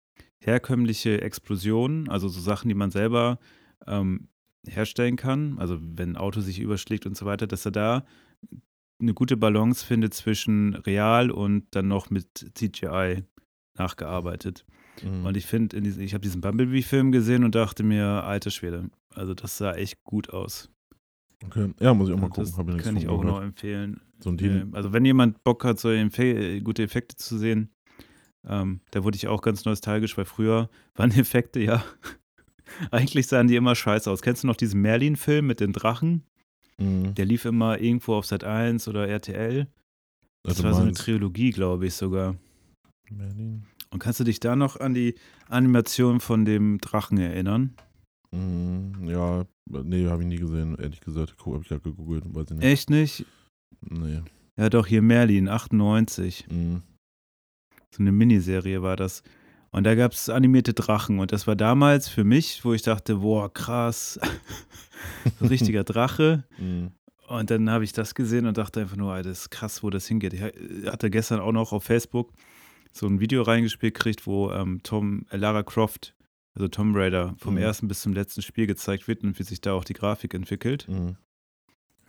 herkömmliche 0.43 1.21
Explosionen, 1.21 2.09
also 2.09 2.29
so 2.29 2.41
Sachen, 2.41 2.69
die 2.69 2.75
man 2.75 2.91
selber 2.91 3.39
ähm, 3.87 4.29
herstellen 4.67 5.17
kann, 5.17 5.59
also 5.59 5.79
wenn 5.81 6.11
ein 6.13 6.17
Auto 6.17 6.41
sich 6.41 6.61
überschlägt 6.61 7.07
und 7.07 7.17
so 7.17 7.27
weiter, 7.27 7.47
dass 7.47 7.65
er 7.65 7.73
da 7.73 8.05
eine 9.01 9.15
gute 9.15 9.37
Balance 9.37 9.85
findet 9.85 10.13
zwischen 10.15 10.75
real 10.75 11.31
und 11.31 11.65
dann 11.71 11.89
noch 11.89 12.11
mit 12.11 12.51
CGI 12.55 13.25
nachgearbeitet. 13.79 14.67
Mhm. 15.03 15.25
Und 15.25 15.37
ich 15.37 15.47
finde, 15.47 15.79
ich 15.79 16.13
habe 16.13 16.23
diesen 16.23 16.41
Bumblebee-Film 16.43 17.11
gesehen 17.13 17.45
und 17.45 17.55
dachte 17.55 17.83
mir, 17.83 18.25
alter 18.25 18.51
Schwede, 18.51 18.91
also 19.15 19.33
das 19.33 19.57
sah 19.57 19.73
echt 19.75 20.03
gut 20.05 20.31
aus. 20.31 20.69
okay. 21.47 21.73
Ja, 21.81 21.95
muss 21.95 22.09
ich 22.09 22.15
auch 22.15 22.21
mal 22.21 22.29
gucken. 22.29 22.45
das 22.45 22.77
ich 22.77 22.83
kann 22.83 22.97
ich 22.97 23.09
auch 23.09 23.21
gehört. 23.21 23.37
noch 23.39 23.43
empfehlen. 23.43 24.01
So 24.19 24.31
ein 24.31 24.35
Äh, 24.35 24.39
Deal. 24.39 24.69
Also 24.73 24.93
wenn 24.93 25.05
jemand 25.07 25.43
Bock 25.45 25.65
hat, 25.65 25.81
so 25.81 25.89
Empfe 25.91 26.61
gute 26.61 26.83
Effekte 26.83 27.17
zu 27.17 27.39
sehen, 27.39 27.71
ähm, 28.45 28.81
da 28.91 29.03
wurde 29.05 29.17
ich 29.17 29.29
auch 29.29 29.41
ganz 29.43 29.65
nostalgisch, 29.65 30.17
weil 30.19 30.25
früher 30.27 30.69
waren 30.95 31.11
Effekte 31.13 31.61
ja, 31.61 31.83
eigentlich 32.91 33.27
sahen 33.27 33.49
die 33.49 33.57
immer 33.57 33.75
scheiße 33.75 34.11
aus. 34.11 34.23
Kennst 34.23 34.43
du 34.43 34.47
noch 34.47 34.57
diesen 34.57 34.81
Merlin-Film 34.81 35.47
mit 35.47 35.61
den 35.61 35.73
Drachen? 35.73 36.25
Mhm. 36.79 37.15
Der 37.15 37.25
lief 37.25 37.45
immer 37.45 37.81
irgendwo 37.81 38.15
auf 38.15 38.27
Sat 38.27 38.45
1 38.45 38.89
oder 38.89 39.09
RTL. 39.09 39.67
Das 40.43 40.57
Also 40.57 40.65
war 40.65 40.75
so 40.75 40.83
eine 40.83 40.93
Trilogie, 40.93 41.51
glaube 41.51 41.87
ich 41.87 41.95
sogar. 41.95 42.37
Merlin. 43.11 43.65
Und 43.91 43.99
kannst 43.99 44.21
du 44.21 44.25
dich 44.25 44.41
da 44.41 44.57
noch 44.57 44.79
an 44.79 44.95
die 44.95 45.15
Animation 45.49 46.21
von 46.21 46.45
dem 46.45 46.79
Drachen 46.79 47.19
erinnern? 47.19 47.75
Mhm, 48.31 49.09
ja, 49.09 49.45
nee, 49.69 50.07
habe 50.07 50.23
ich 50.23 50.29
nie 50.29 50.37
gesehen, 50.37 50.77
ehrlich 50.79 51.01
gesagt. 51.01 51.35
Habe 51.45 51.59
ich 51.63 51.69
gerade 51.69 51.81
gegoogelt, 51.81 52.25
weiß 52.33 52.53
ich 52.53 52.57
nicht. 52.57 52.65
Echt 52.65 52.91
nicht? 52.91 53.27
Nee. 53.81 54.21
Ja, 54.57 54.71
doch, 54.71 54.87
hier 54.87 55.03
Merlin, 55.03 55.49
98. 55.49 56.47
Mhm. 56.51 56.83
So 57.91 58.03
eine 58.03 58.13
Miniserie 58.13 58.83
war 58.83 58.97
das. 58.97 59.23
Und 59.73 59.85
da 59.85 59.95
gab 59.95 60.13
es 60.13 60.29
animierte 60.29 60.75
Drachen. 60.75 61.19
Und 61.21 61.33
das 61.33 61.47
war 61.47 61.55
damals 61.57 62.09
für 62.09 62.25
mich, 62.25 62.65
wo 62.65 62.73
ich 62.75 62.83
dachte, 62.83 63.17
boah, 63.17 63.53
krass, 63.53 64.19
so 65.39 65.47
richtiger 65.47 65.85
Drache. 65.85 66.45
Mhm. 66.59 66.91
Und 67.29 67.49
dann 67.53 67.71
habe 67.71 67.85
ich 67.85 67.93
das 67.93 68.17
gesehen 68.17 68.45
und 68.47 68.59
dachte 68.59 68.81
einfach 68.81 68.97
nur, 68.97 69.17
das 69.23 69.43
ist 69.43 69.51
krass, 69.51 69.85
wo 69.85 69.91
das 69.91 70.05
hingeht. 70.09 70.33
Ich 70.35 70.43
hatte 70.87 71.11
gestern 71.11 71.39
auch 71.39 71.53
noch 71.53 71.73
auf 71.73 71.85
Facebook 71.85 72.33
so 72.91 73.07
ein 73.07 73.21
Video 73.21 73.43
reingespielt 73.43 73.95
gekriegt, 73.95 74.27
wo 74.27 74.51
ähm, 74.51 74.81
Tom, 74.83 75.27
äh, 75.31 75.37
Lara 75.37 75.63
Croft, 75.63 76.17
also 76.57 76.67
Tomb 76.67 76.97
Raider, 76.97 77.37
vom 77.39 77.55
Mhm. 77.55 77.61
ersten 77.61 77.87
bis 77.87 78.01
zum 78.01 78.15
letzten 78.15 78.43
Spiel 78.43 78.67
gezeigt 78.67 79.07
wird 79.07 79.23
und 79.23 79.39
wie 79.39 79.45
sich 79.45 79.61
da 79.61 79.75
auch 79.75 79.85
die 79.85 79.93
Grafik 79.93 80.35
entwickelt. 80.35 80.89
Mhm. 80.89 81.17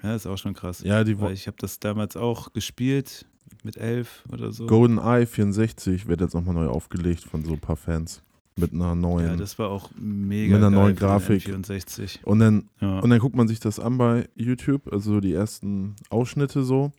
Ja, 0.01 0.15
ist 0.15 0.25
auch 0.25 0.39
schon 0.39 0.55
krass. 0.55 0.81
Ja, 0.83 1.03
die 1.03 1.19
Weil 1.21 1.33
ich 1.33 1.45
habe 1.45 1.57
das 1.59 1.79
damals 1.79 2.17
auch 2.17 2.51
gespielt 2.51 3.27
mit 3.63 3.77
elf 3.77 4.23
oder 4.31 4.51
so. 4.51 4.65
Golden 4.67 4.97
Eye 4.97 5.25
64 5.25 6.07
wird 6.07 6.21
jetzt 6.21 6.33
nochmal 6.33 6.55
neu 6.55 6.67
aufgelegt 6.67 7.23
von 7.23 7.43
so 7.43 7.53
ein 7.53 7.59
paar 7.59 7.75
Fans. 7.77 8.23
Mit 8.59 8.73
einer 8.73 8.95
neuen. 8.95 9.25
Ja, 9.27 9.35
das 9.37 9.57
war 9.59 9.69
auch 9.69 9.89
mega 9.97 10.55
Mit 10.55 10.63
einer 10.65 10.69
neuen 10.69 10.95
Grafik. 10.95 11.47
N64. 11.47 12.23
und 12.25 12.39
dann 12.39 12.69
Ja. 12.81 12.99
Und 12.99 13.09
dann 13.09 13.19
guckt 13.19 13.35
man 13.35 13.47
sich 13.47 13.59
das 13.61 13.79
an 13.79 13.97
bei 13.97 14.27
YouTube, 14.35 14.91
also 14.91 15.21
die 15.21 15.33
ersten 15.33 15.95
Ausschnitte 16.09 16.63
so, 16.63 16.91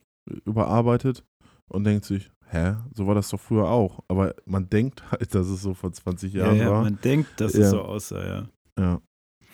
überarbeitet 0.47 1.25
und 1.69 1.85
denkt 1.85 2.05
sich, 2.07 2.31
hä, 2.47 2.77
so 2.95 3.07
war 3.07 3.15
das 3.15 3.29
doch 3.29 3.41
früher 3.41 3.69
auch. 3.69 4.03
Aber 4.09 4.35
man 4.47 4.69
denkt 4.71 5.11
halt, 5.11 5.35
dass 5.35 5.47
es 5.49 5.63
so 5.63 5.75
vor 5.75 5.93
20 5.93 6.33
ja, 6.33 6.45
Jahren 6.47 6.57
ja, 6.57 6.71
war. 6.71 6.83
man 6.85 6.99
denkt, 7.03 7.41
dass 7.41 7.53
Ja. 7.55 7.61
es 7.65 7.71
so 7.71 7.83
aussah, 7.83 8.25
ja. 8.27 8.49
Ja. 8.79 9.01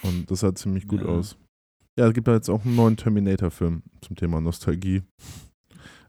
Und 0.02 0.30
das 0.30 0.40
sah 0.40 0.54
ziemlich 0.54 0.86
gut 0.86 1.00
Ja. 1.00 1.06
aus. 1.08 1.36
Ja, 1.98 2.06
es 2.06 2.14
gibt 2.14 2.28
da 2.28 2.34
jetzt 2.34 2.48
auch 2.48 2.64
einen 2.64 2.76
neuen 2.76 2.96
Terminator-Film 2.96 3.82
zum 4.02 4.14
Thema 4.16 4.40
Nostalgie. 4.40 5.02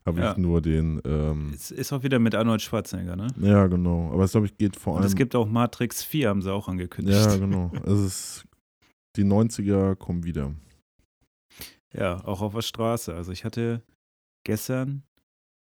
Habe 0.10 0.20
Ja. 0.22 0.32
ich 0.34 0.38
nur 0.38 0.62
den, 0.62 1.02
ähm, 1.06 1.52
Es 1.54 1.72
ist 1.72 1.92
auch 1.94 2.04
wieder 2.04 2.20
mit 2.20 2.36
Arnold 2.36 2.62
Schwarzenegger, 2.62 3.16
ne? 3.16 3.28
ja, 3.40 3.68
genau. 3.68 4.12
Aber 4.12 4.24
es 4.26 4.32
glaube 4.32 4.46
ich 4.48 4.58
geht 4.58 4.76
vor 4.76 4.94
Und 4.94 5.00
allem. 5.00 5.08
es 5.08 5.16
gibt 5.16 5.36
auch 5.36 5.48
Matrix 5.48 6.04
4, 6.04 6.30
haben 6.30 6.42
sie 6.42 6.52
auch 6.54 6.68
angekündigt. 6.68 7.18
ja, 7.18 7.36
genau. 7.38 7.72
Es 7.86 8.00
ist, 8.00 8.46
die 9.16 9.24
90er 9.24 9.96
kommen 9.96 10.24
wieder. 10.24 10.54
Ja, 11.94 12.24
auch 12.26 12.42
auf 12.42 12.54
der 12.54 12.62
Straße. 12.62 13.14
Also 13.16 13.32
ich 13.32 13.44
hatte 13.46 13.82
gestern 14.46 15.04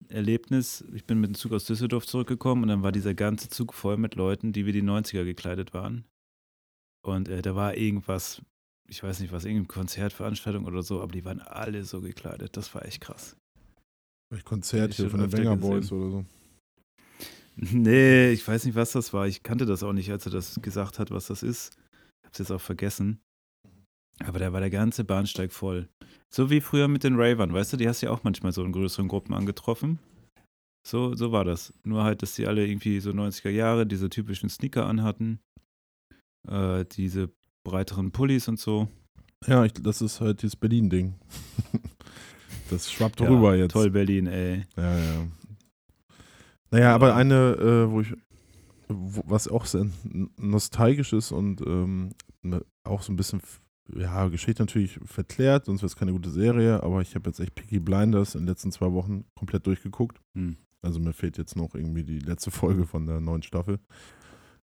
ein 0.01 0.09
Erlebnis, 0.09 0.83
ich 0.93 1.05
bin 1.05 1.19
mit 1.19 1.29
dem 1.29 1.35
Zug 1.35 1.53
aus 1.53 1.65
Düsseldorf 1.65 2.05
zurückgekommen 2.05 2.63
und 2.63 2.69
dann 2.69 2.83
war 2.83 2.91
dieser 2.91 3.13
ganze 3.13 3.49
Zug 3.49 3.73
voll 3.73 3.97
mit 3.97 4.15
Leuten, 4.15 4.51
die 4.53 4.65
wie 4.65 4.71
die 4.71 4.83
90er 4.83 5.23
gekleidet 5.23 5.73
waren. 5.73 6.05
Und 7.05 7.29
äh, 7.29 7.41
da 7.41 7.55
war 7.55 7.75
irgendwas, 7.77 8.41
ich 8.87 9.01
weiß 9.03 9.19
nicht 9.21 9.31
was, 9.31 9.45
irgendeine 9.45 9.67
Konzertveranstaltung 9.67 10.65
oder 10.65 10.83
so, 10.83 11.01
aber 11.01 11.11
die 11.13 11.23
waren 11.23 11.39
alle 11.39 11.83
so 11.85 12.01
gekleidet. 12.01 12.57
Das 12.57 12.73
war 12.75 12.83
echt 12.85 13.01
krass. 13.01 13.37
Vielleicht 14.29 14.45
Konzert 14.45 14.93
hier 14.93 15.09
von 15.09 15.21
den 15.21 15.31
Wenger. 15.31 15.57
Boys 15.57 15.91
oder 15.91 16.11
so. 16.11 16.25
Nee, 17.55 18.31
ich 18.31 18.47
weiß 18.47 18.65
nicht, 18.65 18.75
was 18.75 18.91
das 18.91 19.11
war. 19.11 19.27
Ich 19.27 19.43
kannte 19.43 19.65
das 19.65 19.83
auch 19.83 19.91
nicht, 19.91 20.11
als 20.11 20.25
er 20.25 20.31
das 20.31 20.61
gesagt 20.61 20.99
hat, 20.99 21.11
was 21.11 21.27
das 21.27 21.43
ist. 21.43 21.77
Ich 22.21 22.27
hab's 22.27 22.39
jetzt 22.39 22.51
auch 22.51 22.61
vergessen. 22.61 23.19
Aber 24.23 24.39
da 24.39 24.53
war 24.53 24.59
der 24.59 24.69
ganze 24.69 25.03
Bahnsteig 25.03 25.51
voll. 25.51 25.89
So 26.29 26.49
wie 26.49 26.61
früher 26.61 26.87
mit 26.87 27.03
den 27.03 27.15
Ravern, 27.15 27.53
weißt 27.53 27.73
du, 27.73 27.77
die 27.77 27.87
hast 27.87 28.01
du 28.01 28.05
ja 28.05 28.11
auch 28.11 28.23
manchmal 28.23 28.51
so 28.51 28.63
in 28.63 28.71
größeren 28.71 29.07
Gruppen 29.07 29.33
angetroffen. 29.33 29.99
So, 30.87 31.15
so 31.15 31.31
war 31.31 31.43
das. 31.43 31.73
Nur 31.83 32.03
halt, 32.03 32.21
dass 32.21 32.35
die 32.35 32.47
alle 32.47 32.65
irgendwie 32.65 32.99
so 32.99 33.11
90er 33.11 33.49
Jahre 33.49 33.85
diese 33.85 34.09
typischen 34.09 34.49
Sneaker 34.49 34.85
anhatten. 34.85 35.39
Äh, 36.47 36.85
diese 36.85 37.31
breiteren 37.65 38.11
Pullis 38.11 38.47
und 38.47 38.59
so. 38.59 38.87
Ja, 39.47 39.65
ich, 39.65 39.73
das 39.73 40.01
ist 40.01 40.21
halt 40.21 40.41
dieses 40.41 40.55
Berlin-Ding. 40.55 41.15
das 42.69 42.91
schwappt 42.91 43.19
Ja, 43.19 43.27
rüber 43.27 43.55
jetzt. 43.55 43.71
Toll 43.71 43.89
Berlin, 43.89 44.27
ey. 44.27 44.65
Ja, 44.75 44.97
ja. 44.97 45.27
Naja, 46.71 46.95
aber 46.95 47.15
eine, 47.15 47.53
äh, 47.53 47.91
wo 47.91 48.01
ich, 48.01 48.13
wo, 48.87 49.23
was 49.25 49.47
auch 49.47 49.65
sehr 49.65 49.87
nostalgisch 50.37 51.13
ist 51.13 51.31
und 51.31 51.61
ähm, 51.61 52.11
ne, 52.41 52.63
auch 52.83 53.01
so 53.01 53.11
ein 53.11 53.15
bisschen, 53.15 53.41
ja, 53.95 54.27
Geschichte 54.27 54.61
natürlich 54.61 54.99
verklärt, 55.05 55.65
sonst 55.65 55.81
wäre 55.81 55.87
es 55.87 55.95
keine 55.95 56.11
gute 56.11 56.29
Serie, 56.29 56.83
aber 56.83 57.01
ich 57.01 57.15
habe 57.15 57.29
jetzt 57.29 57.39
echt 57.39 57.55
Peaky 57.55 57.79
Blinders 57.79 58.35
in 58.35 58.41
den 58.41 58.47
letzten 58.47 58.71
zwei 58.71 58.91
Wochen 58.91 59.25
komplett 59.35 59.65
durchgeguckt. 59.65 60.21
Hm. 60.35 60.57
Also 60.81 60.99
mir 60.99 61.13
fehlt 61.13 61.37
jetzt 61.37 61.55
noch 61.55 61.75
irgendwie 61.75 62.03
die 62.03 62.19
letzte 62.19 62.51
Folge 62.51 62.85
von 62.85 63.05
der 63.05 63.19
neuen 63.19 63.43
Staffel. 63.43 63.79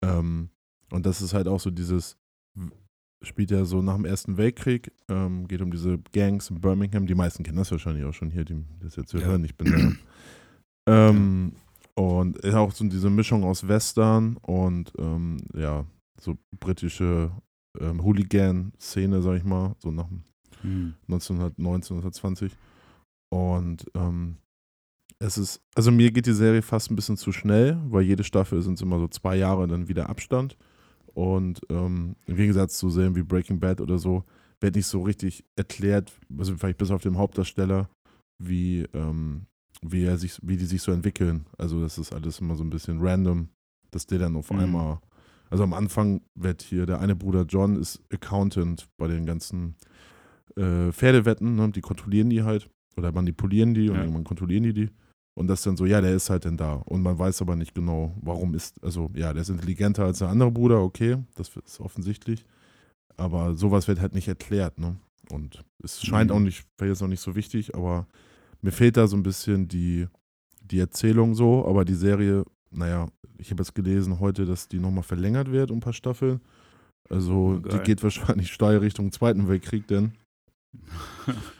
Ähm, 0.02 0.50
und 0.90 1.06
das 1.06 1.20
ist 1.22 1.34
halt 1.34 1.46
auch 1.46 1.60
so 1.60 1.70
dieses, 1.70 2.16
spielt 3.22 3.50
ja 3.50 3.64
so 3.64 3.82
nach 3.82 3.96
dem 3.96 4.04
Ersten 4.04 4.36
Weltkrieg, 4.36 4.92
ähm, 5.08 5.46
geht 5.46 5.60
um 5.60 5.70
diese 5.70 5.98
Gangs 6.12 6.50
in 6.50 6.60
Birmingham. 6.60 7.06
Die 7.06 7.14
meisten 7.14 7.42
kennen 7.42 7.58
das 7.58 7.70
wahrscheinlich 7.70 8.04
auch 8.04 8.14
schon 8.14 8.30
hier, 8.30 8.44
die 8.44 8.64
das 8.80 8.96
jetzt 8.96 9.10
hier 9.12 9.20
Ja. 9.20 9.26
hören. 9.26 9.44
Ich 9.44 9.56
bin 9.56 9.96
da. 10.86 11.08
ähm, 11.10 11.52
Und 11.94 12.38
ist 12.38 12.54
auch 12.54 12.72
so 12.72 12.84
diese 12.88 13.10
Mischung 13.10 13.44
aus 13.44 13.68
Western 13.68 14.36
und 14.38 14.92
ähm, 14.98 15.36
ja, 15.54 15.84
so 16.18 16.38
britische 16.58 17.30
ähm, 17.78 18.02
Hooligan-Szene, 18.02 19.20
sag 19.22 19.36
ich 19.36 19.44
mal, 19.44 19.74
so 19.78 19.90
nach 19.90 20.08
Hm. 20.62 20.94
1919, 21.08 21.96
1920. 21.96 22.56
Und 23.30 23.86
ähm, 23.94 24.36
es 25.18 25.36
ist, 25.38 25.60
also 25.74 25.90
mir 25.90 26.10
geht 26.10 26.26
die 26.26 26.32
Serie 26.32 26.62
fast 26.62 26.90
ein 26.90 26.96
bisschen 26.96 27.16
zu 27.16 27.32
schnell, 27.32 27.78
weil 27.88 28.02
jede 28.02 28.24
Staffel 28.24 28.60
sind 28.62 28.74
es 28.74 28.82
immer 28.82 28.98
so 28.98 29.08
zwei 29.08 29.36
Jahre 29.36 29.66
dann 29.68 29.88
wieder 29.88 30.08
Abstand. 30.08 30.56
Und 31.14 31.60
ähm, 31.68 32.16
im 32.26 32.36
Gegensatz 32.36 32.78
zu 32.78 32.90
Serien 32.90 33.16
wie 33.16 33.22
Breaking 33.22 33.60
Bad 33.60 33.80
oder 33.80 33.98
so, 33.98 34.24
wird 34.60 34.76
nicht 34.76 34.86
so 34.86 35.02
richtig 35.02 35.44
erklärt, 35.56 36.12
also 36.38 36.54
vielleicht 36.56 36.78
bis 36.78 36.90
auf 36.90 37.02
den 37.02 37.16
Hauptdarsteller, 37.16 37.88
wie, 38.38 38.86
ähm, 38.92 39.46
wie, 39.82 40.04
er 40.04 40.18
sich, 40.18 40.38
wie 40.42 40.56
die 40.56 40.66
sich 40.66 40.82
so 40.82 40.92
entwickeln. 40.92 41.46
Also 41.56 41.80
das 41.80 41.98
ist 41.98 42.12
alles 42.12 42.40
immer 42.40 42.56
so 42.56 42.64
ein 42.64 42.70
bisschen 42.70 43.00
random, 43.00 43.48
dass 43.90 44.06
der 44.06 44.18
dann 44.18 44.36
auf 44.36 44.50
Mhm. 44.50 44.58
einmal, 44.58 45.00
also 45.48 45.64
am 45.64 45.72
Anfang 45.72 46.20
wird 46.34 46.62
hier, 46.62 46.86
der 46.86 47.00
eine 47.00 47.16
Bruder 47.16 47.44
John 47.48 47.76
ist 47.76 48.02
Accountant 48.12 48.88
bei 48.98 49.08
den 49.08 49.24
ganzen 49.26 49.76
äh, 50.56 50.92
Pferdewetten, 50.92 51.54
ne? 51.56 51.70
die 51.70 51.80
kontrollieren 51.80 52.28
die 52.30 52.42
halt 52.42 52.68
oder 52.96 53.12
manipulieren 53.12 53.72
die 53.74 53.88
und 53.88 53.96
Ja. 53.96 54.02
irgendwann 54.02 54.24
kontrollieren 54.24 54.64
die 54.64 54.74
die. 54.74 54.90
Und 55.40 55.46
das 55.46 55.62
dann 55.62 55.74
so, 55.78 55.86
ja, 55.86 56.02
der 56.02 56.14
ist 56.14 56.28
halt 56.28 56.44
dann 56.44 56.58
da. 56.58 56.74
Und 56.74 57.00
man 57.00 57.18
weiß 57.18 57.40
aber 57.40 57.56
nicht 57.56 57.74
genau, 57.74 58.14
warum 58.20 58.52
ist, 58.54 58.76
also 58.84 59.10
ja, 59.14 59.32
der 59.32 59.40
ist 59.40 59.48
intelligenter 59.48 60.04
als 60.04 60.18
der 60.18 60.28
andere 60.28 60.50
Bruder, 60.50 60.82
okay, 60.82 61.16
das 61.34 61.50
ist 61.64 61.80
offensichtlich. 61.80 62.44
Aber 63.16 63.54
sowas 63.54 63.88
wird 63.88 64.00
halt 64.00 64.14
nicht 64.14 64.28
erklärt, 64.28 64.78
ne? 64.78 64.96
Und 65.30 65.64
es 65.82 66.02
scheint 66.02 66.30
Mhm. 66.30 66.36
auch 66.36 66.40
nicht, 66.40 66.66
wäre 66.76 66.90
jetzt 66.90 67.02
auch 67.02 67.06
nicht 67.08 67.22
so 67.22 67.34
wichtig, 67.36 67.74
aber 67.74 68.06
mir 68.60 68.70
fehlt 68.70 68.98
da 68.98 69.06
so 69.06 69.16
ein 69.16 69.22
bisschen 69.22 69.66
die, 69.66 70.08
die 70.60 70.78
Erzählung 70.78 71.34
so, 71.34 71.66
aber 71.66 71.86
die 71.86 71.94
Serie, 71.94 72.44
naja, 72.70 73.08
ich 73.38 73.50
habe 73.50 73.62
jetzt 73.62 73.74
gelesen 73.74 74.20
heute, 74.20 74.44
dass 74.44 74.68
die 74.68 74.78
nochmal 74.78 75.04
verlängert 75.04 75.50
wird 75.50 75.70
um 75.70 75.78
ein 75.78 75.80
paar 75.80 75.94
Staffeln. 75.94 76.40
Also 77.08 77.60
Oh, 77.64 77.68
die 77.68 77.78
geht 77.78 78.02
wahrscheinlich 78.02 78.52
steil 78.52 78.76
Richtung 78.76 79.10
Zweiten 79.10 79.48
Weltkrieg, 79.48 79.86
denn 79.88 80.12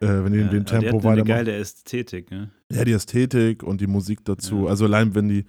äh, 0.00 0.06
wenn 0.24 0.32
die 0.32 0.38
in 0.40 0.46
Ja, 0.46 0.50
dem 0.50 0.60
aber 0.60 0.64
die 0.70 0.76
hat 0.76 0.82
Tempo 0.92 1.08
eine 1.08 1.24
geile 1.24 1.52
Ästhetik, 1.56 2.30
ne? 2.30 2.50
Ja, 2.70 2.84
die 2.84 2.92
Ästhetik 2.92 3.62
und 3.62 3.80
die 3.80 3.86
Musik 3.86 4.24
dazu. 4.24 4.64
Ja. 4.64 4.70
Also 4.70 4.84
allein 4.84 5.14
wenn 5.14 5.28
die, 5.28 5.44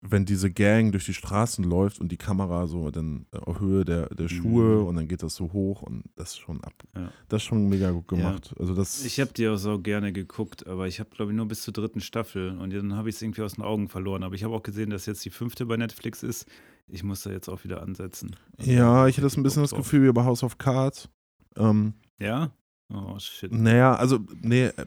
wenn 0.00 0.24
diese 0.24 0.50
Gang 0.50 0.92
durch 0.92 1.04
die 1.06 1.12
Straßen 1.14 1.64
läuft 1.64 2.00
und 2.00 2.10
die 2.10 2.16
Kamera 2.16 2.66
so 2.66 2.90
dann 2.90 3.26
auf 3.32 3.60
Höhe 3.60 3.84
der, 3.84 4.08
der 4.14 4.28
Schuhe 4.28 4.80
Mhm. 4.82 4.86
und 4.86 4.96
dann 4.96 5.08
geht 5.08 5.22
das 5.22 5.34
so 5.34 5.52
hoch 5.52 5.82
und 5.82 6.04
das 6.16 6.30
ist 6.30 6.38
schon 6.38 6.62
ab. 6.64 6.72
Ja. 6.96 7.10
Das 7.28 7.42
ist 7.42 7.48
schon 7.48 7.68
mega 7.68 7.90
gut 7.90 8.08
gemacht. 8.08 8.54
Also 8.58 8.74
das. 8.74 9.04
Ich 9.04 9.20
habe 9.20 9.32
die 9.34 9.48
auch 9.48 9.56
so 9.56 9.78
gerne 9.80 10.12
geguckt, 10.12 10.66
aber 10.66 10.86
ich 10.86 11.00
habe, 11.00 11.10
glaube 11.10 11.32
ich, 11.32 11.36
nur 11.36 11.46
bis 11.46 11.62
zur 11.62 11.74
dritten 11.74 12.00
Staffel 12.00 12.56
und 12.58 12.72
dann 12.72 12.94
habe 12.96 13.08
ich 13.10 13.16
es 13.16 13.22
irgendwie 13.22 13.42
aus 13.42 13.54
den 13.54 13.64
Augen 13.64 13.88
verloren. 13.88 14.22
Aber 14.22 14.34
ich 14.34 14.44
habe 14.44 14.54
auch 14.54 14.62
gesehen, 14.62 14.90
dass 14.90 15.06
jetzt 15.06 15.24
die 15.24 15.30
fünfte 15.30 15.66
bei 15.66 15.76
Netflix 15.76 16.22
ist. 16.22 16.46
Ich 16.86 17.02
muss 17.02 17.22
da 17.22 17.30
jetzt 17.30 17.48
auch 17.48 17.64
wieder 17.64 17.82
ansetzen. 17.82 18.36
Also, 18.58 18.70
ja, 18.70 19.06
ich 19.08 19.16
hatte 19.16 19.24
das 19.26 19.36
ein 19.36 19.42
bisschen 19.42 19.62
das. 19.62 19.72
Gefühl 19.74 20.06
wie 20.06 20.12
bei 20.12 20.24
House 20.24 20.42
of 20.44 20.58
Cards. 20.58 21.08
Ähm, 21.56 21.94
Ja? 22.18 22.52
Oh, 22.92 23.18
shit. 23.18 23.50
naja, 23.52 23.94
also, 23.94 24.20
nee, 24.42 24.66
äh, 24.66 24.84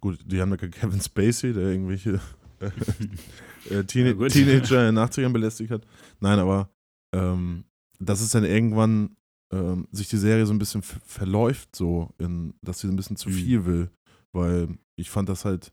gut, 0.00 0.18
die 0.24 0.40
haben 0.40 0.50
ja 0.50 0.56
keinen 0.56 0.70
Kevin 0.70 1.00
Spacey, 1.00 1.52
der 1.52 1.64
irgendwelche 1.64 2.20
äh, 3.70 3.84
Teen 3.84 4.06
Ja. 4.18 4.28
Teenager 4.28 4.88
in 4.88 4.94
den 4.94 5.04
80ern 5.04 5.32
belästigt 5.32 5.70
hat. 5.70 5.86
Nein, 6.20 6.38
aber 6.38 6.70
ähm, 7.14 7.64
dass 7.98 8.20
es 8.20 8.30
dann 8.30 8.44
irgendwann 8.44 9.16
ähm, 9.52 9.86
sich 9.90 10.08
die 10.08 10.16
Serie 10.18 10.46
so 10.46 10.52
ein 10.52 10.58
bisschen 10.58 10.82
ver- 10.82 11.00
verläuft, 11.04 11.74
so, 11.74 12.10
in, 12.18 12.54
dass 12.62 12.80
sie 12.80 12.88
ein 12.88 12.96
bisschen 12.96 13.16
zu 13.16 13.28
Mhm. 13.28 13.34
viel 13.34 13.64
will. 13.66 13.90
Weil 14.32 14.68
ich 14.96 15.10
fand 15.10 15.28
das 15.28 15.44
halt 15.44 15.72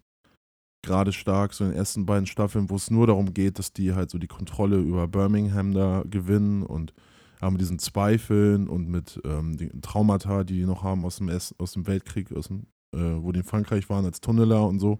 gerade 0.85 1.13
stark, 1.13 1.53
so 1.53 1.63
in 1.63 1.71
den 1.71 1.77
ersten 1.77 2.05
beiden 2.05 2.25
Staffeln, 2.25 2.69
wo 2.69 2.75
es 2.75 2.91
nur 2.91 3.07
darum 3.07 3.33
geht, 3.33 3.57
dass 3.59 3.73
die 3.73 3.93
halt 3.93 4.09
so 4.09 4.17
die 4.17 4.27
Kontrolle 4.27 4.77
über 4.79 5.07
Birmingham 5.07 5.73
da 5.73 6.03
gewinnen 6.09 6.63
und 6.63 6.93
haben 7.43 7.53
mit 7.53 7.61
diesen 7.61 7.79
Zweifeln 7.79 8.67
und 8.67 8.87
mit 8.89 9.19
ähm, 9.25 9.57
den 9.57 9.81
Traumata, 9.81 10.43
die 10.43 10.59
die 10.59 10.65
noch 10.65 10.83
haben 10.83 11.05
aus 11.05 11.17
dem, 11.17 11.29
Ersten, 11.29 11.55
aus 11.61 11.73
dem 11.73 11.87
Weltkrieg, 11.87 12.31
aus 12.31 12.47
dem, 12.47 12.67
äh, 12.95 12.99
wo 13.21 13.31
die 13.31 13.39
in 13.39 13.45
Frankreich 13.45 13.89
waren 13.89 14.05
als 14.05 14.21
Tunneler 14.21 14.67
und 14.67 14.79
so. 14.79 14.99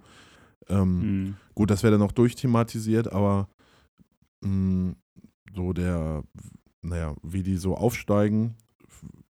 Ähm, 0.70 1.02
Hm. 1.02 1.36
Gut, 1.56 1.70
das 1.70 1.84
wäre 1.84 1.92
dann 1.92 2.00
noch 2.00 2.12
durchthematisiert, 2.12 3.12
aber 3.12 3.50
mh, 4.42 4.96
so 5.56 5.74
der, 5.74 6.24
naja, 6.82 7.16
wie 7.24 7.44
die 7.44 7.58
so 7.58 7.76
aufsteigen, 7.76 8.56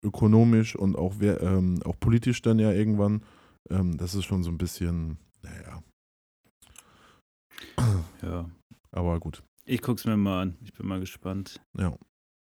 ökonomisch 0.02 0.76
und 0.76 0.96
auch, 0.96 1.14
wer, 1.18 1.40
ähm, 1.42 1.82
auch 1.84 1.98
politisch 1.98 2.42
dann 2.42 2.58
ja 2.58 2.72
irgendwann, 2.72 3.22
ähm, 3.70 3.96
das 3.96 4.14
ist 4.14 4.24
schon 4.24 4.42
so 4.42 4.50
ein 4.50 4.58
bisschen, 4.58 5.18
naja. 5.42 5.82
Ja. 8.22 8.50
Aber 8.90 9.18
gut. 9.20 9.42
Ich 9.64 9.80
guck's 9.80 10.04
mir 10.04 10.16
mal 10.16 10.42
an. 10.42 10.56
Ich 10.62 10.72
bin 10.72 10.86
mal 10.86 11.00
gespannt. 11.00 11.60
Ja. 11.78 11.96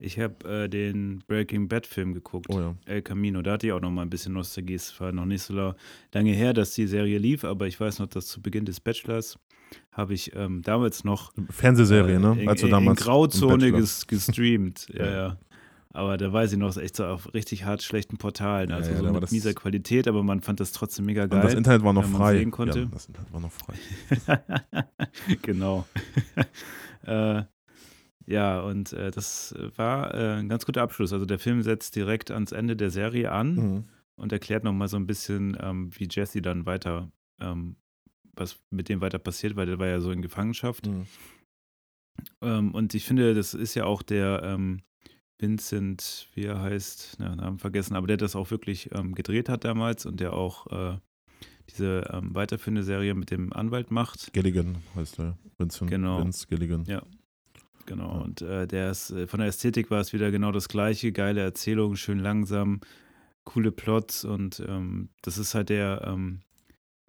Ich 0.00 0.18
habe 0.20 0.48
äh, 0.64 0.68
den 0.68 1.24
Breaking 1.26 1.66
Bad 1.68 1.84
Film 1.86 2.14
geguckt. 2.14 2.46
Oh 2.50 2.60
ja. 2.60 2.74
El 2.86 3.02
Camino. 3.02 3.42
Da 3.42 3.52
hatte 3.52 3.66
ich 3.66 3.72
auch 3.72 3.80
noch 3.80 3.90
mal 3.90 4.02
ein 4.02 4.10
bisschen 4.10 4.32
Nostalgie. 4.32 4.74
Es 4.74 4.98
war 5.00 5.10
noch 5.10 5.24
nicht 5.26 5.42
so 5.42 5.54
la- 5.54 5.74
lange 6.14 6.30
her, 6.32 6.52
dass 6.52 6.70
die 6.72 6.86
Serie 6.86 7.18
lief, 7.18 7.42
aber 7.44 7.66
ich 7.66 7.80
weiß 7.80 7.98
noch, 7.98 8.06
dass 8.06 8.26
zu 8.28 8.40
Beginn 8.40 8.64
des 8.64 8.78
Bachelors 8.78 9.38
habe 9.92 10.14
ich 10.14 10.34
ähm, 10.36 10.62
damals 10.62 11.02
noch 11.04 11.32
Fernsehserie, 11.50 12.14
äh, 12.16 12.18
ne? 12.20 12.36
in, 12.42 12.48
Als 12.48 12.60
du 12.60 12.66
in, 12.68 12.72
damals 12.72 13.00
in 13.00 13.04
Grauzone 13.04 13.72
ges, 13.72 14.06
gestreamt. 14.06 14.86
ja, 14.94 15.04
Ja. 15.04 15.10
ja. 15.12 15.36
Aber 15.90 16.16
da 16.16 16.32
weiß 16.32 16.52
ich 16.52 16.58
noch, 16.58 16.68
es 16.68 16.76
ist 16.76 16.82
echt 16.84 16.96
so 16.96 17.04
auf 17.06 17.34
richtig 17.34 17.64
hart 17.64 17.82
schlechten 17.82 18.18
Portalen. 18.18 18.70
Ja, 18.70 18.76
Also 18.76 18.90
ja, 18.92 18.98
so 18.98 19.02
da 19.04 19.12
war 19.12 19.20
mit 19.20 19.32
mieser 19.32 19.52
Qualität, 19.54 20.06
aber 20.06 20.22
man 20.22 20.42
fand 20.42 20.60
das 20.60 20.70
trotzdem 20.70 21.06
mega 21.06 21.24
Und 21.24 21.30
das 21.32 21.42
geil. 21.46 21.56
Internet 21.56 21.82
war 21.82 21.92
noch 21.92 22.04
frei. 22.04 22.36
sehen 22.38 22.50
konnte. 22.52 22.80
Ja, 22.80 22.84
das 22.92 23.06
Internet 23.06 23.32
war 23.32 23.40
noch 23.40 23.50
frei. 23.52 23.74
genau. 25.42 25.86
äh, 27.02 27.42
ja, 28.28 28.60
und 28.60 28.92
äh, 28.92 29.10
das 29.10 29.54
war 29.76 30.12
äh, 30.14 30.34
ein 30.38 30.48
ganz 30.48 30.66
guter 30.66 30.82
Abschluss. 30.82 31.12
Also 31.12 31.24
der 31.24 31.38
Film 31.38 31.62
setzt 31.62 31.96
direkt 31.96 32.30
ans 32.30 32.52
Ende 32.52 32.76
der 32.76 32.90
Serie 32.90 33.32
an 33.32 33.54
Mhm. 33.54 33.84
und 34.16 34.32
erklärt 34.32 34.64
nochmal 34.64 34.88
so 34.88 34.96
ein 34.96 35.06
bisschen, 35.06 35.56
ähm, 35.60 35.90
wie 35.96 36.08
Jesse 36.10 36.42
dann 36.42 36.66
weiter, 36.66 37.10
ähm, 37.40 37.76
was 38.36 38.58
mit 38.70 38.88
dem 38.88 39.00
weiter 39.00 39.18
passiert, 39.18 39.56
weil 39.56 39.66
der 39.66 39.78
war 39.78 39.86
ja 39.86 40.00
so 40.00 40.10
in 40.10 40.22
Gefangenschaft. 40.22 40.86
Mhm. 40.86 41.06
Ähm, 42.42 42.74
und 42.74 42.94
ich 42.94 43.04
finde, 43.04 43.34
das 43.34 43.54
ist 43.54 43.74
ja 43.74 43.84
auch 43.84 44.02
der 44.02 44.42
ähm, 44.44 44.80
Vincent, 45.40 46.28
wie 46.34 46.44
er 46.44 46.60
heißt, 46.60 47.16
na, 47.20 47.34
Namen 47.36 47.58
vergessen, 47.58 47.94
aber 47.96 48.06
der 48.08 48.16
das 48.16 48.34
auch 48.36 48.50
wirklich 48.50 48.90
ähm, 48.92 49.14
gedreht 49.14 49.48
hat 49.48 49.64
damals 49.64 50.04
und 50.04 50.18
der 50.20 50.32
auch 50.32 50.66
äh, 50.72 50.98
diese 51.70 52.10
ähm, 52.12 52.34
weiterführende 52.34 52.82
Serie 52.82 53.14
mit 53.14 53.30
dem 53.30 53.52
Anwalt 53.52 53.90
macht. 53.90 54.32
Gilligan 54.32 54.78
heißt 54.96 55.18
er. 55.20 55.38
Vincent, 55.58 55.90
Genau. 55.90 56.18
Vince 56.20 56.46
Gilligan. 56.48 56.84
Ja. 56.86 57.02
Genau. 57.88 58.16
Ja. 58.16 58.20
Und 58.20 58.42
äh, 58.42 58.66
der 58.66 58.90
ist, 58.90 59.10
äh, 59.10 59.26
von 59.26 59.40
der 59.40 59.48
Ästhetik 59.48 59.90
war 59.90 60.00
es 60.00 60.12
wieder 60.12 60.30
genau 60.30 60.52
das 60.52 60.68
gleiche, 60.68 61.10
geile 61.10 61.40
Erzählung, 61.40 61.96
schön 61.96 62.18
langsam, 62.18 62.80
coole 63.44 63.72
Plots 63.72 64.24
und 64.26 64.60
ähm, 64.68 65.08
das 65.22 65.38
ist 65.38 65.54
halt 65.54 65.70
der 65.70 66.02
ähm, 66.06 66.40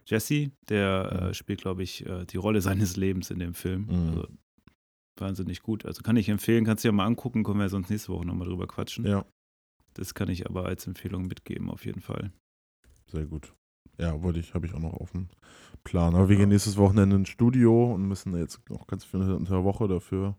Jesse, 0.05 0.51
der 0.69 1.11
Mhm. 1.21 1.27
äh, 1.29 1.33
spielt, 1.33 1.61
glaube 1.61 1.83
ich, 1.83 2.05
äh, 2.05 2.25
die 2.25 2.37
Rolle 2.37 2.61
seines 2.61 2.95
Lebens 2.95 3.29
in 3.29 3.39
dem 3.39 3.53
Film. 3.53 3.87
Mhm. 3.87 4.07
Also, 4.09 4.27
wahnsinnig 5.19 5.61
gut. 5.61 5.85
Also 5.85 6.01
kann 6.01 6.15
ich 6.15 6.29
empfehlen, 6.29 6.63
kannst 6.63 6.83
du 6.83 6.87
dir 6.87 6.93
mal 6.93 7.05
angucken, 7.05 7.43
können 7.43 7.59
wir 7.59 7.63
ja 7.65 7.69
sonst 7.69 7.89
nächste 7.89 8.13
Woche 8.13 8.25
nochmal 8.25 8.47
drüber 8.47 8.67
quatschen. 8.67 9.05
Ja, 9.05 9.25
Das 9.95 10.13
kann 10.13 10.29
ich 10.29 10.47
aber 10.49 10.65
als 10.65 10.87
Empfehlung 10.87 11.27
mitgeben, 11.27 11.69
auf 11.69 11.85
jeden 11.85 11.99
Fall. 12.01 12.31
sehr 13.11 13.25
gut. 13.25 13.53
Ja, 13.97 14.23
wollte 14.23 14.39
ich, 14.39 14.53
habe 14.53 14.65
ich 14.65 14.73
auch 14.73 14.79
noch 14.79 14.93
auf 14.93 15.11
dem 15.11 15.27
Plan. 15.83 16.15
Aber 16.15 16.29
wir 16.29 16.37
gehen 16.37 16.47
nächstes 16.47 16.77
Wochenende 16.77 17.17
ins 17.17 17.27
Studio 17.27 17.93
und 17.93 18.07
müssen 18.07 18.33
jetzt 18.37 18.61
noch 18.69 18.87
ganz 18.87 19.03
viel 19.03 19.19
unter 19.19 19.55
der 19.55 19.63
Woche 19.65 19.89
dafür 19.89 20.37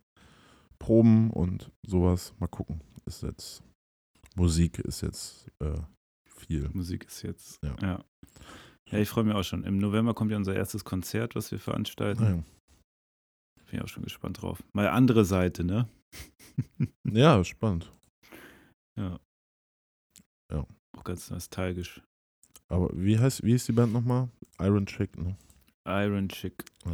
proben 0.80 1.30
und 1.30 1.70
sowas. 1.86 2.34
Mal 2.38 2.48
gucken. 2.48 2.80
Ist 3.06 3.22
jetzt 3.22 3.62
Musik 4.36 4.78
ist 4.78 5.00
jetzt 5.02 5.50
äh, 5.60 5.80
viel. 6.28 6.68
Musik 6.72 7.04
ist 7.04 7.22
jetzt. 7.22 7.58
Ja. 7.64 7.76
Ja, 7.80 8.04
ja 8.90 8.98
ich 8.98 9.08
freue 9.08 9.24
mich 9.24 9.34
auch 9.34 9.42
schon. 9.42 9.64
Im 9.64 9.78
November 9.78 10.14
kommt 10.14 10.30
ja 10.30 10.36
unser 10.36 10.54
erstes 10.54 10.84
Konzert, 10.84 11.34
was 11.34 11.50
wir 11.50 11.58
veranstalten. 11.58 12.22
Naja. 12.22 12.44
Bin 13.66 13.78
ich 13.78 13.82
auch 13.82 13.88
schon 13.88 14.02
gespannt 14.04 14.42
drauf. 14.42 14.62
Mal 14.72 14.88
andere 14.88 15.24
Seite, 15.24 15.64
ne? 15.64 15.88
Ja, 17.04 17.42
spannend. 17.44 17.92
Ja. 18.98 19.18
Ja. 20.52 20.66
Auch 20.96 21.04
ganz 21.04 21.30
nostalgisch. 21.30 22.02
Aber 22.68 22.90
wie 22.94 23.18
heißt, 23.18 23.42
wie 23.42 23.54
ist 23.54 23.68
die 23.68 23.72
Band 23.72 23.92
nochmal? 23.92 24.28
Iron 24.60 24.86
Chick, 24.86 25.16
ne? 25.18 25.36
Iron 25.86 26.28
Chick. 26.28 26.64
Ja. 26.84 26.92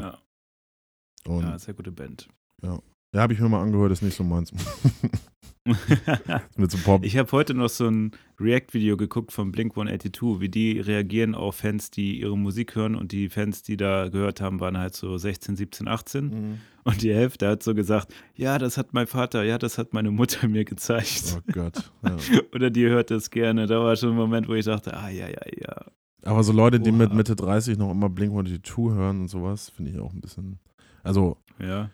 Ja, 1.26 1.32
Und 1.32 1.42
ja 1.42 1.58
sehr 1.58 1.74
gute 1.74 1.92
Band. 1.92 2.28
ja, 2.62 2.80
habe 3.22 3.32
ich 3.32 3.40
mir 3.40 3.48
mal 3.48 3.62
angehört, 3.62 3.92
ist 3.92 4.02
nicht 4.02 4.16
so 4.16 4.24
meins. 4.24 4.52
Mit 6.56 6.70
so 6.70 6.78
Pop. 6.78 7.04
ich 7.04 7.16
habe 7.16 7.32
heute 7.32 7.52
noch 7.52 7.68
so 7.68 7.88
ein 7.88 8.12
React-Video 8.38 8.96
geguckt 8.96 9.32
von 9.32 9.50
Blink 9.50 9.72
182, 9.72 10.40
wie 10.40 10.48
die 10.48 10.78
reagieren 10.78 11.34
auf 11.34 11.56
Fans, 11.56 11.90
die 11.90 12.20
ihre 12.20 12.38
Musik 12.38 12.76
hören 12.76 12.94
und 12.94 13.10
die 13.10 13.28
Fans, 13.28 13.62
die 13.62 13.76
da 13.76 14.08
gehört 14.08 14.40
haben, 14.40 14.60
waren 14.60 14.78
halt 14.78 14.94
so 14.94 15.18
16, 15.18 15.56
17, 15.56 15.88
18 15.88 16.24
Mhm. 16.26 16.58
und 16.84 17.02
die 17.02 17.12
Hälfte 17.12 17.48
hat 17.48 17.64
so 17.64 17.74
gesagt, 17.74 18.14
ja, 18.36 18.58
das 18.58 18.78
hat 18.78 18.94
mein 18.94 19.08
Vater, 19.08 19.42
ja, 19.42 19.58
das 19.58 19.76
hat 19.76 19.92
meine 19.92 20.12
Mutter 20.12 20.46
mir 20.46 20.64
gezeigt. 20.64 21.36
Oh 21.36 21.52
Gott. 21.52 21.90
Ja. 22.04 22.16
Oder 22.54 22.70
die 22.70 22.86
hört 22.86 23.10
das 23.10 23.30
gerne. 23.30 23.66
Da 23.66 23.80
war 23.80 23.96
schon 23.96 24.10
ein 24.10 24.16
Moment, 24.16 24.48
wo 24.48 24.54
ich 24.54 24.66
dachte, 24.66 24.94
ah, 24.96 25.08
ja, 25.08 25.26
ja, 25.28 25.40
ja. 25.60 25.84
Aber 26.22 26.44
so 26.44 26.52
Leute, 26.52 26.78
die 26.78 26.92
mit 26.92 27.08
Oha. 27.08 27.16
Mitte 27.16 27.34
30 27.34 27.76
noch 27.76 27.90
immer 27.90 28.08
Blink 28.08 28.30
182 28.30 28.94
hören 28.96 29.22
und 29.22 29.28
sowas, 29.28 29.68
finde 29.70 29.90
ich 29.90 29.98
auch 29.98 30.12
ein 30.12 30.20
bisschen. 30.20 30.60
Also 31.02 31.38
Ja, 31.60 31.90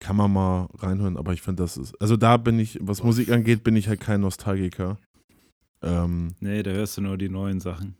kann 0.00 0.16
man 0.16 0.32
mal 0.32 0.68
reinhören, 0.78 1.16
aber 1.16 1.32
ich 1.32 1.42
finde, 1.42 1.62
das 1.62 1.76
ist. 1.76 1.94
Also 2.00 2.16
da 2.16 2.36
bin 2.36 2.58
ich, 2.58 2.78
was 2.80 3.02
Musik 3.02 3.30
angeht, 3.30 3.62
bin 3.64 3.76
ich 3.76 3.88
halt 3.88 4.00
kein 4.00 4.20
Nostalgiker. 4.20 4.98
Ähm, 5.82 6.34
nee, 6.40 6.62
da 6.62 6.70
hörst 6.72 6.96
du 6.96 7.02
nur 7.02 7.16
die 7.18 7.28
neuen 7.28 7.60
Sachen. 7.60 7.96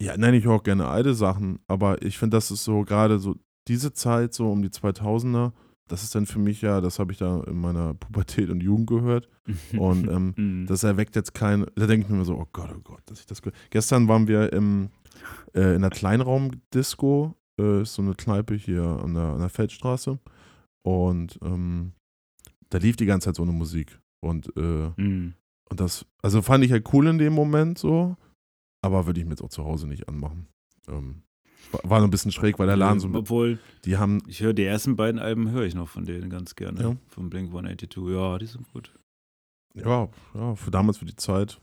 ja, 0.00 0.16
nenne 0.16 0.36
ich 0.38 0.46
auch 0.48 0.62
gerne 0.62 0.86
alte 0.88 1.14
Sachen, 1.14 1.58
aber 1.68 2.00
ich 2.02 2.16
finde, 2.16 2.36
das 2.38 2.50
ist 2.50 2.64
so 2.64 2.82
gerade 2.84 3.18
so 3.18 3.36
diese 3.68 3.92
Zeit, 3.92 4.32
so 4.32 4.50
um 4.50 4.62
die 4.62 4.70
2000er, 4.70 5.52
das 5.86 6.02
ist 6.02 6.14
dann 6.14 6.24
für 6.24 6.38
mich 6.38 6.62
ja, 6.62 6.80
das 6.80 6.98
habe 6.98 7.12
ich 7.12 7.18
da 7.18 7.42
in 7.42 7.60
meiner 7.60 7.92
Pubertät 8.00 8.48
und 8.48 8.62
Jugend 8.62 8.86
gehört. 8.88 9.28
Und 9.76 10.08
ähm, 10.08 10.32
Mhm. 10.36 10.66
das 10.66 10.84
erweckt 10.84 11.16
jetzt 11.16 11.34
kein. 11.34 11.66
Da 11.74 11.86
denke 11.86 12.04
ich 12.04 12.08
mir 12.08 12.16
immer 12.16 12.24
so, 12.24 12.36
oh 12.38 12.46
Gott, 12.52 12.70
oh 12.74 12.80
Gott, 12.82 13.02
dass 13.06 13.20
ich 13.20 13.26
das. 13.26 13.42
ge- 13.42 13.52
Gestern 13.70 14.08
waren 14.08 14.26
wir 14.28 14.52
im, 14.52 14.88
äh, 15.54 15.74
in 15.74 15.82
der 15.82 15.90
Kleinraumdisco, 15.90 17.34
äh, 17.60 17.82
ist 17.82 17.94
so 17.94 18.02
eine 18.02 18.14
Kneipe 18.14 18.54
hier 18.54 18.82
an 18.84 19.14
der, 19.14 19.24
an 19.24 19.40
der 19.40 19.48
Feldstraße. 19.48 20.18
Und 20.82 21.38
ähm, 21.42 21.92
da 22.70 22.78
lief 22.78 22.96
die 22.96 23.06
ganze 23.06 23.26
Zeit 23.26 23.36
so 23.36 23.42
eine 23.42 23.52
Musik. 23.52 24.00
Und, 24.22 24.54
äh, 24.56 24.90
Mhm. 24.96 25.34
und 25.70 25.80
das, 25.80 26.06
also 26.22 26.42
fand 26.42 26.64
ich 26.64 26.72
halt 26.72 26.92
cool 26.92 27.06
in 27.06 27.18
dem 27.18 27.32
Moment 27.32 27.78
so, 27.78 28.16
aber 28.82 29.06
würde 29.06 29.20
ich 29.20 29.26
mir 29.26 29.32
jetzt 29.32 29.42
auch 29.42 29.48
zu 29.50 29.64
Hause 29.64 29.86
nicht 29.86 30.08
anmachen. 30.08 30.46
Ähm, 30.88 31.22
war, 31.84 32.00
so 32.00 32.06
ein 32.06 32.10
bisschen 32.10 32.32
schräg, 32.32 32.58
weil 32.58 32.66
der 32.66 32.76
Laden 32.76 33.00
so. 33.00 33.08
Obwohl, 33.12 33.58
Die 33.84 33.98
haben. 33.98 34.22
ich 34.26 34.40
höre 34.40 34.54
die 34.54 34.64
ersten 34.64 34.96
beiden 34.96 35.20
Alben, 35.20 35.50
höre 35.50 35.64
ich 35.64 35.74
noch 35.74 35.88
von 35.88 36.04
denen 36.06 36.30
ganz 36.30 36.54
gerne. 36.56 36.80
Ja. 36.82 36.96
Von 37.08 37.28
Blink 37.30 37.48
182. 37.50 38.08
Ja, 38.14 38.38
die 38.38 38.46
sind 38.46 38.72
gut. 38.72 38.94
Ja, 39.74 40.08
ja, 40.34 40.54
für 40.56 40.70
damals 40.70 40.98
für 40.98 41.04
die 41.04 41.16
Zeit. 41.16 41.60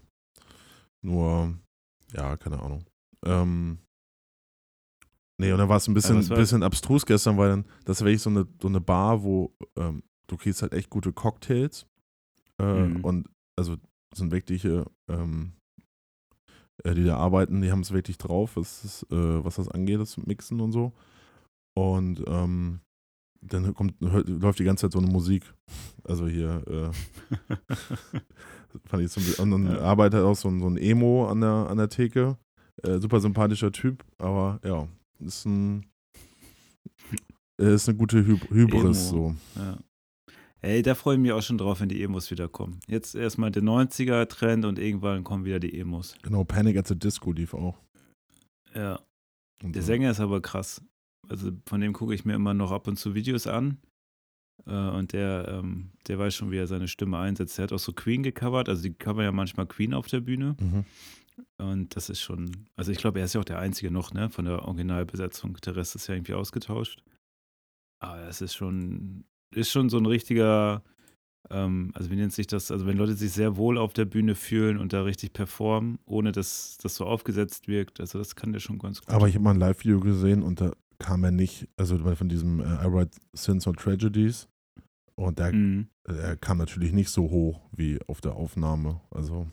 Nur, 1.01 1.57
ja, 2.13 2.37
keine 2.37 2.59
Ahnung. 2.61 2.85
Ähm, 3.25 3.79
nee, 5.37 5.51
und 5.51 5.57
dann 5.59 5.69
war 5.69 5.77
es 5.77 5.87
ein 5.87 5.93
bisschen, 5.93 6.29
war- 6.29 6.37
bisschen 6.37 6.63
abstrus 6.63 7.05
gestern, 7.05 7.37
weil 7.37 7.49
dann, 7.49 7.65
das 7.85 8.01
wäre 8.01 8.11
ich 8.11 8.21
so 8.21 8.29
eine, 8.29 8.47
so 8.61 8.67
eine 8.67 8.81
Bar, 8.81 9.23
wo 9.23 9.55
ähm, 9.75 10.03
du 10.27 10.37
kriegst 10.37 10.61
halt 10.61 10.73
echt 10.73 10.89
gute 10.89 11.13
Cocktails. 11.13 11.85
Äh, 12.59 12.63
Mhm. 12.87 13.03
Und 13.05 13.29
also 13.55 13.75
sind 14.15 14.31
wirkliche, 14.31 14.85
ähm, 15.09 15.53
äh, 16.83 16.93
die 16.95 17.03
da 17.03 17.17
arbeiten, 17.17 17.61
die 17.61 17.71
haben 17.71 17.81
es 17.81 17.91
wirklich 17.91 18.17
drauf, 18.17 18.55
was, 18.55 18.81
das, 18.81 19.03
äh, 19.11 19.43
was 19.43 19.55
das 19.55 19.67
angeht, 19.69 19.99
das 19.99 20.17
Mixen 20.17 20.59
und 20.59 20.71
so. 20.71 20.93
Und 21.75 22.23
ähm, 22.27 22.79
dann 23.41 23.73
kommt, 23.75 23.93
hört, 24.01 24.27
läuft 24.27 24.57
die 24.59 24.63
ganze 24.63 24.81
Zeit 24.85 24.93
so 24.93 24.99
eine 24.99 25.11
Musik. 25.11 25.53
Also 26.03 26.27
hier, 26.27 26.63
äh, 26.67 26.91
fand 28.85 29.03
ich 29.03 29.11
so, 29.11 29.41
und 29.41 29.51
dann 29.51 29.65
Ja. 29.67 29.79
arbeitet 29.81 30.23
auch 30.23 30.35
so 30.35 30.47
ein, 30.49 30.59
so 30.59 30.67
ein 30.67 30.77
Emo 30.77 31.27
an 31.27 31.41
der, 31.41 31.67
an 31.69 31.77
der 31.77 31.89
Theke. 31.89 32.37
Äh, 32.83 32.99
super 32.99 33.19
sympathischer 33.19 33.71
Typ, 33.71 34.03
aber 34.19 34.59
ja, 34.63 34.87
ist 35.19 35.45
ein 35.45 35.85
äh, 37.59 37.73
ist 37.73 37.87
eine 37.89 37.97
gute 37.97 38.25
Hy 38.25 38.39
Hybris 38.49 39.11
Emo. 39.11 39.33
so. 39.33 39.35
Ja. 39.55 39.77
Ey, 40.61 40.81
da 40.81 40.95
freue 40.95 41.15
ich 41.15 41.21
mich 41.21 41.31
auch 41.31 41.41
schon 41.41 41.57
drauf, 41.57 41.79
wenn 41.81 41.89
die 41.89 42.01
Emos 42.01 42.31
wiederkommen. 42.31 42.79
Jetzt 42.87 43.13
erstmal 43.15 43.51
der 43.51 43.61
90er-Trend 43.63 44.65
und 44.65 44.79
irgendwann 44.79 45.23
kommen 45.23 45.45
wieder 45.45 45.59
die 45.59 45.79
Emos. 45.79 46.15
Genau, 46.23 46.43
Panic 46.43 46.77
at 46.77 46.87
the 46.87 46.97
Disco 46.97 47.31
lief 47.31 47.53
auch. 47.53 47.77
Ja. 48.73 48.99
Und 49.63 49.75
Der 49.75 49.81
so. 49.83 49.87
Sänger 49.87 50.11
ist 50.11 50.19
aber 50.19 50.41
krass. 50.41 50.81
Also 51.29 51.51
von 51.67 51.79
dem 51.81 51.93
gucke 51.93 52.13
ich 52.15 52.25
mir 52.25 52.33
immer 52.33 52.53
noch 52.53 52.71
ab 52.71 52.87
und 52.87 52.97
zu 52.97 53.13
Videos 53.13 53.45
an. 53.47 53.77
Äh, 54.65 54.71
und 54.71 55.13
der, 55.13 55.47
ähm, 55.47 55.91
der 56.07 56.17
weiß 56.17 56.33
schon, 56.35 56.51
wie 56.51 56.57
er 56.57 56.67
seine 56.67 56.87
Stimme 56.87 57.17
einsetzt. 57.19 57.57
Der 57.57 57.63
hat 57.63 57.73
auch 57.73 57.79
so 57.79 57.93
Queen 57.93 58.23
gecovert. 58.23 58.67
Also 58.67 58.81
die 58.83 58.93
covern 58.93 59.25
ja 59.25 59.31
manchmal 59.31 59.67
Queen 59.67 59.93
auf 59.93 60.07
der 60.07 60.21
Bühne. 60.21 60.55
Mhm. 60.59 60.85
Und 61.57 61.95
das 61.95 62.09
ist 62.09 62.21
schon, 62.21 62.67
also 62.75 62.91
ich 62.91 62.97
glaube, 62.97 63.19
er 63.19 63.25
ist 63.25 63.33
ja 63.33 63.41
auch 63.41 63.45
der 63.45 63.59
Einzige 63.59 63.91
noch, 63.91 64.13
ne, 64.13 64.29
von 64.29 64.45
der 64.45 64.63
Originalbesetzung. 64.63 65.55
Der 65.65 65.75
Rest 65.75 65.95
ist 65.95 66.07
ja 66.07 66.15
irgendwie 66.15 66.33
ausgetauscht. 66.33 67.03
Aber 67.99 68.21
das 68.25 68.41
ist 68.41 68.53
schon, 68.55 69.25
ist 69.55 69.71
schon 69.71 69.89
so 69.89 69.97
ein 69.97 70.05
richtiger, 70.05 70.83
ähm, 71.49 71.91
also 71.95 72.09
wie 72.11 72.15
nennt 72.15 72.33
sich 72.33 72.47
das, 72.47 72.69
also 72.71 72.85
wenn 72.85 72.97
Leute 72.97 73.13
sich 73.13 73.31
sehr 73.31 73.57
wohl 73.57 73.77
auf 73.77 73.93
der 73.93 74.05
Bühne 74.05 74.35
fühlen 74.35 74.77
und 74.77 74.93
da 74.93 75.01
richtig 75.03 75.33
performen, 75.33 75.97
ohne 76.05 76.31
dass 76.31 76.77
das 76.81 76.95
so 76.95 77.05
aufgesetzt 77.05 77.67
wirkt, 77.67 77.99
also 77.99 78.19
das 78.19 78.35
kann 78.35 78.53
der 78.53 78.59
schon 78.59 78.77
ganz 78.79 79.01
gut. 79.01 79.09
Aber 79.09 79.27
ich 79.27 79.35
habe 79.35 79.43
mal 79.43 79.51
ein 79.55 79.59
Live-Video 79.59 79.99
gesehen 79.99 80.43
und 80.43 80.61
da 80.61 80.71
kam 80.99 81.23
er 81.23 81.31
nicht, 81.31 81.67
also 81.77 81.97
von 82.15 82.29
diesem 82.29 82.59
äh, 82.59 82.63
I 82.63 82.91
Write 82.91 83.17
Sins 83.33 83.65
or 83.67 83.73
Tragedies. 83.75 84.47
Und 85.15 85.39
der, 85.39 85.51
Mhm. 85.53 85.87
er 86.03 86.37
kam 86.37 86.59
natürlich 86.59 86.93
nicht 86.93 87.09
so 87.09 87.23
hoch 87.31 87.61
wie 87.71 87.99
auf 88.07 88.21
der 88.21 88.35
Aufnahme. 88.35 89.01
Also, 89.09 89.47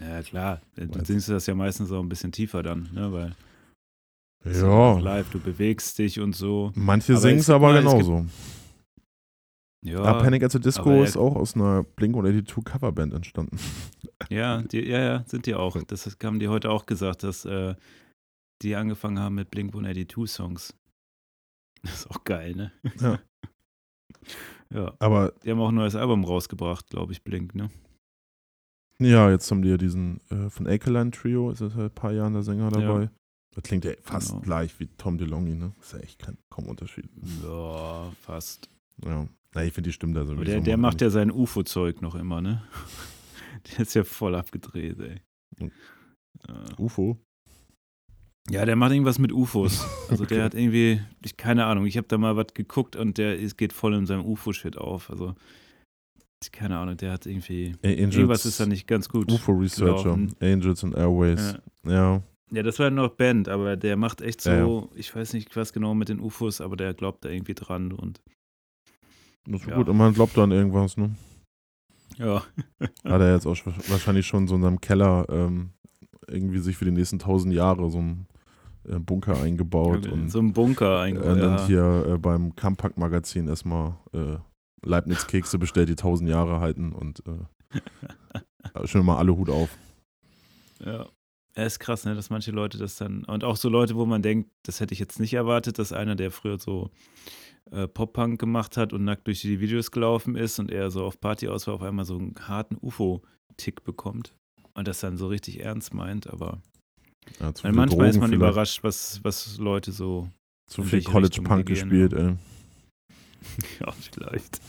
Ja, 0.00 0.22
klar. 0.22 0.62
Dann 0.76 0.90
Weiß- 0.90 1.06
singst 1.06 1.28
du 1.28 1.32
das 1.32 1.46
ja 1.46 1.54
meistens 1.54 1.90
auch 1.90 2.00
ein 2.00 2.08
bisschen 2.08 2.32
tiefer 2.32 2.62
dann, 2.62 2.88
ne, 2.92 3.12
weil 3.12 3.34
ja, 4.44 4.98
live, 4.98 5.30
du 5.30 5.40
bewegst 5.40 5.98
dich 5.98 6.20
und 6.20 6.34
so. 6.34 6.72
manche 6.74 7.16
singen 7.16 7.40
es 7.40 7.50
aber 7.50 7.74
genauso. 7.74 8.26
Ja, 9.84 10.02
ah, 10.02 10.22
Panic 10.22 10.42
at 10.42 10.52
the 10.52 10.60
Disco 10.60 11.02
ist 11.02 11.16
auch 11.16 11.36
aus 11.36 11.54
einer 11.54 11.84
Blink-182 11.84 12.64
Coverband 12.64 13.14
entstanden. 13.14 13.58
ja, 14.28 14.62
die, 14.62 14.80
ja, 14.80 15.00
ja, 15.00 15.24
sind 15.26 15.46
die 15.46 15.54
auch. 15.54 15.80
Das 15.84 16.16
haben 16.22 16.40
die 16.40 16.48
heute 16.48 16.70
auch 16.70 16.86
gesagt, 16.86 17.22
dass 17.22 17.44
äh, 17.44 17.74
die 18.62 18.74
angefangen 18.74 19.20
haben 19.20 19.36
mit 19.36 19.50
Blink 19.50 19.70
182 19.70 20.30
Songs. 20.30 20.74
Das 21.82 21.94
ist 21.94 22.10
auch 22.10 22.24
geil, 22.24 22.56
ne? 22.56 22.72
Ja. 23.00 23.20
ja. 24.74 24.94
Aber 24.98 25.32
Die 25.44 25.50
haben 25.52 25.60
auch 25.60 25.68
ein 25.68 25.76
neues 25.76 25.94
Album 25.94 26.24
rausgebracht, 26.24 26.88
glaube 26.90 27.12
ich, 27.12 27.22
Blink, 27.22 27.54
ne? 27.54 27.70
Ja, 29.00 29.30
jetzt 29.30 29.50
haben 29.50 29.62
die 29.62 29.68
ja 29.68 29.76
diesen 29.76 30.20
äh, 30.30 30.50
von 30.50 30.66
Akeline 30.66 31.10
Trio, 31.10 31.50
ist 31.50 31.60
ja 31.60 31.68
seit 31.68 31.78
ein 31.78 31.90
paar 31.94 32.12
Jahren 32.12 32.32
der 32.32 32.42
Sänger 32.42 32.64
Ja. 32.72 32.80
dabei. 32.80 33.10
Das 33.54 33.64
klingt 33.64 33.84
ja 33.84 33.92
fast 34.02 34.30
Genau. 34.30 34.40
gleich 34.42 34.78
wie 34.78 34.86
Tom 34.98 35.18
DeLonge, 35.18 35.56
ne? 35.56 35.72
Ist 35.80 35.92
ja 35.92 35.98
echt 36.00 36.18
kein, 36.20 36.36
kaum 36.50 36.66
Unterschied. 36.66 37.08
Ja, 37.42 38.12
fast. 38.20 38.68
Ja. 39.04 39.26
Na, 39.54 39.64
ich 39.64 39.72
finde 39.72 39.88
die 39.88 39.92
Stimmt 39.94 40.16
da 40.16 40.20
sowieso. 40.24 40.36
Aber 40.42 40.44
der, 40.44 40.60
der 40.60 40.76
macht 40.76 40.94
nicht. 40.94 41.00
ja 41.02 41.10
sein 41.10 41.30
UFO-Zeug 41.32 42.02
noch 42.02 42.14
immer, 42.14 42.40
ne? 42.40 42.62
Der 43.72 43.80
ist 43.80 43.94
ja 43.94 44.04
voll 44.04 44.34
abgedreht, 44.36 45.00
ey. 45.00 45.20
Mhm. 45.58 45.72
Äh, 46.46 46.80
UFO. 46.80 47.18
Ja, 48.50 48.64
der 48.64 48.76
macht 48.76 48.92
irgendwas 48.92 49.18
mit 49.18 49.32
UFOs. 49.32 49.84
Also 50.08 50.24
der 50.24 50.38
Okay. 50.38 50.44
hat 50.44 50.54
irgendwie, 50.54 51.00
ich, 51.24 51.36
keine 51.36 51.66
Ahnung, 51.66 51.84
ich 51.86 51.96
habe 51.96 52.06
da 52.08 52.16
mal 52.16 52.36
was 52.36 52.54
geguckt 52.54 52.94
und 52.96 53.18
der 53.18 53.36
ist, 53.38 53.58
geht 53.58 53.72
voll 53.72 53.94
in 53.94 54.06
seinem 54.06 54.24
UFO-Shit 54.24 54.78
auf. 54.78 55.10
Also, 55.10 55.34
keine 56.52 56.78
Ahnung, 56.78 56.96
der 56.96 57.12
hat 57.12 57.26
irgendwie, 57.26 57.74
Angels, 57.84 58.14
irgendwas 58.16 58.46
ist 58.46 58.60
da 58.60 58.66
nicht 58.66 58.86
ganz 58.86 59.08
gut. 59.08 59.30
UFO 59.30 59.52
Researcher. 59.52 60.02
gelaufen. 60.02 60.34
Angels 60.40 60.84
and 60.84 60.94
Airways. 60.96 61.56
Ja. 61.84 61.92
Ja. 61.92 62.22
ja, 62.52 62.62
das 62.62 62.78
war 62.78 62.90
noch 62.90 63.10
Band, 63.10 63.48
aber 63.48 63.76
der 63.76 63.96
macht 63.96 64.20
echt 64.20 64.40
so, 64.40 64.50
Ja, 64.50 64.88
ich 64.98 65.14
weiß 65.14 65.32
nicht 65.32 65.54
was 65.56 65.72
genau 65.72 65.94
mit 65.94 66.08
den 66.08 66.20
UFOs, 66.20 66.60
aber 66.60 66.76
der 66.76 66.94
glaubt 66.94 67.24
da 67.24 67.28
irgendwie 67.28 67.54
dran 67.54 67.92
und 67.92 68.20
Das 69.46 69.62
ist 69.62 69.68
Ja. 69.68 69.76
gut. 69.76 69.88
Und 69.88 69.96
man 69.96 70.12
glaubt 70.14 70.36
an 70.38 70.50
irgendwas, 70.52 70.96
ne? 70.96 71.10
ja. 72.18 72.42
Hat 73.04 73.20
er 73.20 73.34
jetzt 73.34 73.46
auch 73.46 73.54
sch- 73.54 73.90
wahrscheinlich 73.90 74.26
schon 74.26 74.46
so 74.48 74.54
in 74.56 74.62
seinem 74.62 74.80
Keller 74.80 75.26
ähm, 75.28 75.70
irgendwie 76.26 76.58
sich 76.58 76.76
für 76.76 76.84
die 76.84 76.90
nächsten 76.90 77.18
tausend 77.18 77.54
Jahre 77.54 77.90
so 77.90 77.98
einen 77.98 78.26
äh, 78.88 78.98
Bunker 78.98 79.40
eingebaut 79.40 80.06
und 80.06 80.30
so 80.30 80.38
ein 80.40 80.52
Bunker 80.52 81.00
eingebaut. 81.00 81.38
dann 81.38 81.58
Ja. 81.58 81.66
hier 81.66 82.06
äh, 82.14 82.18
beim 82.18 82.54
Campact-Magazin 82.54 83.48
erstmal 83.48 83.94
äh, 84.12 84.36
Leibniz-Kekse 84.84 85.58
bestellt, 85.58 85.88
die 85.88 85.96
tausend 85.96 86.28
Jahre 86.28 86.60
halten 86.60 86.92
und 86.92 87.22
äh, 87.26 88.86
schon 88.86 89.04
mal 89.04 89.18
alle 89.18 89.36
Hut 89.36 89.50
auf. 89.50 89.70
Ja. 90.84 91.06
Ja, 91.56 91.64
ist 91.64 91.80
krass, 91.80 92.04
ne, 92.04 92.14
dass 92.14 92.30
manche 92.30 92.52
Leute 92.52 92.78
das 92.78 92.94
dann, 92.96 93.24
und 93.24 93.42
auch 93.42 93.56
so 93.56 93.68
Leute, 93.68 93.96
wo 93.96 94.06
man 94.06 94.22
denkt, 94.22 94.48
das 94.62 94.78
hätte 94.78 94.94
ich 94.94 95.00
jetzt 95.00 95.18
nicht 95.18 95.34
erwartet, 95.34 95.80
dass 95.80 95.92
einer, 95.92 96.14
der 96.14 96.30
früher 96.30 96.56
so 96.60 96.90
äh, 97.72 97.88
Pop-Punk 97.88 98.38
gemacht 98.38 98.76
hat 98.76 98.92
und 98.92 99.02
nackt 99.02 99.26
durch 99.26 99.40
die 99.40 99.58
Videos 99.58 99.90
gelaufen 99.90 100.36
ist 100.36 100.60
und 100.60 100.70
er 100.70 100.92
so 100.92 101.04
auf 101.04 101.18
Party 101.18 101.48
aus 101.48 101.66
war, 101.66 101.74
auf 101.74 101.82
einmal 101.82 102.04
so 102.04 102.16
einen 102.16 102.36
harten 102.40 102.76
UFO-Tick 102.80 103.82
bekommt 103.82 104.34
und 104.74 104.86
das 104.86 105.00
dann 105.00 105.16
so 105.16 105.26
richtig 105.26 105.58
ernst 105.58 105.92
meint, 105.94 106.28
aber 106.28 106.62
Ja, 107.40 107.52
manchmal 107.64 107.86
ist 107.86 107.90
Drogen 107.90 107.98
man 107.98 108.12
vielleicht, 108.12 108.32
überrascht, 108.34 108.84
was, 108.84 109.18
was 109.24 109.58
Leute 109.58 109.90
so, 109.90 110.28
Zu 110.68 110.84
viel 110.84 110.92
welche 110.92 111.10
College 111.10 111.30
Richtung 111.30 111.44
Punk 111.44 111.66
die 111.66 111.74
gehen, 111.74 111.88
gespielt, 111.88 112.12
ey. 112.12 112.36
ja, 113.80 113.92
vielleicht. 113.92 114.60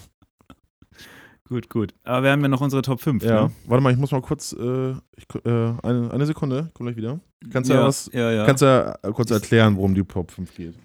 gut, 1.48 1.70
gut. 1.70 1.94
Aber 2.04 2.24
wir 2.24 2.32
haben 2.32 2.42
ja 2.42 2.48
noch 2.48 2.62
unsere 2.62 2.82
Top 2.82 3.02
5, 3.02 3.24
Ja, 3.24 3.46
ne? 3.46 3.52
warte 3.66 3.84
mal, 3.84 3.92
ich 3.92 4.00
muss 4.00 4.12
mal 4.12 4.22
kurz, 4.22 4.54
äh, 4.54 4.92
ich, 5.16 5.26
äh, 5.46 5.50
eine, 5.84 6.12
eine 6.12 6.26
Sekunde, 6.26 6.72
komm 6.74 6.86
gleich 6.88 6.98
wieder. 6.98 7.20
Kannst 7.52 7.70
du 7.70 7.74
ja, 7.74 7.82
ja, 7.82 7.88
was, 7.88 8.10
ja, 8.14 8.32
ja. 8.32 8.46
kannst 8.46 8.62
du 8.62 8.66
ja 8.66 8.96
äh, 9.02 9.12
kurz 9.12 9.32
erklären, 9.32 9.76
worum 9.78 9.96
die 9.96 10.04
Top 10.04 10.32
5 10.32 10.56
geht? 10.56 10.76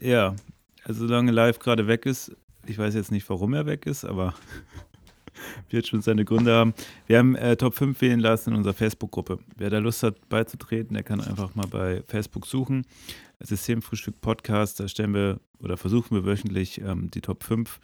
Ja, 0.00 0.34
also 0.84 1.06
solange 1.06 1.30
Live 1.32 1.58
gerade 1.58 1.86
weg 1.86 2.04
ist, 2.06 2.32
ich 2.66 2.78
weiß 2.78 2.94
jetzt 2.94 3.10
nicht, 3.12 3.28
warum 3.28 3.54
er 3.54 3.66
weg 3.66 3.86
ist, 3.86 4.04
aber 4.04 4.34
wird 5.70 5.86
schon 5.86 6.02
seine 6.02 6.24
Gründe 6.24 6.52
haben. 6.52 6.74
Wir 7.06 7.18
haben 7.18 7.34
äh, 7.36 7.56
Top 7.56 7.74
5 7.74 8.00
wählen 8.00 8.20
lassen 8.20 8.50
in 8.50 8.56
unserer 8.56 8.74
Facebook-Gruppe. 8.74 9.38
Wer 9.56 9.70
da 9.70 9.78
Lust 9.78 10.02
hat 10.02 10.28
beizutreten, 10.28 10.94
der 10.94 11.02
kann 11.02 11.20
einfach 11.20 11.54
mal 11.54 11.66
bei 11.66 12.02
Facebook 12.06 12.46
suchen. 12.46 12.86
Systemfrühstück 13.40 14.20
Podcast, 14.20 14.80
da 14.80 14.88
stellen 14.88 15.14
wir 15.14 15.40
oder 15.58 15.76
versuchen 15.76 16.14
wir 16.16 16.24
wöchentlich 16.24 16.80
ähm, 16.80 17.10
die 17.10 17.20
Top 17.20 17.42
5 17.44 17.80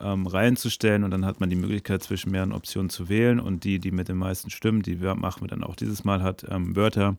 ähm, 0.00 0.26
reinzustellen 0.26 1.04
und 1.04 1.10
dann 1.10 1.24
hat 1.24 1.40
man 1.40 1.50
die 1.50 1.56
Möglichkeit 1.56 2.02
zwischen 2.02 2.30
mehreren 2.30 2.52
Optionen 2.52 2.90
zu 2.90 3.08
wählen 3.08 3.40
und 3.40 3.64
die, 3.64 3.78
die 3.78 3.90
mit 3.90 4.08
den 4.08 4.16
meisten 4.16 4.50
Stimmen, 4.50 4.82
die 4.82 5.00
wir 5.00 5.14
machen 5.14 5.42
wir 5.42 5.48
dann 5.48 5.64
auch 5.64 5.76
dieses 5.76 6.04
Mal, 6.04 6.22
hat 6.22 6.44
ähm, 6.48 6.74
Wörter, 6.76 7.16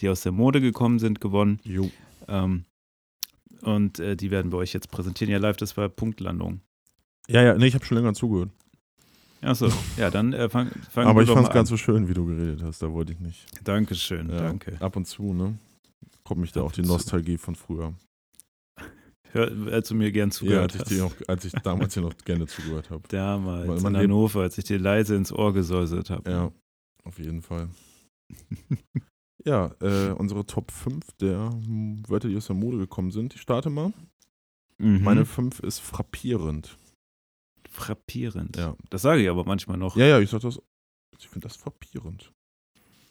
die 0.00 0.08
aus 0.08 0.22
der 0.22 0.32
Mode 0.32 0.60
gekommen 0.60 0.98
sind, 0.98 1.20
gewonnen. 1.20 1.60
Jo. 1.64 1.90
Ähm, 2.28 2.64
und 3.62 3.98
äh, 4.00 4.16
die 4.16 4.30
werden 4.30 4.50
wir 4.52 4.58
euch 4.58 4.72
jetzt 4.72 4.90
präsentieren. 4.90 5.30
Ja, 5.30 5.38
live, 5.38 5.56
das 5.56 5.76
war 5.76 5.88
Punktlandung. 5.88 6.60
Ja, 7.28 7.42
ja, 7.42 7.54
nee, 7.54 7.66
ich 7.66 7.74
habe 7.74 7.84
schon 7.84 7.96
länger 7.98 8.14
zugehört. 8.14 8.50
Achso, 9.42 9.68
ja, 9.96 10.08
dann 10.10 10.32
äh, 10.32 10.48
fang, 10.48 10.70
fangen 10.90 11.08
Aber 11.08 11.18
wir 11.18 11.22
ich 11.22 11.28
doch 11.28 11.34
fand 11.34 11.48
es 11.48 11.52
ganz 11.52 11.70
an. 11.70 11.76
so 11.76 11.76
schön, 11.76 12.08
wie 12.08 12.14
du 12.14 12.26
geredet 12.26 12.62
hast, 12.62 12.80
da 12.82 12.92
wollte 12.92 13.12
ich 13.12 13.18
nicht. 13.20 13.44
Dankeschön, 13.64 14.30
Ja, 14.30 14.38
danke. 14.40 14.76
Ab 14.80 14.96
und 14.96 15.06
zu, 15.06 15.34
ne? 15.34 15.58
Kommt 16.24 16.40
mich 16.40 16.52
da 16.52 16.62
auch 16.62 16.72
die. 16.72 16.82
Nostalgie 16.82 17.38
von 17.38 17.54
früher. 17.56 17.94
Hör, 19.32 19.50
als 19.72 19.88
du 19.88 19.94
mir 19.94 20.12
gern 20.12 20.28
Ja, 20.28 20.34
zugehört 20.34 20.78
als 20.78 20.90
ich, 20.90 21.00
hast. 21.00 21.20
noch, 21.20 21.28
als 21.28 21.44
ich 21.46 21.52
damals 21.52 21.94
hier 21.94 22.02
noch 22.02 22.14
gerne 22.18 22.46
zugehört 22.46 22.90
habe. 22.90 23.02
Damals 23.08 23.66
Man- 23.66 23.76
in 23.78 23.82
man 23.82 23.92
lebt- 23.94 24.02
Hannover, 24.04 24.42
als 24.42 24.58
ich 24.58 24.64
dir 24.64 24.78
leise 24.78 25.16
ins 25.16 25.32
Ohr 25.32 25.52
gesäuselt 25.54 26.10
habe. 26.10 26.30
Ja, 26.30 26.52
auf 27.04 27.18
jeden 27.18 27.42
Fall. 27.42 27.68
Ja, 29.44 29.74
äh, 29.80 30.12
unsere 30.12 30.46
Top 30.46 30.70
5 30.70 31.04
der 31.20 31.50
Wörter, 32.06 32.28
die 32.28 32.36
aus 32.36 32.46
der 32.46 32.54
Mode 32.54 32.78
gekommen 32.78 33.10
sind. 33.10 33.34
Ich 33.34 33.40
starte 33.40 33.70
mal. 33.70 33.92
Mhm. 34.78 35.02
Meine 35.02 35.26
5 35.26 35.58
ist 35.58 35.80
frappierend. 35.80 36.78
Frappierend. 37.68 38.56
Ja. 38.56 38.76
Das 38.90 39.02
sage 39.02 39.20
ich 39.22 39.28
aber 39.28 39.44
manchmal 39.44 39.78
noch. 39.78 39.96
Ja, 39.96 40.06
ja, 40.06 40.20
ich 40.20 40.30
sag 40.30 40.42
das. 40.42 40.60
Ich 41.18 41.28
finde 41.28 41.48
das 41.48 41.56
frappierend. 41.56 42.32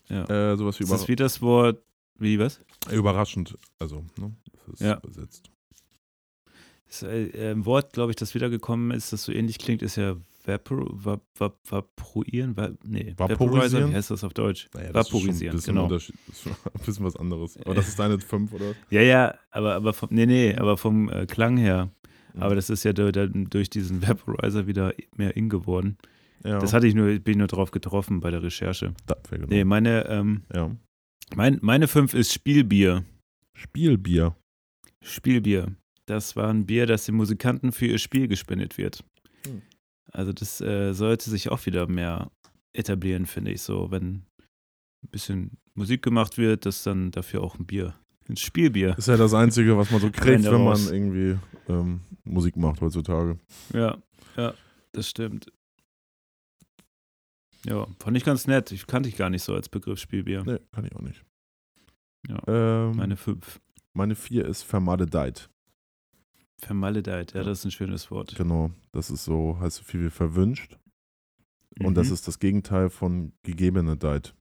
Ja. 0.08 0.24
Äh, 0.54 0.56
sowas 0.56 0.80
wie 0.80 0.84
ist 0.84 0.92
das 0.94 1.10
wie 1.10 1.18
das 1.18 1.42
Wort, 1.42 1.84
wie 2.22 2.40
was? 2.40 2.62
überraschend. 2.92 3.58
Also, 3.80 4.06
ne? 4.20 4.34
Das 4.54 4.68
ist 4.76 4.82
Ja. 4.82 5.00
übersetzt. 5.04 5.50
Das 6.88 7.04
äh, 7.04 7.52
ein 7.52 7.66
Wort, 7.66 7.94
glaube 7.94 8.12
ich, 8.12 8.16
das 8.18 8.36
wiedergekommen 8.36 8.92
ist, 8.92 9.14
das 9.14 9.24
so 9.24 9.32
ähnlich 9.32 9.60
klingt, 9.60 9.82
ist 9.82 9.96
ja 9.96 10.16
vapor, 10.46 10.88
vap, 10.92 11.22
vap, 11.38 11.58
vaporuieren. 11.64 12.58
Va, 12.58 12.70
nee, 12.84 13.14
Vaporisieren? 13.16 13.92
Wie 13.92 13.96
heißt 13.96 14.12
das 14.12 14.24
auf 14.24 14.34
Deutsch? 14.34 14.68
Naja, 14.74 14.92
das 14.92 15.08
Vaporisieren, 15.08 15.56
ist 15.58 15.66
schon 15.66 15.78
ein 15.78 15.88
bisschen, 15.88 16.16
genau. 16.36 16.56
Ein 16.74 16.86
bisschen 16.86 17.06
was 17.06 17.16
anderes. 17.16 17.58
Aber 17.64 17.76
das 17.76 17.88
ist 17.88 17.98
deine 18.00 18.20
5, 18.20 18.52
oder? 18.54 18.74
Ja, 18.90 19.02
ja, 19.02 19.36
aber, 19.52 19.76
aber 19.76 19.94
vom, 19.94 20.10
nee, 20.12 20.26
nee, 20.26 20.56
aber 20.56 20.78
vom 20.78 21.10
äh, 21.10 21.26
Klang 21.28 21.58
her. 21.58 21.92
Mhm. 22.34 22.42
Aber 22.42 22.56
das 22.56 22.70
ist 22.70 22.84
ja 22.84 22.92
durch, 22.94 23.14
durch 23.50 23.70
diesen 23.70 24.06
Vaporizer 24.06 24.68
wieder 24.68 24.94
mehr 25.16 25.36
in 25.38 25.48
geworden. 25.50 25.98
ja, 26.44 26.60
Das 26.60 26.74
hatte 26.74 26.88
ich 26.88 26.96
nur, 26.96 27.20
bin 27.20 27.38
nur 27.38 27.48
drauf 27.48 27.72
getroffen 27.72 28.20
bei 28.20 28.32
der 28.32 28.44
Recherche. 28.44 28.94
wäre 29.30 29.42
genau. 29.42 29.48
Nee, 29.48 29.64
meine, 29.64 30.08
ähm, 30.08 30.42
Ja. 30.54 30.72
Mein, 31.36 31.60
meine 31.62 31.88
fünf 31.88 32.14
ist 32.14 32.34
Spielbier. 32.34 33.06
Spielbier. 33.54 34.36
Spielbier. 35.02 35.76
Das 36.06 36.36
war 36.36 36.50
ein 36.50 36.66
Bier, 36.66 36.86
das 36.86 37.06
den 37.06 37.16
Musikanten 37.16 37.72
für 37.72 37.86
ihr 37.86 38.00
Spiel 38.00 38.28
gespendet 38.28 38.78
wird. 38.78 39.04
Hm. 39.46 39.62
Also 40.12 40.34
das 40.34 40.60
äh, 40.62 40.94
sollte 40.94 41.30
sich 41.30 41.50
auch 41.50 41.66
wieder 41.66 41.88
mehr 41.88 42.32
etablieren, 42.74 43.26
finde 43.26 43.52
ich 43.52 43.62
so, 43.62 43.92
wenn 43.92 44.24
ein 45.04 45.10
bisschen 45.10 45.58
Musik 45.74 46.02
gemacht 46.02 46.38
wird, 46.38 46.66
dass 46.66 46.84
dann 46.84 47.12
dafür 47.12 47.42
auch 47.42 47.58
ein 47.58 47.66
Bier, 47.66 47.94
ein 48.30 48.38
Spielbier. 48.38 48.96
Ist 48.98 49.08
ja 49.08 49.18
das 49.18 49.34
Einzige, 49.34 49.78
was 49.78 49.90
man 49.92 50.02
so 50.02 50.10
kriegt, 50.12 50.44
wenn 50.44 50.64
man 50.64 50.80
irgendwie 50.88 51.38
ähm, 51.70 52.02
Musik 52.24 52.58
macht 52.58 52.82
heutzutage. 52.82 53.40
Ja, 53.74 53.98
ja, 54.36 54.54
das 54.92 55.10
stimmt. 55.10 55.52
Ja, 57.66 57.88
fand 58.00 58.18
ich 58.18 58.24
ganz 58.24 58.48
nett. 58.48 58.72
Ich 58.72 58.88
kannte 58.88 59.08
ich 59.10 59.18
gar 59.18 59.30
nicht 59.30 59.44
so 59.44 59.54
als 59.54 59.70
Begriff 59.70 60.00
Spielbier. 60.00 60.44
Nee, 60.44 60.60
kann 60.72 60.86
ich 60.86 60.96
auch 60.96 61.02
nicht. 61.02 61.24
Ja, 62.28 62.40
Ähm, 62.48 62.96
Meine 62.98 63.18
fünf. 63.18 63.60
meine 63.94 64.16
4 64.16 64.46
ist 64.46 64.64
vermaledeit. 64.64 65.50
Vermaledeit, 66.60 67.34
ja, 67.34 67.44
das 67.44 67.60
ist 67.60 67.66
ein 67.66 67.72
schönes 67.72 68.12
Wort. 68.12 68.36
Genau. 68.36 68.72
Das 68.92 69.10
ist 69.10 69.24
so, 69.26 69.60
heißt 69.60 69.78
so 69.78 69.84
viel 69.84 70.06
wie 70.06 70.10
verwünscht. 70.12 70.78
Und 71.80 71.96
das 71.96 72.08
Mhm. 72.08 72.14
ist 72.14 72.28
das 72.28 72.38
Gegenteil 72.40 72.90
von 72.90 73.34
gegebene 73.44 73.98
Deit. 73.98 74.36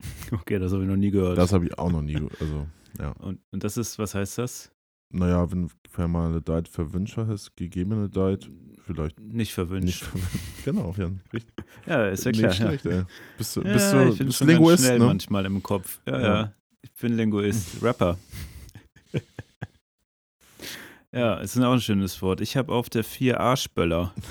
Okay, 0.32 0.58
das 0.58 0.72
habe 0.72 0.82
ich 0.82 0.88
noch 0.88 0.96
nie 0.96 1.10
gehört. 1.10 1.38
Das 1.38 1.52
habe 1.52 1.66
ich 1.66 1.78
auch 1.78 1.90
noch 1.90 2.02
nie. 2.02 2.14
ge- 2.14 2.28
Also, 2.40 2.66
ja. 2.98 3.10
und, 3.20 3.40
und 3.52 3.64
das 3.64 3.76
ist, 3.76 3.98
was 3.98 4.14
heißt 4.14 4.38
das? 4.38 4.72
Naja, 5.12 5.50
wenn 5.52 5.70
vermaledeit 5.88 6.68
verwünscher 6.68 7.28
heißt, 7.28 7.56
gegebene 7.56 8.08
Deit, 8.10 8.50
vielleicht 8.86 9.18
Nicht 9.20 9.34
nicht 9.34 9.54
verwünscht. 9.54 10.04
verwünscht. 10.04 10.28
genau, 10.64 10.94
ja. 10.96 11.10
Richtig. 11.32 11.54
Ja, 11.86 12.06
ist 12.08 12.24
ja 12.24 12.32
klar. 12.32 12.46
Nicht 12.48 12.56
schlecht, 12.56 12.86
ey. 12.86 13.02
Bist 13.36 13.56
du, 13.56 13.62
Ja, 13.62 13.72
bist 13.72 13.92
ja, 13.92 14.04
du, 14.04 14.10
ich 14.12 14.18
bin 14.18 14.26
bist 14.28 14.38
schon 14.38 14.46
ganz 14.46 14.58
Linguist, 14.58 14.84
schnell 14.84 14.98
ne? 14.98 15.04
manchmal 15.06 15.44
im 15.46 15.62
Kopf. 15.62 16.00
Ja, 16.06 16.20
Ja. 16.20 16.26
ja. 16.42 16.52
Ich 16.82 16.92
bin 17.00 17.16
Linguist, 17.16 17.68
Rapper. 17.82 18.16
ja, 21.12 21.40
es 21.40 21.56
ist 21.56 21.62
auch 21.62 21.72
ein 21.72 21.80
schönes 21.80 22.20
Wort. 22.22 22.40
Ich 22.40 22.56
habe 22.56 22.72
auf 22.72 22.88
der 22.88 23.04
4 23.04 23.40
Arschböller. 23.40 24.14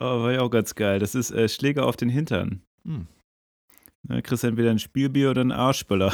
Oh, 0.00 0.22
war 0.22 0.32
ja 0.32 0.42
auch 0.42 0.48
ganz 0.50 0.76
geil. 0.76 1.00
Das 1.00 1.16
ist 1.16 1.32
äh, 1.32 1.48
Schläger 1.48 1.84
auf 1.84 1.96
den 1.96 2.08
Hintern. 2.08 2.62
Hm. 2.84 3.08
Ne, 4.04 4.22
kriegst 4.22 4.44
entweder 4.44 4.70
ein 4.70 4.78
Spielbier 4.78 5.30
oder 5.30 5.40
einen 5.40 5.50
Arschböller. 5.50 6.12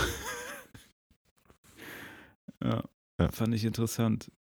ja. 2.62 2.82
Ja. 3.20 3.30
Fand 3.30 3.54
ich 3.54 3.62
interessant. 3.66 4.32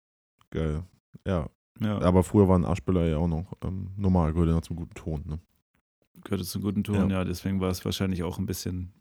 Geil. 0.51 0.85
Ja, 1.27 1.49
Ja, 1.81 2.01
aber 2.01 2.23
früher 2.23 2.49
waren 2.49 2.65
Arschböller 2.65 3.07
ja 3.07 3.17
auch 3.19 3.29
noch 3.29 3.53
ähm, 3.63 3.93
normal, 3.97 4.33
gehört 4.33 4.49
ja 4.49 4.55
noch 4.55 4.63
zum 4.63 4.77
guten 4.77 4.95
Ton. 4.95 5.23
Ne? 5.27 5.39
gehörte 6.25 6.45
zum 6.45 6.63
guten 6.63 6.85
Ton, 6.85 7.11
ja. 7.11 7.25
deswegen 7.25 7.61
war 7.61 7.71
es 7.71 7.85
wahrscheinlich 7.85 8.23
auch 8.23 8.39
ein 8.39 8.47
bisschen 8.47 8.93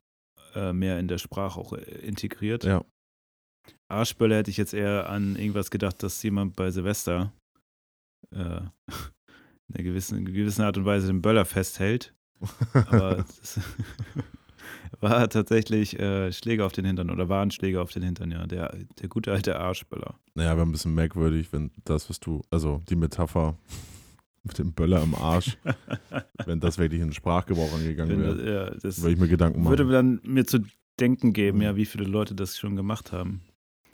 äh, 0.56 0.74
mehr 0.74 1.00
in 1.00 1.08
der 1.08 1.18
Sprache 1.18 1.60
auch 1.60 1.74
äh, 1.74 1.82
integriert. 1.82 2.64
Ja. 2.64 2.84
Arschböller 3.90 4.38
hätte 4.38 4.52
ich 4.52 4.58
jetzt 4.58 4.74
eher 4.74 5.10
an 5.10 5.36
irgendwas 5.36 5.70
gedacht, 5.70 6.02
dass 6.04 6.22
jemand 6.24 6.56
bei 6.56 6.72
Silvester 6.72 7.32
äh, 8.32 8.38
in 9.68 9.76
einer 9.76 9.84
gewissen, 9.84 10.26
gewissen 10.26 10.64
Art 10.64 10.78
und 10.78 10.86
Weise 10.86 11.08
den 11.08 11.22
Böller 11.22 11.46
festhält. 11.46 12.14
Aber 12.74 13.18
das 13.18 13.60
war 15.00 15.30
tatsächlich 15.30 15.98
äh, 16.00 16.32
Schläge 16.32 16.66
auf 16.66 16.74
den 16.74 16.86
Hintern 16.86 17.10
oder 17.10 17.30
waren 17.30 17.52
Schläge 17.52 17.82
auf 17.82 17.92
den 17.92 18.04
Hintern, 18.04 18.32
ja. 18.32 18.46
Der, 18.46 18.76
der 19.02 19.10
gute 19.10 19.32
alte 19.32 19.60
Arschböller. 19.60 20.16
Naja, 20.36 20.56
wäre 20.56 20.66
ein 20.66 20.72
bisschen 20.72 20.94
merkwürdig, 20.96 21.52
wenn 21.54 21.72
das, 21.86 22.10
was 22.10 22.20
du, 22.20 22.42
also 22.52 22.82
die 22.90 22.96
Metapher 22.96 23.56
mit 24.44 24.58
dem 24.58 24.74
Böller 24.74 25.02
im 25.04 25.16
Arsch, 25.16 25.58
wenn 26.46 26.60
das 26.60 26.78
wirklich 26.78 27.02
in 27.02 27.08
den 27.08 27.14
Sprachgebrauch 27.14 27.74
angegangen 27.74 28.20
wäre, 28.22 28.72
ja, 28.76 28.84
würde 28.84 29.12
ich 29.14 29.20
mir 29.20 29.28
Gedanken 29.28 29.64
machen. 29.64 29.78
würde 29.78 29.92
dann 29.92 30.20
mir 30.24 30.46
zu 30.46 30.60
denken 31.00 31.34
geben, 31.34 31.60
Mhm. 31.60 31.64
ja, 31.64 31.76
wie 31.76 31.86
viele 31.86 32.06
Leute 32.06 32.36
das 32.36 32.58
schon 32.58 32.76
gemacht 32.76 33.12
haben. 33.12 33.42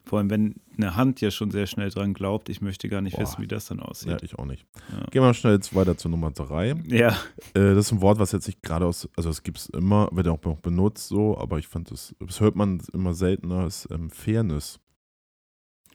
Vor 0.07 0.19
allem, 0.19 0.29
wenn 0.29 0.55
eine 0.77 0.95
Hand 0.95 1.19
ja 1.19 1.31
schon 1.31 1.51
sehr 1.51 1.67
schnell 1.67 1.89
dran 1.89 2.13
glaubt, 2.13 2.47
ich 2.49 2.61
möchte 2.61 2.87
gar 2.87 3.01
nicht 3.01 3.15
Boah. 3.15 3.23
wissen, 3.23 3.41
wie 3.41 3.47
das 3.47 3.65
dann 3.65 3.79
ja, 3.79 3.85
aussieht. 3.85 4.23
ich 4.23 4.39
auch 4.39 4.45
nicht. 4.45 4.65
Ja. 4.91 5.05
Gehen 5.11 5.21
wir 5.21 5.33
schnell 5.33 5.53
jetzt 5.53 5.75
weiter 5.75 5.97
zu 5.97 6.07
Nummer 6.07 6.31
drei. 6.31 6.75
Ja, 6.87 7.09
Äh, 7.53 7.75
das 7.75 7.87
ist 7.87 7.91
ein 7.91 8.01
Wort, 8.01 8.19
was 8.19 8.31
jetzt 8.31 8.47
nicht 8.47 8.63
gerade 8.63 8.85
aus, 8.85 9.09
also 9.17 9.29
es 9.29 9.43
gibt 9.43 9.57
es 9.57 9.67
immer, 9.67 10.09
wird 10.11 10.27
auch 10.29 10.41
noch 10.43 10.59
benutzt 10.59 11.09
so, 11.09 11.37
aber 11.37 11.59
ich 11.59 11.67
fand 11.67 11.91
das, 11.91 12.15
das 12.19 12.39
hört 12.39 12.55
man 12.55 12.81
immer 12.93 13.13
seltener, 13.13 13.65
ist 13.65 13.87
ähm, 13.91 14.09
Fairness. 14.09 14.79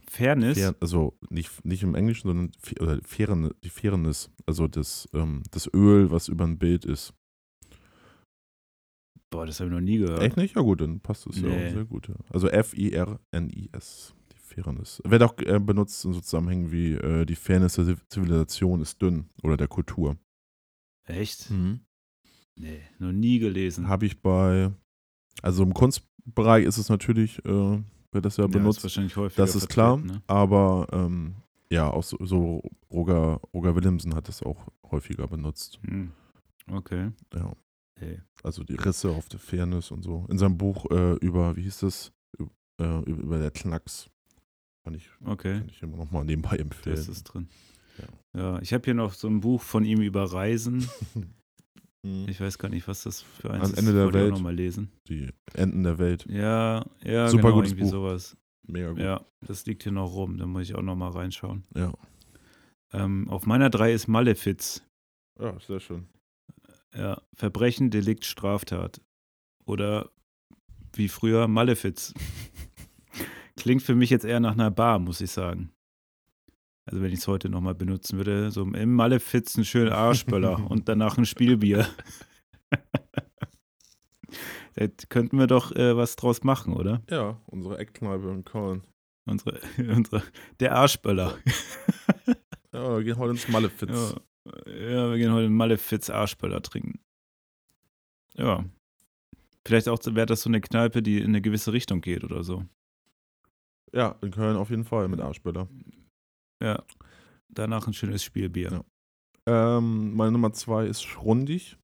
Fairness. 0.09 0.59
Fair, 0.59 0.75
also 0.81 1.17
nicht, 1.31 1.65
nicht 1.65 1.83
im 1.83 1.95
Englischen, 1.95 2.29
sondern 2.29 2.51
oder 2.81 2.99
Fairness, 3.03 3.53
die 3.65 3.71
Fairness, 3.71 4.31
also 4.45 4.69
das, 4.69 5.09
ähm, 5.15 5.43
das 5.51 5.71
Öl, 5.73 6.11
was 6.11 6.29
über 6.29 6.45
ein 6.45 6.59
Bild 6.59 6.85
ist. 6.85 7.15
Boah, 9.33 9.47
das 9.47 9.59
habe 9.61 9.69
ich 9.71 9.75
noch 9.75 9.81
nie 9.81 9.99
gehört. 9.99 10.21
Echt 10.23 10.37
nicht? 10.37 10.55
Ja 10.55 10.63
gut, 10.63 10.81
dann 10.83 11.01
passt 11.01 11.27
es 11.27 11.41
ja 11.41 11.49
Nee. 11.49 11.67
auch 11.69 11.73
sehr 11.73 11.85
gut. 11.87 12.07
Ja. 12.09 12.15
Also 12.31 12.49
F-I-R-N-I-S, 12.49 14.15
die 14.33 14.39
Fairness. 14.39 15.01
Wird 15.05 15.23
auch 15.23 15.37
äh, 15.39 15.59
benutzt 15.59 16.05
in 16.05 16.13
so 16.13 16.21
Zusammenhängen 16.21 16.71
wie 16.71 16.93
äh, 16.93 17.25
die 17.25 17.35
Fairness 17.35 17.75
der 17.75 17.87
Ziv- 17.87 18.09
Zivilisation 18.09 18.81
ist 18.81 19.01
dünn 19.01 19.31
oder 19.43 19.57
der 19.57 19.69
Kultur. 19.69 20.17
Echt? 21.05 21.51
Mhm. 21.51 21.81
Nee, 22.57 22.83
noch 22.99 23.13
nie 23.13 23.39
gelesen. 23.39 23.89
Habe 23.89 24.07
ich 24.07 24.21
bei, 24.21 24.71
also 25.43 25.63
im 25.63 25.73
Kunstbereich 25.73 26.65
ist 26.67 26.77
es 26.79 26.89
natürlich, 26.91 27.39
äh, 27.47 27.83
wird 28.13 28.25
das 28.27 28.37
ja 28.37 28.45
Ja, 28.45 28.49
ist 28.49 28.53
benutzt. 28.53 28.83
wahrscheinlich 28.83 29.17
häufiger 29.17 29.43
das 29.43 29.57
ist 29.57 29.69
klar, 29.69 29.97
Ne? 29.97 30.23
aber 30.27 30.87
ähm, 30.93 31.37
ja, 31.71 31.91
auch 31.91 32.03
so, 32.03 32.19
so 32.21 32.63
Roger, 32.91 33.41
Roger 33.55 33.75
Williamson 33.75 34.15
hat 34.15 34.29
das 34.29 34.43
auch 34.43 34.67
häufiger 34.91 35.27
benutzt. 35.27 35.81
Hm. 35.87 36.13
Okay. 36.71 37.11
Ja. 37.35 37.53
Hey. 38.03 38.21
Also 38.43 38.65
die 38.65 38.75
Risse 38.75 39.11
auf 39.11 39.29
der 39.29 39.39
Fairness 39.41 39.91
und 39.91 40.03
so. 40.03 40.27
In 40.29 40.39
seinem 40.39 40.59
Buch 40.59 40.87
äh, 40.91 41.15
über, 41.17 41.57
wie 41.57 41.63
hieß 41.63 41.81
das? 41.81 42.13
Ü- 42.41 42.49
Äh, 42.81 43.01
über, 43.11 43.23
über 43.23 43.39
der 43.39 43.51
Knacks. 43.51 44.09
Kann 44.85 44.95
ich, 44.95 45.09
Okay. 45.25 45.59
kann 45.61 45.69
ich 45.69 45.83
immer 45.83 45.97
noch 45.97 46.11
mal 46.11 46.25
nebenbei 46.25 46.57
empfehlen. 46.57 46.97
Das 46.97 47.09
ist 47.09 47.23
drin. 47.25 47.49
Ja. 47.99 48.41
Ja, 48.41 48.59
ich 48.63 48.73
habe 48.73 48.85
hier 48.85 48.95
noch 48.95 49.13
so 49.15 49.29
ein 49.29 49.41
Buch 49.41 49.63
von 49.63 49.85
ihm 49.85 50.01
über 50.03 50.25
Reisen. 50.33 50.89
Mhm. 52.05 52.27
Ich 52.29 52.41
weiß 52.41 52.59
gar 52.59 52.69
nicht, 52.69 52.89
was 52.89 53.05
das 53.05 53.23
für 53.23 53.49
eins 53.53 53.61
Ans 53.63 53.73
ist. 53.75 53.79
Ende 53.79 53.93
der 53.93 54.09
ich 54.09 54.13
Welt. 54.15 54.31
noch 54.33 54.41
mal 54.41 54.53
lesen. 54.53 54.91
die 55.09 55.29
Enden 55.55 55.85
der 55.85 55.99
Welt. 56.01 56.27
Ja, 56.29 56.85
ja, 57.05 57.29
Super 57.29 57.43
genau, 57.45 57.55
gutes 57.55 57.71
irgendwie 57.71 57.85
Buch. 57.85 57.91
sowas. 57.93 58.37
Mega 58.67 58.89
gut. 58.91 58.99
Ja, 58.99 59.25
das 59.47 59.67
liegt 59.67 59.85
hier 59.85 59.93
noch 59.93 60.13
rum. 60.13 60.37
Da 60.37 60.47
muss 60.47 60.63
ich 60.63 60.75
auch 60.75 60.83
noch 60.83 60.97
mal 60.97 61.11
reinschauen. 61.11 61.63
Ja. 61.77 61.93
Ähm, 62.93 63.29
auf 63.31 63.47
meiner 63.47 63.71
drei 63.71 63.93
ist 63.93 64.09
Malefiz. 64.09 64.83
Ja, 65.41 65.57
sehr 65.61 65.79
schön. 65.79 66.09
Ja, 66.95 67.23
Verbrechen, 67.35 67.91
Delikt, 67.91 68.25
Straftat. 68.25 69.01
Oder 69.65 70.11
wie 70.95 71.09
früher 71.09 71.49
Malefiz. 71.49 72.13
Klingt 73.57 73.83
für 73.83 73.95
mich 73.95 74.11
jetzt 74.11 74.25
eher 74.25 74.41
nach 74.41 74.53
einer 74.53 74.71
Bar, 74.71 74.99
muss 74.99 75.21
ich 75.21 75.31
sagen. 75.31 75.73
Also 76.85 77.01
wenn 77.01 77.13
ich 77.13 77.21
es 77.21 77.29
heute 77.29 77.49
nochmal 77.49 77.75
benutzen 77.75 78.19
würde, 78.19 78.51
so 78.51 78.63
im 78.63 78.95
Malefiz 78.95 79.57
einen 79.57 79.65
schönen 79.65 79.93
Arschböller 79.93 80.67
und 80.71 80.89
danach 80.89 81.17
ein 81.17 81.27
Spielbier. 81.27 81.87
da 84.75 84.87
könnten 85.09 85.39
wir 85.39 85.47
doch 85.47 85.73
äh, 85.73 85.97
was 85.97 86.17
draus 86.17 86.43
machen, 86.43 86.75
oder? 86.75 87.03
Ja, 87.09 87.41
unsere 87.47 87.79
Eckkneipe 87.79 88.31
in 88.31 88.45
Köln. 88.45 88.83
Unsere, 89.25 89.61
unsere, 89.79 90.25
der 90.59 90.75
Arschböller. 90.75 91.39
Ja, 92.73 92.97
wir 92.97 93.05
gehen 93.05 93.17
heute 93.17 93.35
ins 93.35 93.49
Malefiz. 93.49 93.91
Ja. 93.91 94.21
Ja, 94.45 95.11
wir 95.11 95.19
gehen 95.19 95.33
heute 95.33 95.49
Malefiz 95.51 96.11
Arschböller 96.11 96.63
trinken. 96.63 97.01
Ja. 98.37 98.65
Vielleicht 99.67 99.89
auch 99.89 99.99
wäre 100.07 100.27
das 100.27 100.43
so 100.43 100.51
eine 100.51 100.61
Kneipe, 100.61 101.03
die 101.03 101.19
in 101.19 101.27
eine 101.29 101.43
gewisse 101.43 101.73
Richtung 101.73 102.01
geht 102.01 102.25
oder 102.25 102.43
so. 102.43 102.65
Ja, 103.93 104.17
in 104.23 104.31
Köln 104.31 104.57
auf 104.57 104.71
jeden 104.71 104.85
Fall 104.85 105.07
mit 105.09 105.21
Arschböller. 105.21 105.69
Ja. 106.63 106.83
Danach 107.49 107.87
ein 107.87 107.93
schönes 107.93 108.25
Spielbier. 108.25 108.83
Ja. 109.47 109.77
Ähm, 109.77 110.15
meine 110.15 110.33
Nummer 110.33 110.53
zwei 110.53 110.87
ist 110.87 111.03
Schrundig. 111.03 111.77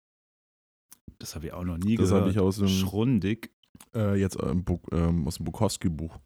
Das 1.19 1.35
habe 1.35 1.47
ich 1.47 1.53
auch 1.53 1.65
noch 1.65 1.77
nie 1.79 1.97
Das 1.97 2.09
gehört. 2.09 2.23
habe 2.23 2.31
ich 2.31 2.39
aus 2.39 2.57
dem, 2.59 2.69
Schrundig. 2.69 3.51
äh, 3.95 4.19
jetzt 4.19 4.39
ähm, 4.43 4.65
ähm, 4.93 5.27
aus 5.27 5.37
dem 5.37 5.45
Bukowski-Buch. 5.45 6.19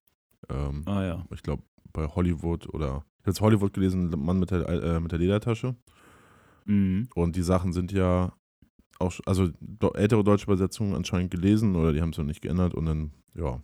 Ähm, 0.48 0.82
Ah 0.86 1.02
ja. 1.04 1.26
Ich 1.34 1.42
glaube, 1.42 1.62
bei 1.92 2.06
Hollywood 2.06 2.68
oder 2.72 3.04
ich 3.18 3.24
habe 3.24 3.30
jetzt 3.30 3.40
Hollywood 3.40 3.72
gelesen, 3.72 4.10
Mann 4.10 4.38
mit 4.38 4.50
der, 4.50 4.68
äh, 4.68 5.00
mit 5.00 5.12
der 5.12 5.18
Ledertasche. 5.18 5.74
Mhm. 6.64 7.08
Und 7.14 7.36
die 7.36 7.42
Sachen 7.42 7.72
sind 7.72 7.92
ja 7.92 8.32
auch, 8.98 9.18
also 9.26 9.50
ältere 9.94 10.24
deutsche 10.24 10.44
Übersetzungen 10.44 10.94
anscheinend 10.94 11.30
gelesen 11.30 11.76
oder 11.76 11.92
die 11.92 12.00
haben 12.00 12.10
es 12.10 12.18
noch 12.18 12.24
nicht 12.24 12.42
geändert 12.42 12.74
und 12.74 12.86
dann, 12.86 13.12
ja, 13.34 13.60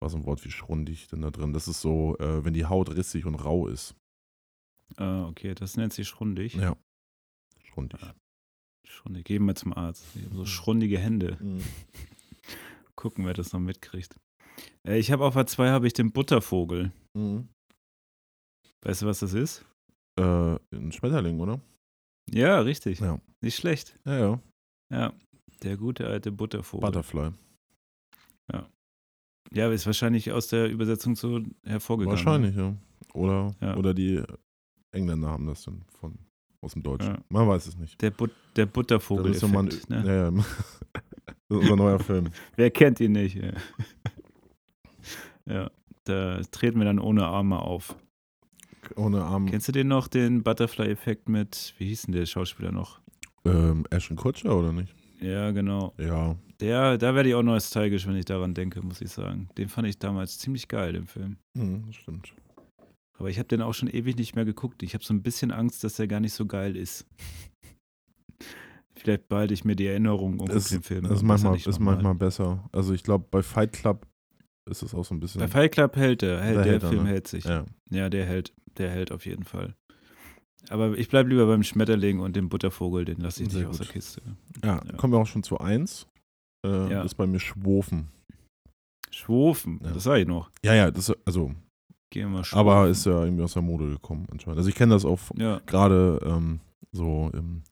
war 0.00 0.10
so 0.10 0.16
ein 0.16 0.26
Wort 0.26 0.44
wie 0.44 0.50
schrundig 0.50 1.08
denn 1.08 1.22
da 1.22 1.30
drin. 1.30 1.52
Das 1.52 1.68
ist 1.68 1.80
so, 1.80 2.16
äh, 2.18 2.44
wenn 2.44 2.54
die 2.54 2.66
Haut 2.66 2.94
rissig 2.94 3.26
und 3.26 3.36
rau 3.36 3.68
ist. 3.68 3.94
Ah, 4.96 5.26
okay, 5.26 5.54
das 5.54 5.76
nennt 5.76 5.92
sich 5.92 6.08
schrundig. 6.08 6.54
Ja. 6.54 6.76
Schrundig. 7.64 8.02
Ah. 8.02 8.14
Schrundig. 8.86 9.24
Gehen 9.24 9.44
wir 9.46 9.54
zum 9.54 9.72
Arzt. 9.72 10.04
Ich 10.14 10.24
habe 10.24 10.36
so 10.36 10.44
schrundige 10.44 10.98
Hände. 10.98 11.38
Mhm. 11.40 11.62
Gucken, 12.96 13.24
wer 13.26 13.34
das 13.34 13.52
noch 13.52 13.60
mitkriegt. 13.60 14.16
Äh, 14.86 14.98
ich 14.98 15.10
habe 15.10 15.24
auf 15.24 15.36
A2 15.36 15.70
habe 15.70 15.86
ich 15.86 15.94
den 15.94 16.12
Buttervogel. 16.12 16.92
Mhm. 17.14 17.48
Weißt 18.82 19.02
du, 19.02 19.06
was 19.06 19.20
das 19.20 19.32
ist? 19.32 19.64
Äh, 20.18 20.56
ein 20.72 20.92
Schmetterling, 20.92 21.40
oder? 21.40 21.60
Ja, 22.30 22.60
richtig. 22.60 23.00
Ja. 23.00 23.20
Nicht 23.40 23.56
schlecht. 23.56 23.98
Ja, 24.04 24.18
ja. 24.18 24.40
Ja. 24.92 25.12
Der 25.62 25.76
gute 25.76 26.06
alte 26.06 26.32
Buttervogel. 26.32 26.86
Butterfly. 26.86 27.30
Ja, 29.52 29.70
ist 29.70 29.86
wahrscheinlich 29.86 30.32
aus 30.32 30.48
der 30.48 30.68
Übersetzung 30.68 31.14
so 31.14 31.40
hervorgegangen. 31.64 32.16
Wahrscheinlich, 32.18 32.56
ja. 32.56 32.74
Oder, 33.12 33.54
Ja. 33.60 33.76
oder 33.76 33.94
die 33.94 34.22
Engländer 34.92 35.28
haben 35.28 35.46
das 35.46 35.62
dann 35.62 35.82
von, 36.00 36.18
aus 36.60 36.72
dem 36.72 36.82
Deutschen. 36.82 37.14
Ja. 37.14 37.22
Man 37.28 37.46
weiß 37.48 37.66
es 37.68 37.76
nicht. 37.76 38.00
Der, 38.02 38.10
But 38.10 38.32
der 38.56 38.66
Buttervogel. 38.66 39.32
Das 39.32 39.42
ist 39.42 39.44
ein, 39.44 39.64
ne? 39.88 40.02
ja, 40.06 40.14
ja. 40.24 40.30
das 40.92 41.34
ist 41.50 41.56
unser 41.56 41.76
neuer 41.76 42.00
Film. 42.00 42.30
Wer 42.56 42.70
kennt 42.70 42.98
ihn 43.00 43.12
nicht? 43.12 43.36
Ja. 43.36 43.52
ja, 45.46 45.70
da 46.04 46.40
treten 46.50 46.78
wir 46.78 46.86
dann 46.86 46.98
ohne 46.98 47.24
Arme 47.26 47.60
auf. 47.60 47.96
Ohne 48.96 49.22
Arm. 49.24 49.46
Kennst 49.46 49.68
du 49.68 49.72
den 49.72 49.88
noch, 49.88 50.08
den 50.08 50.42
Butterfly-Effekt 50.42 51.28
mit, 51.28 51.74
wie 51.78 51.86
hieß 51.88 52.02
denn 52.02 52.12
der 52.14 52.26
Schauspieler 52.26 52.72
noch? 52.72 53.00
Ähm, 53.44 53.84
Ashton 53.90 54.16
Kutscher, 54.16 54.56
oder 54.56 54.72
nicht? 54.72 54.94
Ja, 55.20 55.50
genau. 55.52 55.94
Ja. 55.98 56.36
Der, 56.60 56.98
da 56.98 57.14
werde 57.14 57.28
ich 57.28 57.34
auch 57.34 57.42
nostalgisch, 57.42 58.06
wenn 58.06 58.16
ich 58.16 58.24
daran 58.24 58.54
denke, 58.54 58.80
muss 58.82 59.00
ich 59.00 59.10
sagen. 59.10 59.48
Den 59.58 59.68
fand 59.68 59.88
ich 59.88 59.98
damals 59.98 60.38
ziemlich 60.38 60.68
geil, 60.68 60.92
den 60.92 61.06
Film. 61.06 61.36
Hm, 61.56 61.84
das 61.86 61.96
stimmt. 61.96 62.34
Aber 63.18 63.28
ich 63.30 63.38
habe 63.38 63.48
den 63.48 63.62
auch 63.62 63.74
schon 63.74 63.88
ewig 63.88 64.16
nicht 64.16 64.34
mehr 64.34 64.44
geguckt. 64.44 64.82
Ich 64.82 64.94
habe 64.94 65.04
so 65.04 65.14
ein 65.14 65.22
bisschen 65.22 65.50
Angst, 65.50 65.84
dass 65.84 65.96
der 65.96 66.08
gar 66.08 66.20
nicht 66.20 66.32
so 66.32 66.46
geil 66.46 66.76
ist. 66.76 67.06
Vielleicht 68.96 69.28
behalte 69.28 69.54
ich 69.54 69.64
mir 69.64 69.76
die 69.76 69.86
Erinnerung 69.86 70.40
Es- 70.48 70.68
den 70.68 70.82
Film. 70.82 71.04
Das 71.04 71.18
ist 71.18 71.22
manchmal, 71.22 71.56
ist 71.56 71.78
manchmal 71.80 72.14
besser. 72.14 72.68
Also 72.72 72.94
ich 72.94 73.02
glaube, 73.02 73.26
bei 73.30 73.42
Fight 73.42 73.72
Club 73.72 74.06
ist 74.70 74.82
es 74.82 74.94
auch 74.94 75.04
so 75.04 75.14
ein 75.14 75.20
bisschen. 75.20 75.40
Bei 75.40 75.48
Fight 75.48 75.72
Club 75.72 75.96
hält 75.96 76.22
er. 76.22 76.40
Hält, 76.42 76.56
Da 76.58 76.62
der 76.62 76.72
hält 76.72 76.82
Film 76.84 77.02
ne? 77.04 77.08
hält 77.10 77.28
sich. 77.28 77.44
ja. 77.44 77.64
Ja, 77.90 78.08
der 78.08 78.24
hält, 78.26 78.52
der 78.78 78.90
hält 78.90 79.12
auf 79.12 79.26
jeden 79.26 79.44
Fall. 79.44 79.74
Aber 80.70 80.96
ich 80.96 81.08
bleibe 81.10 81.28
lieber 81.28 81.46
beim 81.46 81.62
Schmetterling 81.62 82.20
und 82.20 82.34
dem 82.36 82.48
Buttervogel, 82.48 83.04
den 83.04 83.20
lasse 83.20 83.42
ich 83.42 83.50
Sehr 83.50 83.60
nicht 83.60 83.68
aus 83.70 83.78
gut. 83.78 83.86
der 83.88 83.92
Kiste. 83.92 84.22
ja, 84.64 84.80
Ja. 84.84 84.92
kommen 84.96 85.12
wir 85.12 85.18
auch 85.18 85.26
schon 85.26 85.42
zu 85.42 85.58
eins. 85.58 86.06
Äh, 86.66 86.70
Ja. 86.70 86.88
Das 87.02 87.06
ist 87.12 87.14
bei 87.16 87.26
mir 87.26 87.38
Schwofen. 87.40 88.08
Schwofen, 89.10 89.80
Ja. 89.84 89.92
das 89.92 90.04
sage 90.04 90.22
ich 90.22 90.26
noch. 90.28 90.50
Ja, 90.64 90.74
ja, 90.74 90.90
das 90.90 91.12
also, 91.26 91.52
Gehen 92.10 92.28
wir 92.30 92.38
mal 92.38 92.44
schwofen. 92.44 92.58
aber 92.60 92.88
ist 92.88 93.04
ja 93.06 93.22
irgendwie 93.24 93.42
aus 93.44 93.52
der 93.52 93.62
Mode 93.62 93.88
gekommen 93.90 94.26
anscheinend. 94.30 94.58
Also 94.58 94.68
ich 94.70 94.74
kenne 94.74 94.94
das 94.94 95.04
auch 95.04 95.18
gerade 95.66 96.20
ähm, 96.24 96.60
so 96.92 97.30
im 97.34 97.62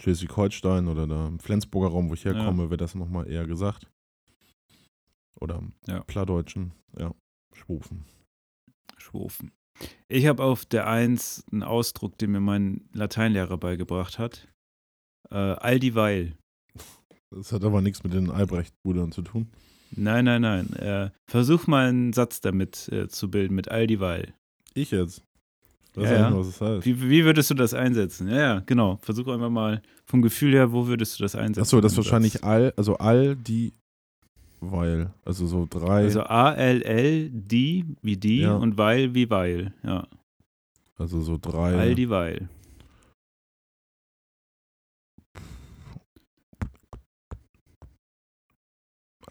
Schleswig-Holstein 0.00 0.88
oder 0.88 1.06
da 1.06 1.28
im 1.28 1.38
Flensburger 1.38 1.88
Raum, 1.92 2.10
wo 2.10 2.14
ich 2.14 2.24
herkomme, 2.24 2.70
wird 2.70 2.80
das 2.80 2.94
nochmal 2.94 3.28
eher 3.30 3.46
gesagt. 3.46 3.86
Oder 5.40 5.58
im 5.58 5.72
Ja. 5.86 6.00
Plattdeutschen, 6.04 6.72
ja, 6.98 7.12
Schwofen. 7.54 8.04
Schwofen. 8.96 9.50
Ich 10.08 10.26
habe 10.26 10.42
auf 10.44 10.64
der 10.64 10.86
Eins 10.86 11.44
einen 11.50 11.62
Ausdruck, 11.62 12.16
den 12.18 12.30
mir 12.32 12.40
mein 12.40 12.88
Lateinlehrer 12.92 13.56
beigebracht 13.58 14.18
hat. 14.18 14.48
Äh, 15.30 15.36
all 15.36 15.80
dieweil. 15.80 16.36
Das 17.34 17.52
hat 17.52 17.64
aber 17.64 17.80
nichts 17.80 18.04
mit 18.04 18.12
den 18.12 18.30
Albrecht-Brüdern 18.30 19.10
zu 19.12 19.22
tun. 19.22 19.48
Nein, 19.96 20.24
nein, 20.26 20.42
nein. 20.42 20.72
Äh, 20.74 21.10
versuch 21.28 21.66
mal 21.66 21.88
einen 21.88 22.12
Satz 22.12 22.40
damit 22.40 22.88
äh, 22.88 23.08
zu 23.08 23.30
bilden, 23.30 23.54
mit 23.54 23.68
all 23.70 23.86
dieweil. 23.86 24.34
Ich 24.74 24.90
jetzt. 24.90 25.22
Weiß 25.94 26.08
Ja, 26.10 26.30
ja, 26.30 26.36
was 26.36 26.46
das 26.46 26.60
heißt. 26.60 26.86
Wie, 26.86 27.10
wie 27.10 27.24
würdest 27.24 27.50
du 27.50 27.54
das 27.54 27.74
einsetzen? 27.74 28.28
Ja, 28.28 28.36
ja, 28.36 28.60
genau. 28.60 28.98
Versuch 29.02 29.26
einfach 29.28 29.50
mal 29.50 29.82
vom 30.06 30.22
Gefühl 30.22 30.52
her, 30.52 30.72
wo 30.72 30.86
würdest 30.86 31.18
du 31.18 31.24
das 31.24 31.34
einsetzen? 31.34 31.60
Achso, 31.62 31.80
das 31.80 31.92
ist 31.92 31.98
wahrscheinlich 31.98 32.44
all, 32.44 32.72
also 32.76 32.96
all 32.96 33.36
die, 33.36 33.72
weil, 34.62 35.12
also 35.24 35.46
so 35.46 35.66
drei, 35.68 36.04
Also 36.04 36.22
A-L-L, 36.22 37.30
die 37.30 37.84
wie 38.00 38.16
die 38.16 38.40
Ja. 38.40 38.54
und 38.56 38.78
weil 38.78 39.12
wie 39.14 39.28
weil. 39.28 39.74
Ja, 39.82 40.06
also 40.96 41.20
so 41.20 41.36
drei. 41.38 41.76
all 41.76 41.94
dieweil. 41.94 42.48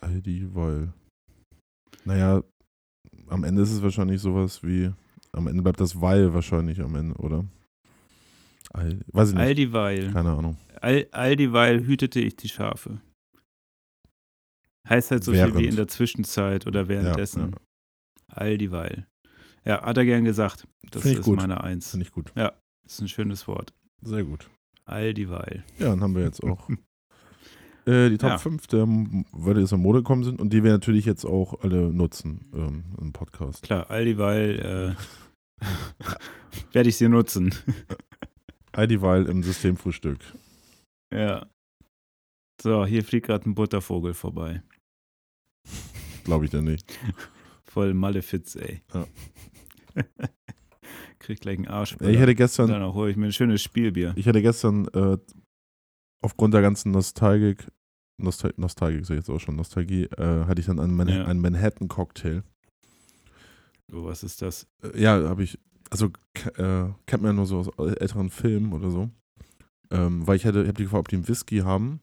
All 0.01 0.21
die, 0.21 0.53
weil. 0.55 0.93
Naja, 2.05 2.43
am 3.27 3.43
Ende 3.43 3.61
ist 3.61 3.71
es 3.71 3.82
wahrscheinlich 3.82 4.21
sowas 4.21 4.63
wie. 4.63 4.91
Am 5.34 5.47
Ende 5.47 5.61
bleibt 5.63 5.79
das 5.79 5.99
weil 6.01 6.34
wahrscheinlich 6.34 6.82
am 6.82 6.95
Ende, 6.95 7.15
oder? 7.15 7.45
All, 8.73 8.99
weiß 9.07 9.29
ich 9.29 9.36
nicht. 9.36 9.43
All 9.43 9.55
dieweil. 9.55 10.11
Keine 10.11 10.32
Ahnung. 10.32 10.57
All, 10.82 11.07
all 11.11 11.36
dieweil 11.36 11.86
hütete 11.86 12.19
ich 12.19 12.36
die 12.36 12.49
Schafe. 12.49 12.99
Heißt 14.91 15.11
halt 15.11 15.23
so 15.23 15.31
viel 15.31 15.41
wie 15.47 15.53
Während. 15.53 15.65
in 15.67 15.75
der 15.77 15.87
Zwischenzeit 15.87 16.67
oder 16.67 16.87
währenddessen. 16.89 17.51
ja. 17.51 17.57
All 18.27 18.57
dieweil. 18.57 19.07
Ja, 19.65 19.81
hat 19.83 19.97
er 19.97 20.05
gern 20.05 20.25
gesagt. 20.25 20.67
Das 20.91 21.03
Find 21.03 21.19
ist 21.19 21.25
gut. 21.25 21.37
meine 21.37 21.63
Eins. 21.63 21.91
Finde 21.91 22.05
ich 22.05 22.11
gut. 22.11 22.31
Das 22.35 22.53
ist 22.85 23.01
ein 23.01 23.07
schönes 23.07 23.47
Wort. 23.47 23.73
Sehr 24.01 24.23
gut. 24.23 24.49
All 24.85 25.13
dieweil. 25.13 25.63
Ja, 25.79 25.89
dann 25.89 26.01
haben 26.01 26.15
wir 26.15 26.23
jetzt 26.23 26.43
auch 26.43 26.69
äh, 27.85 28.09
die 28.09 28.17
Top 28.17 28.31
Ja. 28.31 28.37
5, 28.37 28.67
der, 28.67 28.85
weil 28.87 29.53
die 29.53 29.61
jetzt 29.61 29.71
in 29.71 29.79
Mode 29.81 29.99
gekommen 29.99 30.23
sind 30.23 30.39
und 30.41 30.51
die 30.51 30.63
wir 30.63 30.71
natürlich 30.71 31.05
jetzt 31.05 31.25
auch 31.25 31.61
alle 31.63 31.93
nutzen 31.93 32.49
ähm, 32.53 32.83
im 32.99 33.13
Podcast. 33.13 33.63
Klar, 33.63 33.89
all 33.89 34.03
dieweil 34.05 34.95
äh, 35.61 35.65
werde 36.73 36.89
ich 36.89 36.97
sie 36.97 37.07
nutzen. 37.07 37.53
All 38.73 38.87
dieweil 38.87 39.25
im 39.25 39.43
Systemfrühstück. 39.43 40.19
Ja. 41.13 41.45
So, 42.61 42.85
hier 42.85 43.03
fliegt 43.03 43.27
gerade 43.27 43.49
ein 43.49 43.53
Buttervogel 43.53 44.13
vorbei. 44.13 44.63
Glaube 46.24 46.45
ich 46.45 46.51
denn 46.51 46.66
nicht. 46.66 46.97
Voll 47.64 47.93
Malefiz, 47.93 48.55
ey. 48.55 48.82
Ja. 48.93 49.07
Krieg 51.20 51.39
gleich 51.41 51.57
einen 51.57 51.68
Arsch. 51.68 51.95
Ich 52.01 52.20
hatte 52.20 52.36
gestern, 52.36 52.70
Dann 52.70 52.93
hole 52.93 53.12
ich 53.12 53.18
mir 53.18 53.28
ein 53.28 53.34
schönes 53.34 53.62
Spielbier. 53.62 54.14
ich 54.16 54.28
hatte 54.28 54.41
gestern 54.41 54.88
äh, 54.89 55.18
aufgrund 56.22 56.53
der 56.53 56.62
ganzen 56.62 56.91
Nostalgik, 56.91 57.68
Nostal 58.18 58.53
Nostalgik 58.57 59.05
sag 59.05 59.16
ich 59.16 59.20
jetzt 59.22 59.30
auch 59.30 59.39
schon, 59.39 59.55
Nostalgie, 59.55 60.05
äh, 60.18 60.45
hatte 60.45 60.59
ich 60.62 60.68
dann 60.68 60.80
einen, 60.80 60.95
Man 60.95 61.07
Ja. 61.07 61.26
einen 61.26 61.41
Manhattan-Cocktail. 61.41 62.43
Oh, 63.93 64.05
was 64.05 64.24
ist 64.24 64.41
das? 64.41 64.68
Äh, 64.84 65.01
ja, 65.01 65.28
habe 65.28 65.43
ich, 65.43 65.59
also 65.89 66.07
äh, 66.55 66.89
kennt 67.05 67.24
man 67.24 67.32
ja 67.32 67.34
nur 67.34 67.45
so 67.45 67.59
aus 67.59 67.70
älteren 67.97 68.30
Filmen 68.30 68.74
oder 68.74 68.89
so. 68.89 69.09
Ähm, 69.91 70.26
weil 70.26 70.38
ich 70.38 70.45
hätte, 70.45 70.62
ich 70.64 70.70
hab 70.70 70.78
die 70.78 70.84
gefragt, 70.84 71.01
ob 71.01 71.07
die 71.09 71.18
einen 71.18 71.28
Whisky 71.28 71.59
haben. 71.59 71.99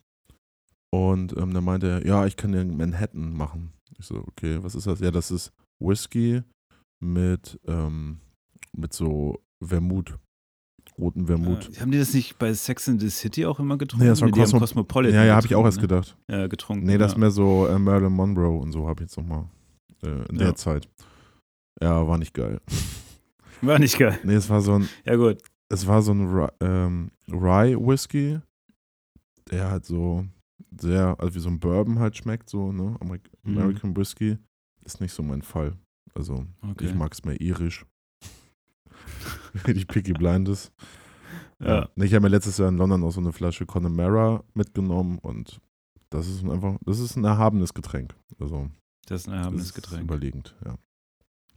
Und 0.91 1.37
ähm, 1.37 1.53
dann 1.53 1.65
meinte 1.65 1.89
er, 1.89 2.07
ja, 2.07 2.27
ich 2.27 2.37
kann 2.37 2.53
dir 2.53 2.65
Manhattan 2.65 3.33
machen. 3.35 3.73
Ich 3.99 4.07
so, 4.07 4.17
okay, 4.27 4.59
was 4.63 4.75
ist 4.75 4.87
das? 4.87 5.01
Ja, 5.01 5.11
das 5.11 5.31
ist 5.31 5.53
Whisky 5.81 6.43
mit, 7.01 7.59
ähm, 7.67 8.21
mit 8.77 8.93
so 8.93 9.43
Vermut, 9.63 10.19
roten 10.99 11.27
Vermut. 11.27 11.69
Äh, 11.77 11.81
haben 11.81 11.91
die 11.91 11.99
das 11.99 12.15
nicht 12.15 12.39
bei 12.39 12.53
Sex 12.55 12.89
in 12.89 12.99
the 13.01 13.11
City 13.11 13.45
auch 13.45 13.59
immer 13.61 13.77
getrunken? 13.77 14.05
Nee, 14.05 14.11
das 14.11 14.21
war 14.21 14.29
haben 14.31 14.41
Cosmo- 14.41 14.59
Cosmopolitan. 14.61 15.15
ja, 15.17 15.25
ja, 15.25 15.37
habe 15.37 15.47
ich 15.47 15.55
auch 15.55 15.65
erst 15.65 15.81
gedacht. 15.81 16.17
ne? 16.29 16.41
Ja, 16.43 16.47
getrunken. 16.47 16.87
Nee, 16.87 16.97
das 16.99 17.13
ja. 17.13 17.17
ist 17.17 17.21
mehr 17.21 17.31
so 17.31 17.67
äh, 17.67 17.79
Marilyn 17.79 18.13
Monroe 18.13 18.59
und 18.59 18.73
so 18.73 18.87
habe 18.89 19.03
ich 19.03 19.11
jetzt 19.11 19.17
nochmal 19.19 19.45
äh, 20.03 20.09
in 20.31 20.37
Ja. 20.39 20.47
der 20.47 20.55
Zeit. 20.55 20.89
Ja, 21.83 22.07
war 22.07 22.19
nicht 22.19 22.35
geil. 22.35 22.61
War 23.61 23.81
nicht 23.81 23.99
geil. 23.99 24.17
Nee, 24.23 24.35
es 24.35 24.49
war 24.49 24.61
so 24.61 24.75
ein, 24.75 24.89
Ja, 25.05 25.17
gut. 25.17 25.39
es 25.69 25.85
war 25.89 26.01
so 26.01 26.13
ein 26.13 26.49
ähm, 26.61 27.11
Rye 27.29 27.75
Whisky, 27.77 28.39
der 29.51 29.69
halt 29.73 29.85
so 29.85 30.25
sehr, 30.81 31.17
also 31.19 31.35
wie 31.35 31.39
so 31.41 31.49
ein 31.49 31.61
Bourbon 31.61 31.99
halt 31.99 32.17
schmeckt, 32.17 32.49
so, 32.51 32.73
ne? 32.73 32.97
Amerik 33.01 33.31
Mhm. 33.43 33.59
American 33.59 33.97
Whisky. 33.97 34.39
Ist 34.85 35.01
nicht 35.01 35.13
so 35.13 35.23
mein 35.23 35.43
Fall. 35.43 35.77
Also, 36.15 36.47
Okay. 36.71 36.87
ich 36.87 36.95
mag 36.95 37.13
es 37.13 37.25
mehr 37.25 37.41
irisch. 37.41 37.85
Die 39.67 39.85
Picky 39.85 40.13
Blinders. 40.13 40.73
Ja. 41.61 41.89
Ich 41.97 42.15
habe 42.15 42.23
mir 42.23 42.29
letztes 42.29 42.57
Jahr 42.59 42.69
in 42.69 42.77
London 42.77 43.03
auch 43.03 43.11
so 43.11 43.19
eine 43.21 43.33
Flasche 43.33 43.67
Connemara 43.67 44.45
mitgenommen 44.55 45.19
und 45.19 45.61
das 46.09 46.29
ist 46.29 46.45
einfach, 46.45 46.79
das 46.83 47.01
ist 47.01 47.17
ein 47.17 47.25
erhabenes 47.25 47.75
Getränk. 47.75 48.15
Also, 48.39 48.71
Das 49.07 49.23
ist 49.23 49.27
ein 49.27 49.33
das 49.33 49.41
erhabenes 49.41 49.65
ist 49.67 49.75
Getränk. 49.75 50.03
überlegend, 50.05 50.55
ja. 50.65 50.79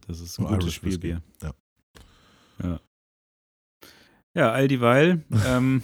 Das 0.08 0.18
ist 0.18 0.40
ein 0.40 0.46
So 0.48 0.52
gutes 0.52 0.74
Spielbier. 0.74 1.22
ja. 1.40 1.52
Ja. 2.64 2.80
Ja, 4.34 4.50
all 4.50 4.66
dieweil. 4.66 5.24
ähm, 5.46 5.82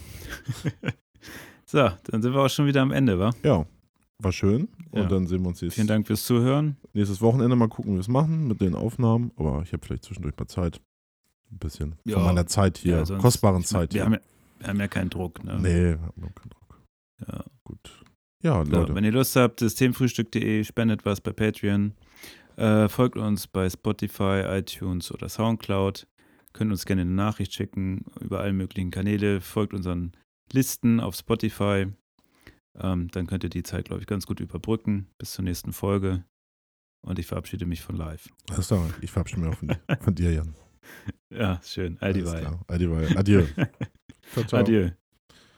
so, 1.70 1.90
dann 2.04 2.22
sind 2.22 2.32
wir 2.32 2.40
auch 2.40 2.48
schon 2.48 2.66
wieder 2.66 2.82
am 2.82 2.92
Ende, 2.92 3.18
wa? 3.18 3.30
Ja, 3.42 3.66
war 4.20 4.32
schön. 4.32 4.68
Und 4.90 5.02
Ja. 5.02 5.06
dann 5.08 5.26
sehen 5.26 5.42
wir 5.42 5.48
uns 5.48 5.60
jetzt 5.60 5.74
Vielen 5.74 5.86
Dank 5.86 6.06
fürs 6.06 6.24
Zuhören. 6.24 6.76
nächstes 6.94 7.20
Wochenende 7.20 7.54
mal 7.56 7.68
gucken, 7.68 7.92
wie 7.92 7.96
wir 7.96 8.00
es 8.00 8.08
machen 8.08 8.48
mit 8.48 8.60
den 8.60 8.74
Aufnahmen. 8.74 9.30
Aber 9.36 9.62
ich 9.62 9.72
habe 9.72 9.84
vielleicht 9.84 10.04
zwischendurch 10.04 10.34
mal 10.38 10.46
Zeit. 10.46 10.80
Ein 11.50 11.58
bisschen. 11.58 11.94
Ja. 12.04 12.14
Von 12.16 12.24
meiner 12.24 12.46
Zeit 12.46 12.78
hier. 12.78 12.96
Ja, 12.98 13.06
sonst- 13.06 13.22
kostbaren 13.22 13.64
Zeit 13.64 13.92
wir 13.94 14.00
hier. 14.00 14.04
haben, 14.06 14.12
ja, 14.14 14.20
wir 14.60 14.66
haben 14.68 14.80
ja 14.80 14.88
keinen 14.88 15.10
Druck. 15.10 15.42
Ne? 15.44 15.58
nee, 15.60 15.68
wir 15.92 16.00
haben 16.00 16.34
keinen 16.34 16.50
Druck. 16.50 16.80
Ja. 17.26 17.44
Gut. 17.64 18.04
Ja, 18.42 18.64
So, 18.64 18.70
Leute. 18.72 18.94
wenn 18.94 19.04
ihr 19.04 19.12
Lust 19.12 19.34
habt, 19.36 19.60
systemfrühstück.de, 19.60 20.62
spendet 20.64 21.04
was 21.04 21.20
bei 21.20 21.32
Patreon, 21.32 21.92
äh, 22.56 22.88
folgt 22.88 23.16
uns 23.16 23.46
bei 23.46 23.68
Spotify, 23.70 24.42
iTunes 24.46 25.10
oder 25.12 25.28
Soundcloud, 25.28 26.06
könnt 26.52 26.70
uns 26.70 26.84
gerne 26.86 27.02
eine 27.02 27.10
Nachricht 27.10 27.52
schicken 27.54 28.04
über 28.20 28.40
alle 28.40 28.52
möglichen 28.52 28.90
Kanäle, 28.90 29.40
folgt 29.40 29.74
unseren 29.74 30.12
Listen 30.52 31.00
auf 31.00 31.14
Spotify, 31.16 31.86
ähm, 32.76 33.08
dann 33.10 33.26
könnt 33.26 33.44
ihr 33.44 33.50
die 33.50 33.62
Zeit, 33.62 33.86
glaube 33.86 34.00
ich, 34.00 34.06
ganz 34.06 34.26
gut 34.26 34.40
überbrücken 34.40 35.08
bis 35.18 35.32
zur 35.32 35.44
nächsten 35.44 35.72
Folge 35.72 36.24
und 37.02 37.18
ich 37.18 37.26
verabschiede 37.26 37.66
mich 37.66 37.82
von 37.82 37.96
live. 37.96 38.28
Klar. 38.46 38.58
Ich 39.00 39.10
verabschiede 39.10 39.40
mich 39.42 39.50
auch 39.50 39.58
von, 39.58 39.68
dir- 39.68 39.80
von 40.00 40.14
dir, 40.14 40.32
Jan. 40.32 40.54
Ja, 41.30 41.60
schön. 41.64 41.98
Klar. 42.40 42.64
Adieu. 42.68 43.08
Adieu. 43.16 43.46
Ciao, 44.32 44.44
ciao. 44.46 44.60
Adieu. 44.60 44.90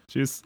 Tschüss. 0.09 0.43